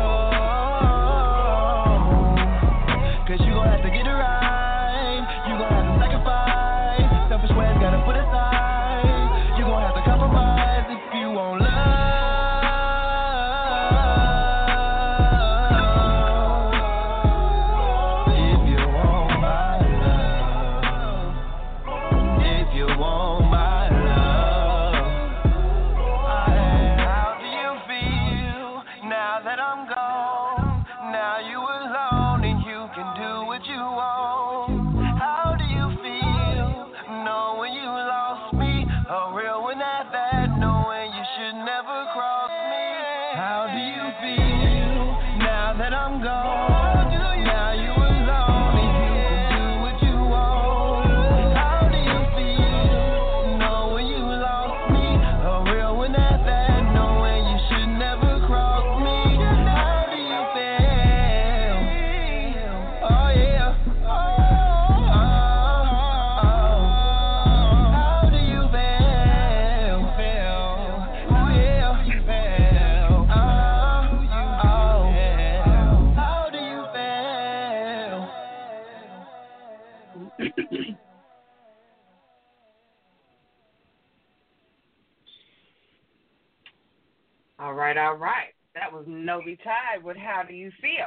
[87.95, 88.55] Right, all right.
[88.75, 91.07] That was Novi Tide with How Do You Feel?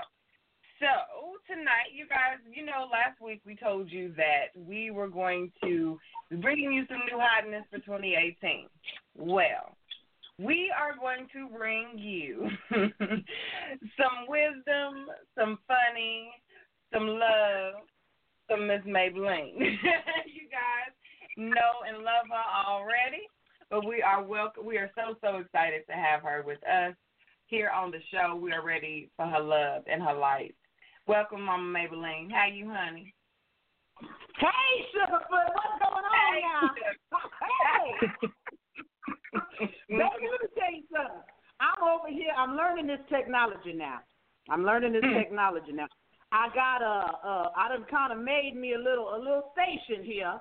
[0.80, 0.88] So,
[1.46, 6.00] tonight, you guys, you know, last week we told you that we were going to
[6.30, 8.68] be bringing you some new hotness for 2018.
[9.18, 9.76] Well,
[10.40, 15.08] we are going to bring you some wisdom,
[15.38, 16.30] some funny,
[16.94, 17.84] some love,
[18.50, 19.58] some Miss Mabel Lean.
[19.60, 20.94] you guys
[21.36, 23.28] know and love her already,
[23.70, 24.66] but we are welcome.
[24.66, 26.96] We are so so excited to have her with us
[27.48, 28.36] here on the show.
[28.36, 30.56] We are ready for her love and her light.
[31.08, 32.30] Welcome, Mama Mabel Lean.
[32.30, 33.14] How you, honey?
[34.38, 36.70] Hey, Sugarfoot, what's going on Hey, now?
[37.58, 38.18] Hey,
[39.90, 41.24] baby, let me tell you something.
[41.60, 42.32] I'm over here.
[42.38, 44.00] I'm learning this technology now.
[44.50, 45.88] I'm learning this technology now.
[46.32, 50.04] I got a, uh, I done kind of made me a little, a little station
[50.04, 50.40] here,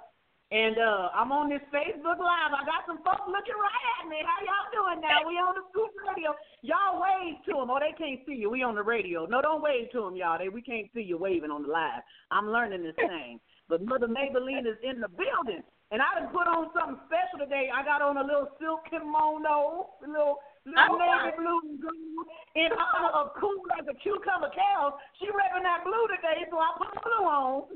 [0.54, 2.54] and uh, I'm on this Facebook Live.
[2.54, 4.22] I got some folks looking right at me.
[4.22, 5.26] How y'all doing now?
[5.26, 6.38] We on the Scoop Radio.
[6.62, 7.66] Y'all wave to them.
[7.66, 8.46] Oh, they can't see you.
[8.46, 9.26] We on the radio.
[9.26, 10.38] No, don't wave to them, y'all.
[10.38, 12.06] They we can't see you waving on the live.
[12.30, 13.42] I'm learning this thing.
[13.68, 15.66] But Mother Mabel Lean is in the building.
[15.90, 17.66] And I done put on something special today.
[17.74, 22.18] I got on a little silk kimono, a little little navy blue and green
[22.58, 24.92] in honor of cool as a cucumber cows.
[25.18, 27.70] She repping that blue today, so I put blue on.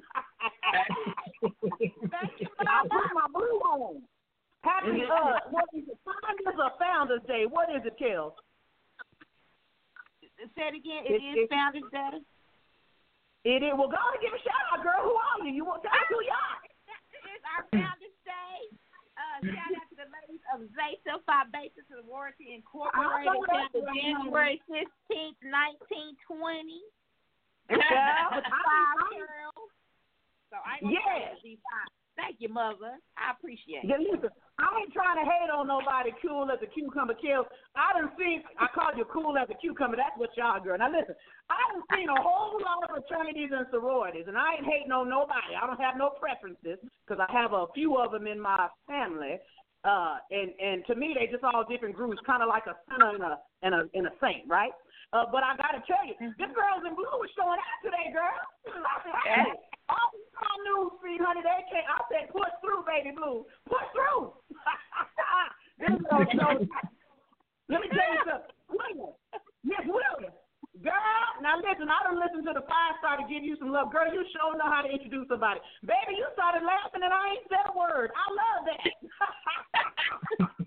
[1.40, 4.02] I put my blue on.
[4.62, 5.96] Happy uh what is it?
[6.04, 7.46] Founders or Founders Day.
[7.48, 8.36] What is it, Kels?
[10.52, 11.04] Say it again.
[11.08, 12.20] It It- is Founders Day.
[13.48, 15.00] It is well go and give a shout out, girl.
[15.00, 15.52] Who are you?
[15.56, 16.60] You want tell us who you are.
[17.24, 18.76] It's our Founders Day.
[19.16, 19.89] Uh, shout out to the
[20.54, 23.06] of Zaytel Phi Basis and Warranty Incorporated.
[23.06, 23.94] I know that's founded.
[23.94, 26.80] January 16th, 1920.
[27.70, 27.78] Girl,
[28.50, 29.70] five girls.
[30.50, 31.38] So I ain't Yes.
[31.38, 31.90] gonna be fine.
[32.18, 32.98] Thank you, mother.
[33.16, 34.04] I appreciate Yeah, it.
[34.12, 34.28] listen,
[34.58, 37.46] I ain't trying to hate on nobody cool as a cucumber kills.
[37.72, 39.96] I done seen, I called you cool as a cucumber.
[39.96, 40.76] That's what y'all girl.
[40.76, 41.14] Now listen,
[41.48, 45.08] I done seen a whole lot of fraternities and sororities, and I ain't hating on
[45.08, 45.54] nobody.
[45.56, 49.38] I don't have no preferences because I have a few of them in my family.
[49.80, 53.16] Uh, and and to me, they just all different groups, kind of like a sinner
[53.16, 54.72] and a and a and a saint, right?
[55.16, 58.36] Uh, but I gotta tell you, this girls in blue was showing out today, girl.
[58.76, 59.50] I said, hey,
[59.88, 61.88] all my news feed, honey, they can't.
[61.88, 64.36] I said, push through, baby blue, push through.
[65.80, 66.68] this girl showed.
[67.72, 69.14] Let me tell you something, William,
[69.64, 70.36] Miss Williams,
[70.82, 71.26] girl.
[71.40, 74.08] Now listen, I don't listen to the five star to give you some love, girl.
[74.08, 76.20] You sure know how to introduce somebody, baby.
[76.20, 78.10] You started laughing and I ain't said a word.
[78.12, 78.82] I love that.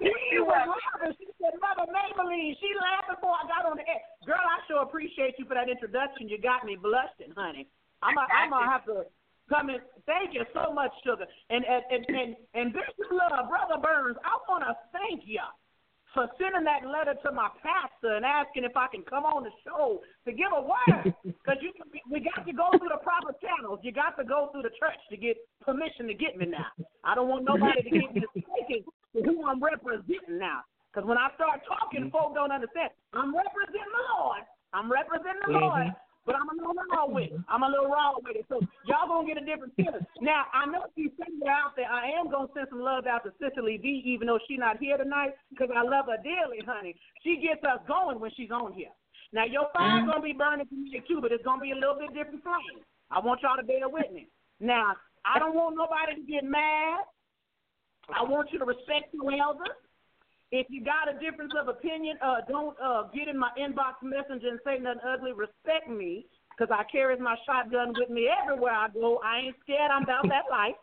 [0.00, 1.12] She was laughing.
[1.20, 2.56] She said, Mother Mabel Lean.
[2.56, 4.00] She laughed before I got on the air.
[4.24, 6.24] Girl, I sure appreciate you for that introduction.
[6.24, 7.68] You got me blushing, honey.
[8.00, 9.04] I'm gonna have to
[9.52, 9.84] come in.
[10.08, 11.28] Thank you so much, sugar.
[11.52, 15.44] And and and and, and Bishop Love, Brother Burns, I want to thank you
[16.14, 19.54] for sending that letter to my pastor and asking if I can come on the
[19.62, 21.14] show to give a word.
[21.40, 21.72] Because you,
[22.12, 23.80] we got to go through the proper channels.
[23.82, 26.68] You got to go through the church to get permission to get me now.
[27.02, 28.84] I don't want nobody to get mistaken
[29.16, 30.62] to who I'm representing now.
[30.92, 32.14] Because when I start talking, mm-hmm.
[32.14, 32.90] folk don't understand.
[33.16, 34.44] I'm representing the Lord.
[34.76, 35.64] I'm representing the mm-hmm.
[35.64, 35.88] Lord.
[36.30, 37.42] But I'm a little raw with it.
[37.50, 38.46] I'm a little raw with it.
[38.46, 40.06] So y'all gonna get a different feeling.
[40.22, 41.90] Now I know she's sending it out there.
[41.90, 44.94] I am gonna send some love out to Cicely V, even though she's not here
[44.94, 46.94] tonight, because I love her dearly, honey.
[47.26, 48.94] She gets us going when she's on here.
[49.34, 50.22] Now your fire's mm-hmm.
[50.22, 52.86] gonna be burning for me too, but it's gonna be a little bit different flame.
[53.10, 54.30] I want y'all to bear with me.
[54.62, 54.94] Now
[55.26, 57.10] I don't want nobody to get mad.
[58.06, 59.74] I want you to respect your elders.
[60.52, 64.48] If you got a difference of opinion, uh, don't uh, get in my inbox messenger
[64.48, 65.32] and say nothing ugly.
[65.32, 66.26] Respect me,
[66.60, 69.20] because I carry my shotgun with me everywhere I go.
[69.24, 69.90] I ain't scared.
[69.90, 70.76] I'm about that life.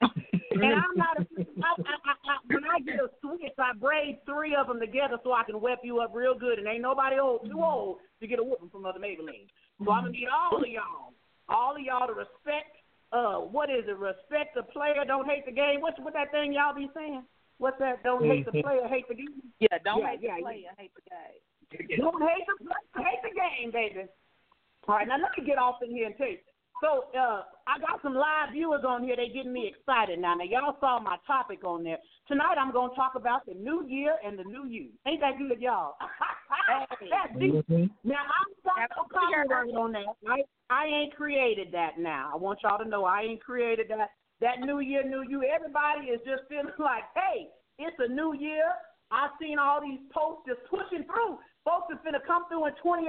[0.52, 1.20] and I'm not.
[1.20, 1.26] A,
[1.60, 5.32] I, I, I, when I get a switch, I braid three of them together so
[5.32, 6.58] I can whip you up real good.
[6.58, 9.46] And ain't nobody old too old to get a whooping from Mother Mabel Lean.
[9.84, 11.12] So I'm gonna need all of y'all,
[11.50, 12.80] all of y'all to respect.
[13.12, 13.98] Uh, what is it?
[13.98, 15.80] Respect the player, don't hate the game.
[15.80, 17.22] What's what that thing y'all be saying?
[17.58, 18.02] What's that?
[18.02, 19.40] Don't hate the player, hate the game.
[19.60, 20.44] Yeah, don't Yeah, hate yeah, the yeah.
[20.44, 21.02] player, hate the
[21.82, 21.98] game.
[21.98, 24.08] Don't hate the player, hate the game, baby.
[24.88, 26.38] All right, now let me get off in here and tell you.
[26.82, 29.16] So uh, I got some live viewers on here.
[29.16, 30.34] They getting me excited now.
[30.34, 31.98] Now y'all saw my topic on there.
[32.28, 34.90] Tonight I'm gonna talk about the new year and the new you.
[35.06, 35.94] Ain't that good, y'all?
[37.08, 37.64] That's deep.
[38.04, 40.04] Now I'm not no copyright on that.
[40.28, 42.30] I I ain't created that now.
[42.32, 44.10] I want y'all to know I ain't created that.
[44.40, 45.42] That new year, new you.
[45.44, 47.48] Everybody is just feeling like, hey,
[47.78, 48.68] it's a new year.
[49.10, 51.38] I've seen all these posts just pushing through.
[51.62, 53.06] Folks is finna come through in 2018,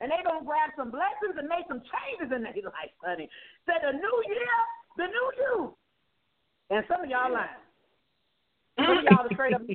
[0.00, 3.28] and they gonna grab some blessings and make some changes in their life, honey.
[3.68, 4.56] Say the new year,
[4.96, 5.56] the new you.
[6.72, 7.60] And some of y'all lying.
[8.80, 9.62] Some of y'all are straight up.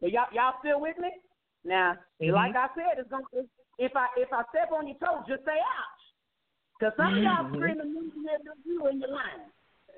[0.00, 1.10] Y'all, y'all still with me?
[1.64, 2.30] Now, mm-hmm.
[2.30, 3.26] like I said, it's gonna.
[3.32, 5.97] It's, if I if I step on your toes, just say ouch.
[6.80, 7.56] Cause some of y'all mm-hmm.
[7.56, 9.50] screaming new year, new you, and you're lying.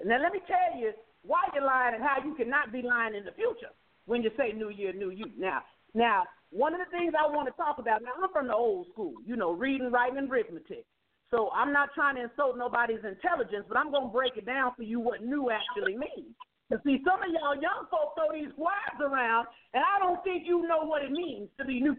[0.05, 0.93] Now let me tell you
[1.23, 3.73] why you're lying and how you cannot be lying in the future
[4.07, 5.27] when you say new year, new you.
[5.37, 5.61] Now,
[5.93, 8.03] now one of the things I want to talk about.
[8.03, 10.85] Now I'm from the old school, you know, reading, writing, and arithmetic.
[11.31, 14.83] So I'm not trying to insult nobody's intelligence, but I'm gonna break it down for
[14.83, 16.35] you what new actually means.
[16.71, 20.43] You see, some of y'all young folks throw these words around, and I don't think
[20.47, 21.97] you know what it means to be new.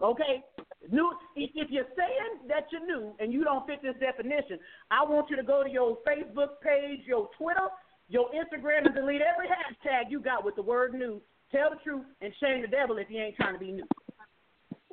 [0.00, 0.44] Okay,
[0.90, 1.10] new.
[1.34, 4.58] If, if you're saying that you're new and you don't fit this definition,
[4.90, 7.66] I want you to go to your Facebook page, your Twitter,
[8.08, 11.20] your Instagram, and delete every hashtag you got with the word new.
[11.50, 13.88] Tell the truth and shame the devil if you ain't trying to be new.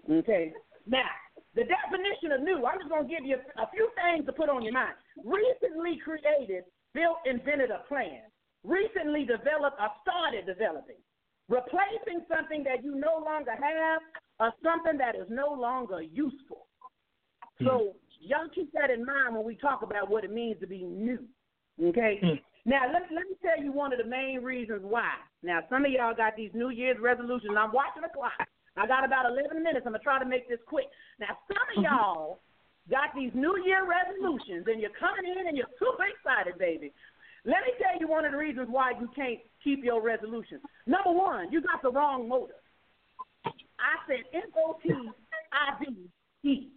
[0.09, 0.53] Okay.
[0.87, 1.05] Now,
[1.53, 4.49] the definition of new, I'm just going to give you a few things to put
[4.49, 4.95] on your mind.
[5.23, 8.25] Recently created, built, invented a plan.
[8.63, 10.97] Recently developed or started developing.
[11.47, 14.01] Replacing something that you no longer have
[14.39, 16.67] or something that is no longer useful.
[17.59, 17.65] Hmm.
[17.65, 20.83] So, y'all keep that in mind when we talk about what it means to be
[20.83, 21.19] new.
[21.81, 22.19] Okay?
[22.21, 22.35] Hmm.
[22.65, 25.13] Now, let, let me tell you one of the main reasons why.
[25.43, 27.53] Now, some of y'all got these New Year's resolutions.
[27.57, 28.33] I'm watching the clock.
[28.75, 29.85] I got about 11 minutes.
[29.85, 30.89] I'm going to try to make this quick.
[31.19, 31.93] Now, some of mm-hmm.
[31.93, 32.39] y'all
[32.89, 36.91] got these New Year resolutions, and you're coming in and you're super excited, baby.
[37.45, 40.61] Let me tell you one of the reasons why you can't keep your resolutions.
[40.87, 42.57] Number one, you got the wrong motive.
[43.79, 44.89] I said M O T
[45.51, 46.09] I V
[46.47, 46.69] E.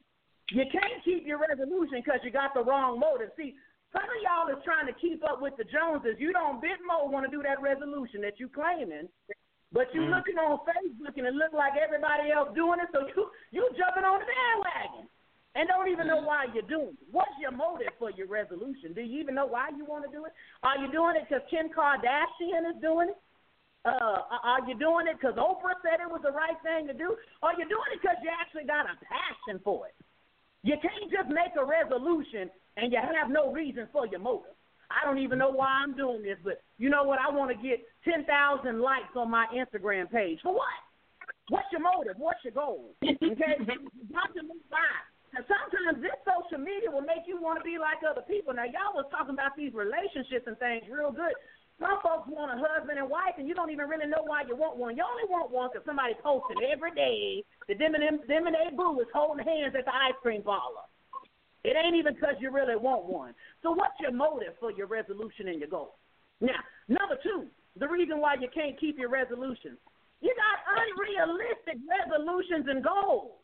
[0.50, 3.30] You can't keep your resolution because you got the wrong motive.
[3.36, 3.54] See,
[3.92, 6.16] some of y'all is trying to keep up with the Joneses.
[6.18, 9.08] You don't bit more want to do that resolution that you claiming,
[9.70, 10.16] But you Mm.
[10.16, 14.04] looking on Facebook and it look like everybody else doing it, so you you jumping
[14.04, 15.08] on the bandwagon
[15.54, 17.08] and don't even know why you're doing it.
[17.10, 18.94] What's your motive for your resolution?
[18.94, 20.32] Do you even know why you want to do it?
[20.62, 23.16] Are you doing it because Kim Kardashian is doing it?
[23.88, 27.16] Uh, are you doing it because Oprah said it was the right thing to do?
[27.40, 29.96] Or are you doing it because you actually got a passion for it?
[30.62, 34.52] You can't just make a resolution and you have no reason for your motive.
[34.88, 37.20] I don't even know why I'm doing this, but you know what?
[37.20, 38.24] I want to get 10,000
[38.80, 40.40] likes on my Instagram page.
[40.42, 40.80] For what?
[41.48, 42.16] What's your motive?
[42.16, 42.92] What's your goal?
[43.04, 43.56] Okay?
[44.12, 44.92] Got to move by.
[45.36, 48.56] And sometimes this social media will make you want to be like other people.
[48.56, 51.36] Now, y'all was talking about these relationships and things real good.
[51.78, 54.58] Some folks want a husband and wife, and you don't even really know why you
[54.58, 54.98] want one.
[54.98, 58.54] You only want one because somebody posting every day that them and them, them and
[58.58, 60.90] they boo is holding hands at the ice cream parlor.
[61.62, 63.30] It ain't even because you really want one.
[63.62, 66.02] So what's your motive for your resolution and your goal?
[66.42, 66.58] Now,
[66.90, 67.46] number two,
[67.78, 69.78] the reason why you can't keep your resolutions.
[70.18, 73.38] You got unrealistic resolutions and goals.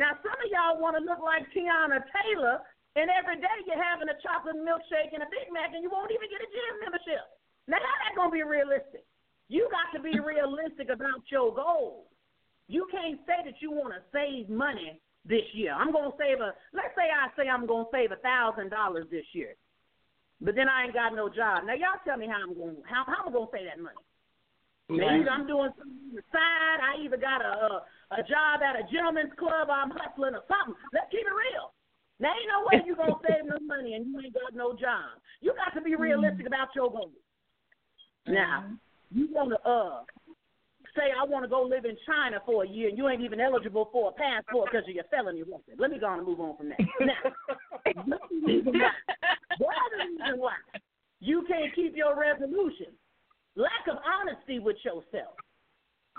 [0.00, 2.64] Now, some of y'all want to look like Teyana Taylor,
[2.96, 6.12] and every day you're having a chocolate milkshake and a Big Mac, and you won't
[6.12, 7.35] even get a gym membership.
[7.68, 9.04] Now, how that going to be realistic?
[9.48, 12.06] You got to be realistic about your goals.
[12.68, 15.74] You can't say that you want to save money this year.
[15.74, 18.70] I'm going to save a, let's say I say I'm going to save a $1,000
[19.10, 19.54] this year,
[20.40, 21.62] but then I ain't got no job.
[21.66, 23.82] Now, y'all tell me how I'm going, how, how am I going to save that
[23.82, 24.02] money?
[24.86, 27.70] Now, either I'm doing something on the side, I either got a, a
[28.12, 30.78] a job at a gentleman's club, or I'm hustling or something.
[30.94, 31.74] Let's keep it real.
[32.22, 35.18] There ain't no way you gonna save no money and you ain't got no job.
[35.40, 37.18] You got to be realistic about your goals.
[38.28, 38.64] Now,
[39.10, 40.02] you wanna uh
[40.96, 43.40] say I want to go live in China for a year and you ain't even
[43.40, 45.76] eligible for a passport because of your felony record.
[45.78, 46.78] Let me go on and move on from that.
[47.00, 48.90] Now, what the reason why?
[49.58, 50.56] What the reason why
[51.20, 52.96] you can't keep your resolution?
[53.56, 55.36] Lack of honesty with yourself.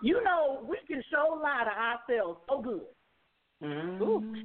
[0.03, 2.81] You know, we can show a lie to ourselves so good.
[3.63, 4.35] Ooh.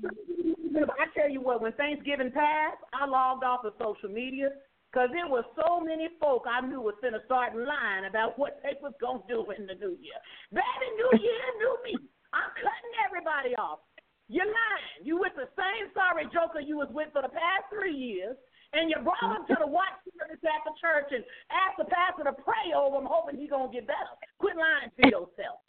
[0.75, 4.49] I tell you what, when Thanksgiving passed, I logged off of social media
[4.93, 8.61] because there were so many folk I knew was going to start lying about what
[8.61, 10.21] they was going to do in the new year.
[10.53, 11.97] Baby, new year, new me.
[12.37, 13.81] I'm cutting everybody off.
[14.29, 15.01] You're lying.
[15.01, 18.37] You with the same sorry joker you was with for the past three years,
[18.77, 22.29] and you brought him to the watch service at the church and asked the pastor
[22.29, 24.13] to pray over him, hoping he's going to get better.
[24.41, 25.61] Quit lying to yourself.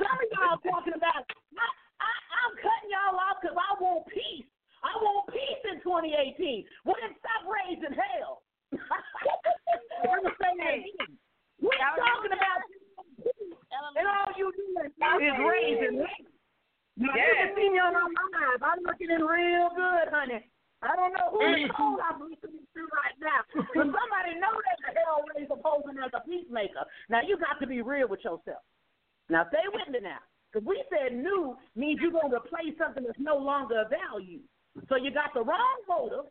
[0.00, 1.24] Some of y'all talking about,
[1.56, 1.68] I,
[2.00, 2.10] I,
[2.44, 4.48] I'm cutting y'all off because I want peace.
[4.84, 6.64] I want peace in 2018.
[6.84, 8.44] Well, then stop raising hell.
[8.76, 11.16] I'm going to say that again.
[11.62, 12.60] We're talking about
[13.16, 13.56] peace,
[13.96, 16.28] and all you do is, is raising hell.
[16.94, 18.06] Now, you can see me on my
[19.08, 19.20] live.
[19.20, 20.40] I'm looking in real good, honey.
[20.84, 24.78] I don't know who the soul I'm listening to right now, but somebody know that
[24.84, 26.84] the hellraiser posing as a peacemaker.
[27.08, 28.60] Now you got to be real with yourself.
[29.32, 30.20] Now stay with me now,
[30.52, 34.44] because we said new means you're gonna replace something that's no longer of value.
[34.92, 36.28] So you got the wrong motive.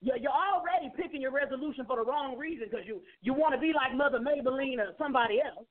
[0.00, 3.60] You're, you're already picking your resolution for the wrong reason because you you want to
[3.60, 5.68] be like Mother Mabel Lean or somebody else.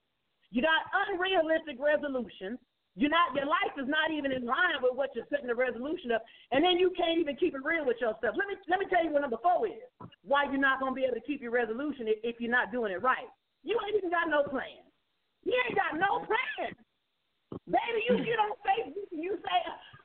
[0.51, 2.59] You got unrealistic resolutions.
[3.01, 6.13] You're not your life is not even in line with what you're setting the resolution
[6.13, 6.21] up,
[6.53, 8.37] and then you can't even keep it real with yourself.
[8.37, 9.81] Let me let me tell you what number four is.
[10.21, 12.93] Why you're not gonna be able to keep your resolution if, if you're not doing
[12.93, 13.25] it right.
[13.65, 14.85] You ain't even got no plan.
[15.49, 16.77] You ain't got no plan.
[17.65, 19.57] Baby, you get on Facebook and you say,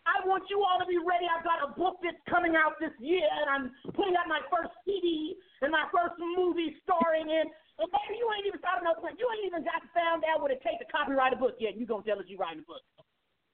[0.09, 1.29] I want you all to be ready.
[1.29, 4.73] I've got a book that's coming out this year, and I'm putting out my first
[4.89, 7.53] CD and my first movie starring in.
[7.77, 9.21] And baby, you ain't even started no plan.
[9.21, 11.77] You ain't even got found out what it takes to copyright a book yet.
[11.77, 12.81] You gonna tell us you writing a book?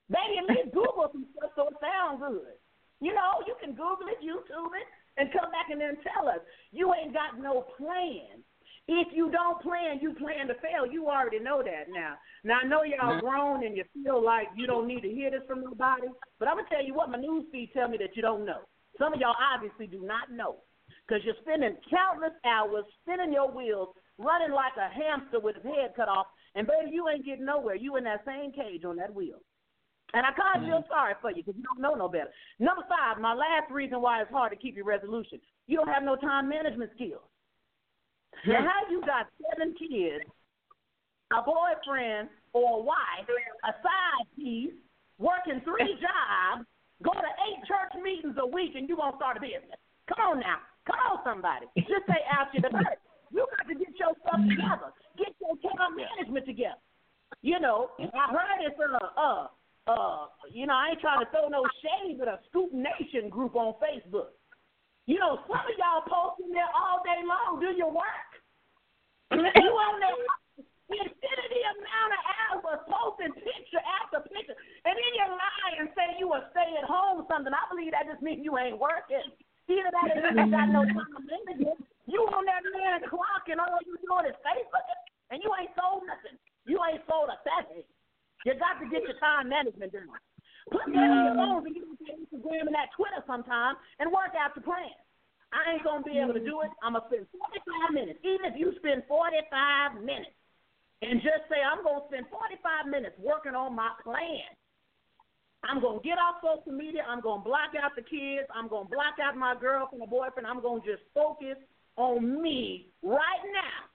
[0.06, 2.54] Baby, at least Google some stuff so it sounds good.
[3.02, 4.86] You know, you can Google it, YouTube it,
[5.18, 6.38] and come back and then tell us
[6.70, 8.46] you ain't got no plan.
[8.86, 10.86] If you don't plan, you plan to fail.
[10.86, 12.14] You already know that now.
[12.42, 13.26] Now I know y'all mm-hmm.
[13.26, 16.56] grown and you feel like you don't need to hear this from nobody, but I'm
[16.56, 18.66] gonna tell you what my news feed tell me that you don't know.
[18.98, 20.62] Some of y'all obviously do not know
[21.06, 25.92] because you're spending countless hours spinning your wheels, running like a hamster with his head
[25.96, 27.74] cut off, and baby, you ain't getting nowhere.
[27.74, 29.38] You in that same cage on that wheel.
[30.14, 30.68] And I kind of mm.
[30.68, 32.28] feel sorry for you because you don't know no better.
[32.58, 35.40] Number five, my last reason why it's hard to keep your resolution.
[35.66, 37.24] You don't have no time management skills.
[38.46, 40.24] Now, how you got seven kids,
[41.32, 43.28] a boyfriend or a wife,
[43.64, 44.72] a side piece,
[45.18, 46.66] working three jobs,
[47.02, 49.78] go to eight church meetings a week, and you gonna start a business?
[50.08, 51.66] Come on now, come on, somebody.
[51.76, 52.98] Just say out your dirt.
[53.32, 54.92] You got to get your stuff together.
[55.16, 56.80] Get your time management together.
[57.40, 59.48] You know, I heard it's a uh
[59.88, 63.56] uh you know, I ain't trying to throw no shade, but a Scoop Nation group
[63.56, 64.36] on Facebook.
[65.08, 67.58] You know, some of y'all posting there all day long.
[67.58, 68.30] Do your work.
[69.32, 70.14] you on there
[70.92, 74.56] infinity amount of hours posting picture after picture.
[74.84, 77.52] And then you lie and say you a stay at home something.
[77.52, 79.24] I believe that just means you ain't working.
[79.72, 81.80] Either that or you ain't got no time management.
[82.10, 84.86] You on that man clock and all you doing is Facebook
[85.30, 86.36] and you ain't sold nothing.
[86.66, 87.86] You ain't sold a thing.
[88.42, 90.10] You got to get your time management done.
[90.70, 94.10] Put that on your phones and get on that Instagram and that Twitter sometime and
[94.10, 94.94] work out the plan.
[95.52, 96.72] I ain't gonna be able to do it.
[96.82, 98.18] I'm gonna spend 45 minutes.
[98.24, 100.34] Even if you spend 45 minutes
[101.04, 104.48] and just say I'm gonna spend 45 minutes working on my plan.
[105.62, 107.06] I'm gonna get off social media.
[107.06, 108.48] I'm gonna block out the kids.
[108.50, 110.48] I'm gonna block out my girlfriend or boyfriend.
[110.48, 111.60] I'm gonna just focus
[111.96, 113.88] on me right now.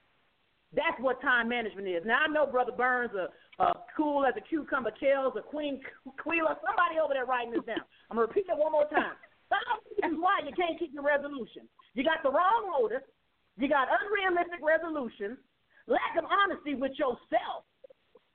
[0.74, 2.02] That's what time management is.
[2.04, 5.80] Now I know Brother Burns, a, a cool as a cucumber, Kells, a Queen
[6.22, 6.60] Quila.
[6.60, 7.80] Somebody over there writing this down.
[8.10, 9.16] I'm gonna repeat that one more time.
[9.50, 11.64] That's why you can't keep your resolution.
[11.94, 13.00] You got the wrong motive.
[13.56, 15.38] You got unrealistic resolutions.
[15.88, 17.64] Lack of honesty with yourself.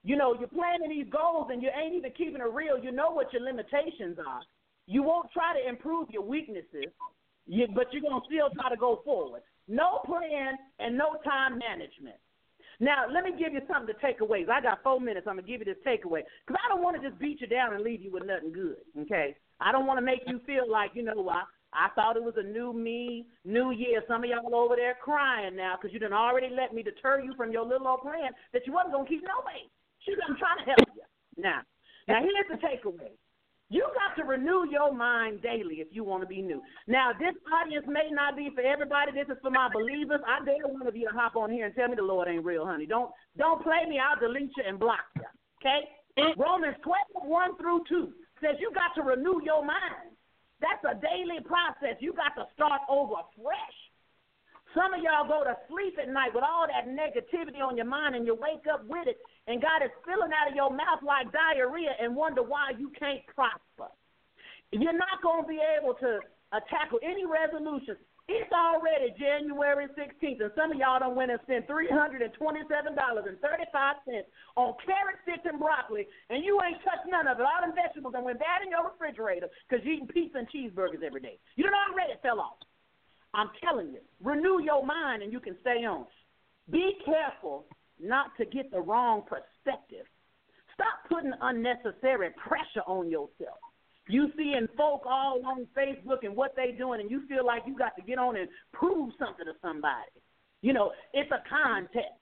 [0.03, 2.77] You know, you're planning these goals and you ain't even keeping it real.
[2.77, 4.41] You know what your limitations are.
[4.85, 6.91] You won't try to improve your weaknesses,
[7.47, 9.43] but you're going to still try to go forward.
[9.67, 12.17] No plan and no time management.
[12.79, 14.45] Now, let me give you something to take away.
[14.51, 15.27] I got four minutes.
[15.29, 17.47] I'm going to give you this takeaway because I don't want to just beat you
[17.47, 19.35] down and leave you with nothing good, okay?
[19.61, 22.33] I don't want to make you feel like, you know, I, I thought it was
[22.37, 24.03] a new me, new year.
[24.07, 27.33] Some of y'all over there crying now because you done already let me deter you
[27.37, 29.69] from your little old plan that you wasn't going to keep no way.
[30.27, 31.41] I'm trying to help you.
[31.41, 31.61] Now,
[32.07, 33.15] now here's the takeaway.
[33.73, 36.61] You got to renew your mind daily if you want to be new.
[36.85, 39.09] Now, this audience may not be for everybody.
[39.11, 40.21] This is for my believers.
[40.29, 42.45] I dare one of you to hop on here and tell me the Lord ain't
[42.45, 42.85] real, honey.
[42.85, 43.97] Don't don't play me.
[43.97, 45.25] I'll delete you and block you.
[45.57, 45.89] Okay?
[46.21, 46.37] Mm.
[46.37, 48.13] Romans 12, 1 through 2
[48.45, 50.13] says you got to renew your mind.
[50.61, 51.97] That's a daily process.
[51.97, 53.77] You got to start over fresh.
[54.73, 58.15] Some of y'all go to sleep at night with all that negativity on your mind
[58.15, 61.29] and you wake up with it and God is spilling out of your mouth like
[61.29, 63.93] diarrhea and wonder why you can't prosper.
[64.71, 66.19] You're not going to be able to
[66.49, 68.01] uh, tackle any resolutions.
[68.31, 72.39] It's already January 16th, and some of y'all don't went and spent $327.35
[74.55, 77.43] on carrot sticks and broccoli, and you ain't touched none of it.
[77.43, 81.03] All them vegetables and went bad in your refrigerator because you eating pizza and cheeseburgers
[81.03, 81.37] every day.
[81.59, 82.63] You done already fell off.
[83.33, 86.05] I'm telling you, renew your mind and you can stay on.
[86.71, 87.65] Be careful
[87.99, 90.05] not to get the wrong perspective.
[90.73, 93.57] Stop putting unnecessary pressure on yourself.
[94.09, 97.77] You seeing folk all on Facebook and what they doing, and you feel like you
[97.77, 100.11] got to get on and prove something to somebody.
[100.61, 102.19] You know, it's a contest.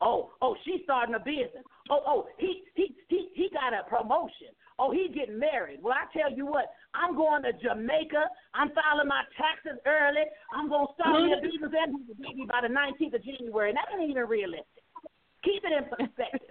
[0.00, 1.64] Oh, oh, she's starting a business.
[1.90, 4.52] Oh, oh, he he he he got a promotion.
[4.82, 5.78] Oh, he getting married.
[5.78, 8.26] Well, I tell you what, I'm going to Jamaica.
[8.50, 10.26] I'm filing my taxes early.
[10.50, 13.70] I'm gonna start me a business and a baby by the 19th of January.
[13.70, 14.82] And that ain't even realistic.
[15.46, 16.50] Keep it in perspective.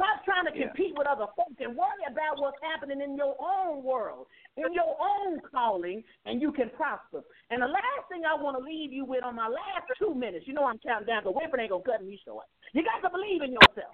[0.00, 3.84] Stop trying to compete with other folks and worry about what's happening in your own
[3.84, 4.24] world,
[4.56, 7.20] in your own calling, and you can prosper.
[7.52, 10.48] And the last thing I want to leave you with on my last two minutes,
[10.48, 12.48] you know I'm counting down, but Winfred ain't gonna cut me short.
[12.72, 13.92] You got to believe in yourself.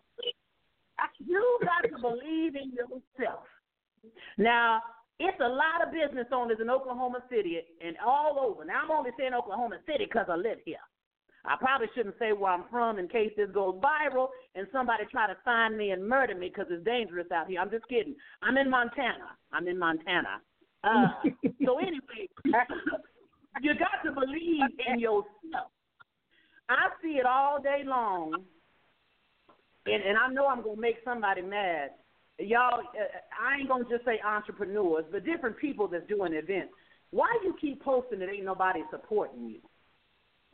[1.18, 3.42] You got to believe in yourself.
[4.38, 4.82] Now,
[5.18, 8.64] it's a lot of business owners in Oklahoma City and all over.
[8.64, 10.82] Now, I'm only saying Oklahoma City because I live here.
[11.46, 15.28] I probably shouldn't say where I'm from in case this goes viral and somebody try
[15.28, 17.60] to find me and murder me because it's dangerous out here.
[17.60, 18.16] I'm just kidding.
[18.42, 19.36] I'm in Montana.
[19.52, 20.40] I'm in Montana.
[20.82, 21.06] Uh,
[21.64, 22.28] so anyway,
[23.62, 25.70] you got to believe in yourself.
[26.68, 28.42] I see it all day long,
[29.86, 31.90] and, and I know I'm gonna make somebody mad.
[32.38, 32.82] Y'all, uh,
[33.40, 36.72] I ain't gonna just say entrepreneurs, but different people that's doing events.
[37.10, 39.60] Why you keep posting that ain't nobody supporting you?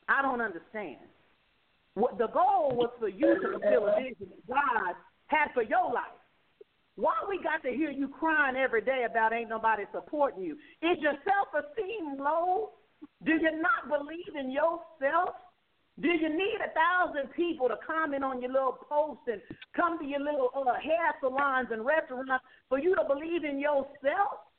[0.08, 0.98] I don't understand.
[1.94, 4.94] What the goal was for you to fulfill a vision God
[5.26, 6.16] had for your life.
[6.96, 10.54] Why we got to hear you crying every day about ain't nobody supporting you?
[10.82, 12.70] Is your self esteem low?
[13.24, 15.34] Do you not believe in yourself?
[16.02, 19.40] Do you need a thousand people to comment on your little posts and
[19.76, 22.32] come to your little uh, hair salons and restaurants
[22.68, 24.50] for you to believe in yourself?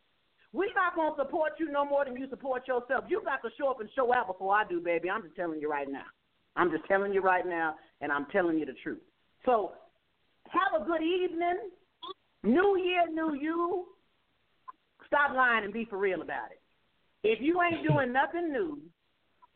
[0.53, 3.05] We're not to support you no more than you support yourself.
[3.09, 5.09] You got to show up and show out before I do, baby.
[5.09, 6.05] I'm just telling you right now.
[6.55, 9.01] I'm just telling you right now, and I'm telling you the truth.
[9.45, 9.71] So
[10.49, 11.71] have a good evening.
[12.43, 13.87] New year, new you.
[15.07, 16.61] Stop lying and be for real about it.
[17.27, 18.79] If you ain't doing nothing new,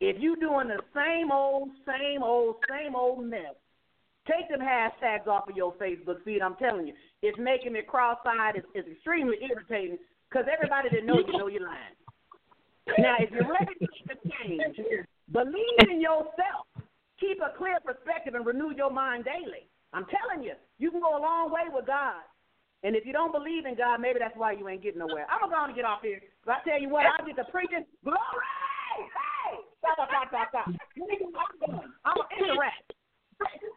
[0.00, 3.54] if you doing the same old, same old, same old mess,
[4.26, 6.42] take them hashtags off of your Facebook feed.
[6.42, 8.56] I'm telling you, it's making me cross-eyed.
[8.56, 9.98] It's, it's extremely irritating
[10.28, 11.96] because everybody that knows you know you're lying.
[12.98, 14.76] Now, if you're ready to change,
[15.32, 16.64] believe in yourself.
[17.20, 19.66] Keep a clear perspective and renew your mind daily.
[19.92, 22.22] I'm telling you, you can go a long way with God.
[22.86, 25.26] And if you don't believe in God, maybe that's why you ain't getting nowhere.
[25.26, 26.22] I'm going to get off here.
[26.46, 27.82] But I tell you what, I get to preaching.
[28.06, 28.54] Glory!
[28.94, 29.58] Hey!
[29.82, 30.66] Stop, stop, stop, stop.
[30.70, 32.94] I'm going to interact.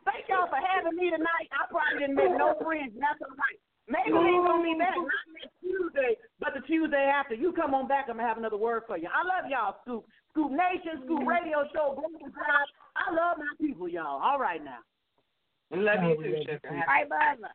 [0.06, 1.50] Thank y'all for having me tonight.
[1.50, 2.94] I probably didn't make no friends.
[2.94, 3.58] and That's all right.
[3.90, 7.42] Maybe we ain't gonna be back not next Tuesday, but the Tuesday after.
[7.42, 9.08] You come on back, I'm gonna have another word for you.
[9.08, 10.06] I love y'all, Scoop.
[10.32, 11.28] Scoop Nation, Scoop mm-hmm.
[11.28, 12.68] Radio Show, Global Drive.
[12.96, 14.22] I love my people, y'all.
[14.22, 14.80] All right now.
[15.70, 16.60] We Love you too, love you sugar.
[16.70, 17.50] All right, mother.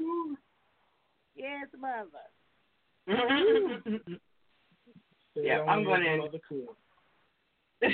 [1.34, 2.26] Yes, mother.
[3.08, 4.14] Mm-hmm.
[5.38, 6.18] Yeah, I'm going as in.
[6.18, 6.68] Mother could.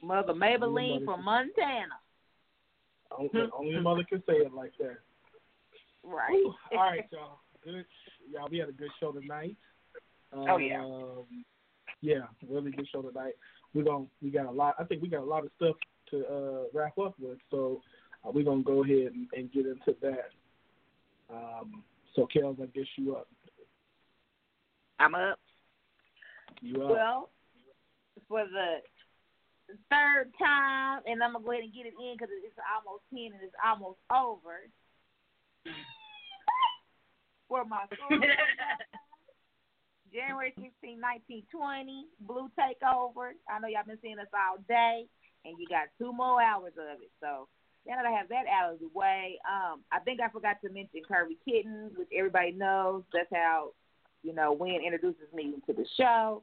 [0.00, 1.98] Mother Mabel Lean from Montana.
[3.18, 4.98] Only, only mother can say it like that.
[6.04, 6.30] Right.
[6.32, 7.40] Ooh, all right, y'all.
[7.64, 7.84] Good,
[8.32, 8.48] y'all.
[8.50, 9.56] We had a good show tonight.
[10.32, 10.82] Oh, yeah.
[10.82, 11.44] Um,
[12.00, 13.34] yeah, really good show tonight.
[13.74, 14.74] We're gonna we got a lot.
[14.78, 15.76] I think we got a lot of stuff
[16.10, 17.80] to uh, wrap up with, so
[18.24, 20.30] uh, we're gonna go ahead and, and get into that.
[21.32, 21.82] Um,
[22.14, 23.28] so, Kels, I guess you up.
[24.98, 25.38] I'm up.
[26.60, 26.90] You up?
[26.90, 27.30] Well,
[28.28, 28.82] for the
[29.90, 33.32] third time, and I'm gonna go ahead and get it in because it's almost ten
[33.32, 34.68] and it's almost over.
[37.52, 38.16] For my school,
[40.08, 40.96] January 16,
[41.52, 43.36] 1920, Blue Takeover.
[43.44, 45.04] I know y'all been seeing us all day,
[45.44, 47.12] and you got two more hours of it.
[47.20, 47.48] So
[47.86, 50.72] now that I have that out of the way, um, I think I forgot to
[50.72, 53.02] mention Curvy Kitten, which everybody knows.
[53.12, 53.76] That's how
[54.22, 56.40] you know Wynn introduces me into the show.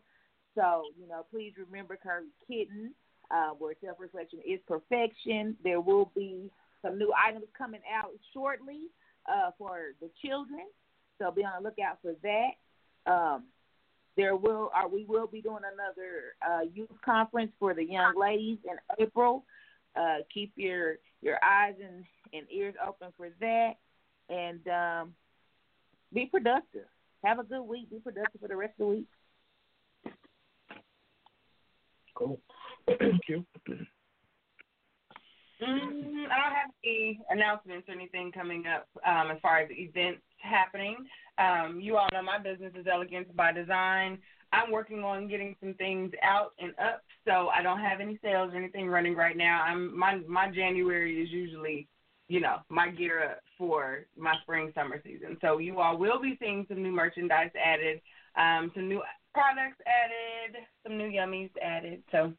[0.53, 2.93] So you know, please remember Curvy Kitten,
[3.33, 5.57] uh, where self-reflection is perfection.
[5.63, 6.51] There will be
[6.83, 8.93] some new items coming out shortly
[9.25, 10.69] uh, for the children,
[11.19, 13.11] so be on the lookout for that.
[13.11, 13.45] Um,
[14.17, 18.57] there will, or we will be doing another uh, youth conference for the young ladies
[18.65, 19.45] in April.
[19.95, 23.73] Uh, keep your your eyes and, and ears open for that,
[24.29, 25.13] and um,
[26.13, 26.85] be productive.
[27.23, 27.89] Have a good week.
[27.89, 29.07] Be productive for the rest of the week.
[32.15, 32.39] Cool.
[32.87, 33.45] Thank you.
[35.61, 40.21] Mm, I don't have any announcements or anything coming up um, as far as events
[40.39, 40.97] happening.
[41.37, 44.19] Um, you all know my business is Elegance by Design.
[44.51, 48.51] I'm working on getting some things out and up, so I don't have any sales
[48.53, 49.61] or anything running right now.
[49.63, 51.87] I'm my my January is usually,
[52.27, 55.37] you know, my gear up for my spring summer season.
[55.41, 58.01] So you all will be seeing some new merchandise added,
[58.35, 59.01] um, some new
[59.33, 62.01] products added, some new yummies added.
[62.11, 62.33] So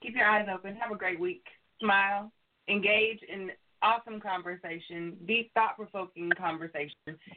[0.00, 0.76] keep your eyes open.
[0.76, 1.44] Have a great week.
[1.80, 2.30] Smile
[2.68, 3.50] engage in
[3.82, 6.96] awesome conversation, deep, thought provoking conversation,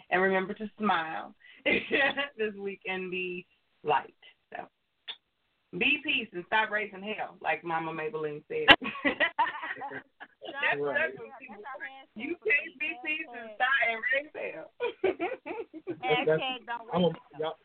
[0.10, 1.34] and remember to smile
[1.66, 3.46] this week and be
[3.84, 4.14] light.
[4.54, 4.64] So
[5.78, 8.66] be peace and stop raising hell, like Mama Mabel Lean said.
[8.80, 8.86] that's,
[10.80, 11.10] Right.
[11.10, 12.22] that's what people say.
[12.22, 14.72] You can't be peace and stop and raise hell.
[16.02, 17.56] That's- that's- Hashtag don't I'm a, y'all,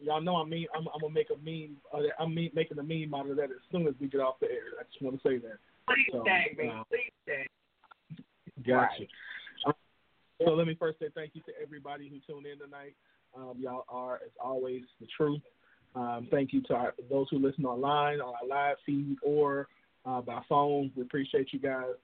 [0.00, 0.66] y'all know I'm mean.
[0.74, 1.76] I'm, I'm gonna make a meme.
[1.92, 4.38] Uh, I'm me, making a meme out of that as soon as we get off
[4.40, 4.78] the air.
[4.78, 5.58] I just want to say that.
[5.86, 6.68] Please So, tag me.
[6.68, 7.48] uh, Please tag.
[8.66, 9.04] Gotcha.
[9.66, 9.72] Uh,
[10.44, 12.94] So let me first say thank you to everybody who tuned in tonight.
[13.36, 15.42] Um, y'all are, as always, the truth.
[15.94, 19.68] Um, thank you to our, those who listen online on our live feed or
[20.06, 20.92] uh, by phone.
[20.94, 21.94] We appreciate you guys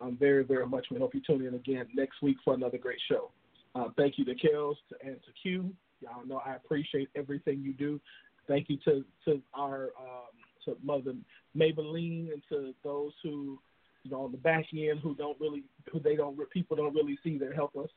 [0.00, 0.86] um, very, very much.
[0.90, 3.30] We hope you tune in again next week for another great show.
[3.74, 5.72] Uh, thank you to Kels and to Q.
[6.00, 8.00] Y'all know I appreciate everything you do.
[8.48, 10.32] Thank you to to our um,
[10.64, 11.14] to Mother
[11.54, 13.58] Mabel Lean and to those who
[14.06, 17.18] you know on the back end who don't really who they don't people don't really
[17.24, 17.90] see that help us.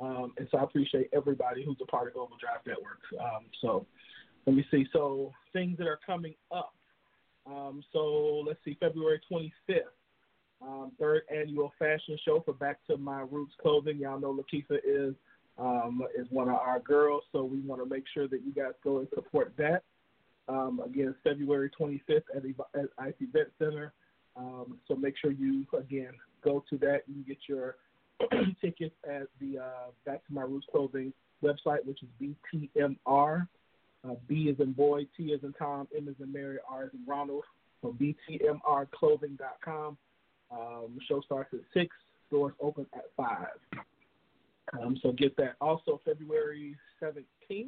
[0.00, 2.98] Um, and so I appreciate everybody who's a part of Global Drive Network.
[3.20, 3.86] Um, so
[4.46, 4.86] let me see.
[4.92, 6.74] So things that are coming up.
[7.46, 9.82] Um, so let's see, February 25th,
[10.60, 13.98] um, third annual fashion show for Back to My Roots Clothing.
[13.98, 15.14] Y'all know Lakeitha is
[15.58, 18.72] um, is one of our girls, so we want to make sure that you guys
[18.82, 19.82] go and support that.
[20.48, 23.92] Um, again, February 25th at, the, at ICE Event Center.
[24.36, 27.04] Um, so make sure you again go to that.
[27.04, 27.76] Can get your
[28.60, 33.46] tickets at the uh, Back to My Roots Clothing website, which is BTMR.
[34.04, 36.90] Uh, B is in boy, T is in Tom, M is in Mary, R is
[36.92, 37.44] in Ronald.
[37.82, 39.96] So BTMRclothing.com.
[40.50, 41.96] Um, show starts at 6,
[42.30, 43.46] doors open at 5.
[44.80, 45.56] Um, so get that.
[45.60, 47.66] Also, February 17th,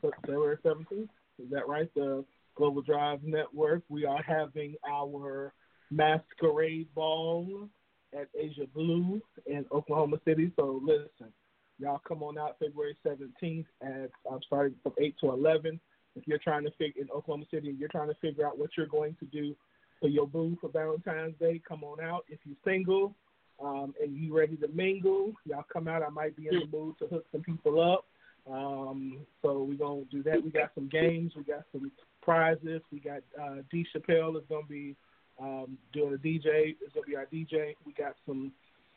[0.00, 1.08] February 17th,
[1.42, 1.90] is that right?
[1.94, 2.24] The
[2.54, 5.52] Global Drive Network, we are having our
[5.90, 7.68] masquerade ball
[8.12, 10.52] at Asia Blue in Oklahoma City.
[10.56, 11.32] So listen,
[11.78, 15.80] y'all come on out February 17th at I'm starting from 8 to 11.
[16.16, 18.86] If you're trying to figure in Oklahoma City, you're trying to figure out what you're
[18.86, 19.54] going to do
[20.00, 22.24] for your boo for Valentine's Day, come on out.
[22.28, 23.14] If you're single,
[23.62, 26.02] um, and you ready to mingle, y'all come out.
[26.02, 28.06] I might be in the mood to hook some people up.
[28.50, 30.42] Um, so we're gonna do that.
[30.42, 31.32] We got some games.
[31.36, 31.90] We got some
[32.22, 32.82] prizes.
[32.92, 34.96] We got uh, D Chappelle is gonna be
[35.40, 36.76] um, doing a DJ.
[36.80, 37.74] It's gonna be our DJ.
[37.84, 38.52] We got some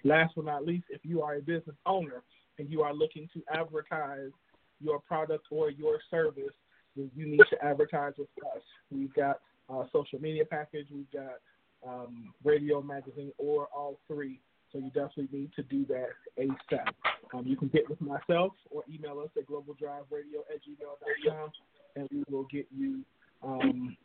[0.04, 2.24] Last but not least, if you are a business owner
[2.60, 4.32] and you are looking to advertise
[4.80, 6.54] your product or your service,
[6.96, 8.62] then you need to advertise with us.
[8.92, 9.40] We've got
[9.70, 11.40] a social media package, we've got
[11.88, 14.40] um, radio, magazine, or all three.
[14.72, 16.92] So you definitely need to do that ASAP.
[17.34, 21.52] Um, you can get with myself or email us at globaldriveradio at gmail.com
[21.96, 23.04] and we will get you
[23.44, 23.96] um,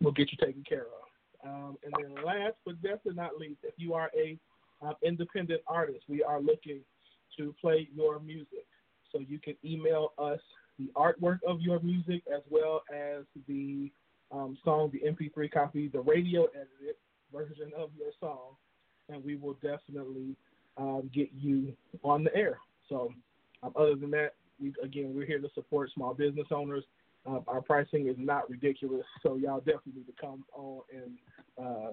[0.00, 1.48] we'll get you taken care of.
[1.48, 4.38] Um, and then last but definitely not least, if you are a
[4.80, 6.80] um, independent artist, we are looking
[7.38, 8.66] to play your music.
[9.10, 10.40] So you can email us
[10.78, 13.90] the artwork of your music as well as the
[14.30, 16.96] um, song, the MP3 copy, the radio edited
[17.32, 18.56] version of your song,
[19.08, 20.36] and we will definitely
[20.76, 22.58] um, get you on the air.
[22.88, 23.12] So,
[23.62, 26.84] um, other than that, we again we're here to support small business owners.
[27.26, 31.18] Uh, our pricing is not ridiculous, so y'all definitely need to come on and
[31.64, 31.90] uh,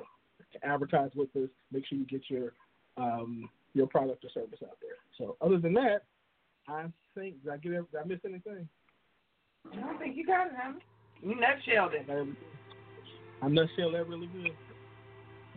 [0.64, 1.50] advertise with us.
[1.72, 2.54] Make sure you get your
[2.98, 4.98] um, your product or service out there.
[5.18, 6.04] So, other than that,
[6.68, 6.86] I
[7.16, 8.68] think did I get did I miss anything?
[9.72, 10.74] I don't think you got it, huh?
[11.22, 12.10] You nutshelled it.
[13.42, 14.52] I nutshelled that really good.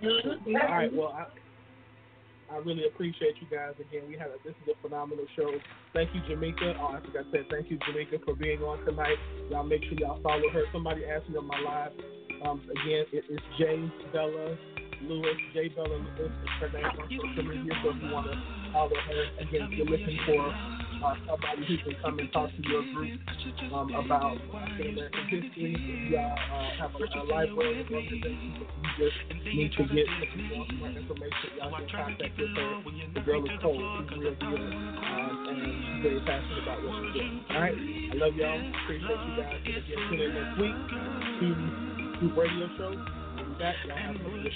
[0.02, 0.56] Mm-hmm.
[0.56, 0.92] All right.
[0.92, 1.26] Well, I,
[2.52, 4.02] I really appreciate you guys again.
[4.08, 5.50] We had a, this is a phenomenal show.
[5.92, 6.76] Thank you, Jameka.
[6.80, 9.16] Oh, I forgot to say thank you, Jameka, for being on tonight.
[9.50, 10.64] Y'all make sure y'all follow her.
[10.72, 11.92] Somebody asked me on my live.
[12.44, 14.56] Um, again, it, it's Jay Bella
[15.08, 15.36] Lewis.
[15.54, 17.72] Jay Bella Lewis is her name on social media.
[17.82, 18.36] So if you want to
[18.72, 20.54] follow her, again, if you're looking for
[21.02, 23.20] uh, somebody who can come and talk to your group
[23.74, 25.74] um, about African American history.
[25.74, 29.18] If y'all uh, have a, a library organization, if you just
[29.54, 32.82] need to get some more, more information, y'all can contact with her.
[33.14, 33.82] The girl is cold.
[34.08, 34.46] She's real deal.
[34.46, 37.44] Um, and she's very passionate about what she's doing.
[37.50, 37.74] All right?
[37.74, 38.62] I love y'all.
[38.84, 39.58] Appreciate you guys.
[39.66, 40.76] And again, tune in next week
[41.42, 41.46] to
[42.22, 43.21] the radio show.
[43.62, 44.52] That, y'all have a good.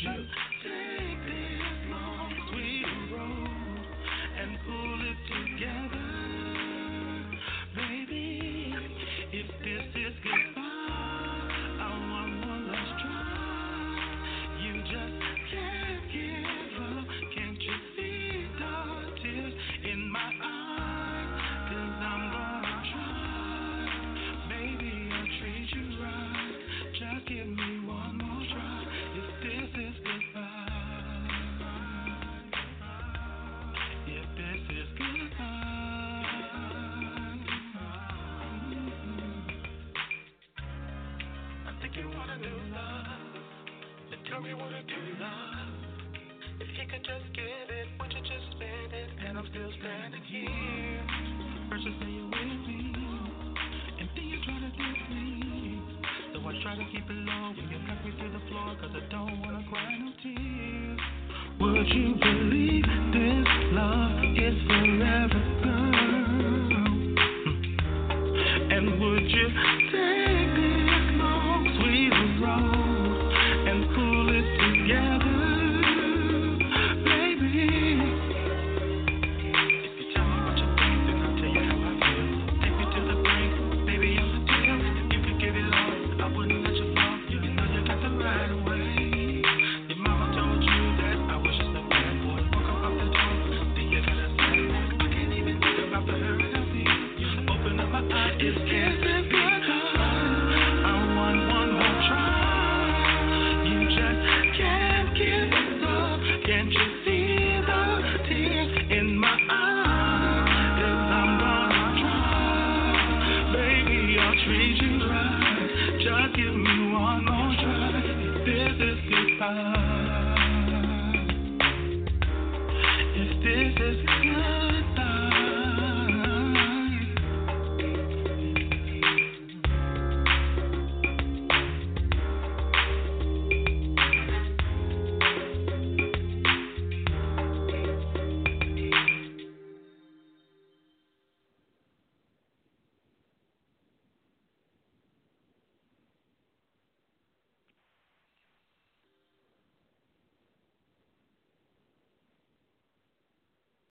[46.96, 49.10] Could just give it, would you just spend it?
[49.28, 51.04] And I'm still standing here.
[51.68, 52.32] First you say you're with
[52.64, 52.88] me,
[54.00, 55.76] and then you try to diss me.
[56.32, 58.96] So I try to keep it low when you knock me to the floor, cause
[58.96, 61.00] I don't wanna cry no tears.
[61.60, 65.92] Would you believe this love is forever, girl?
[66.72, 67.12] Hmm.
[68.72, 69.46] And would you
[69.92, 70.45] take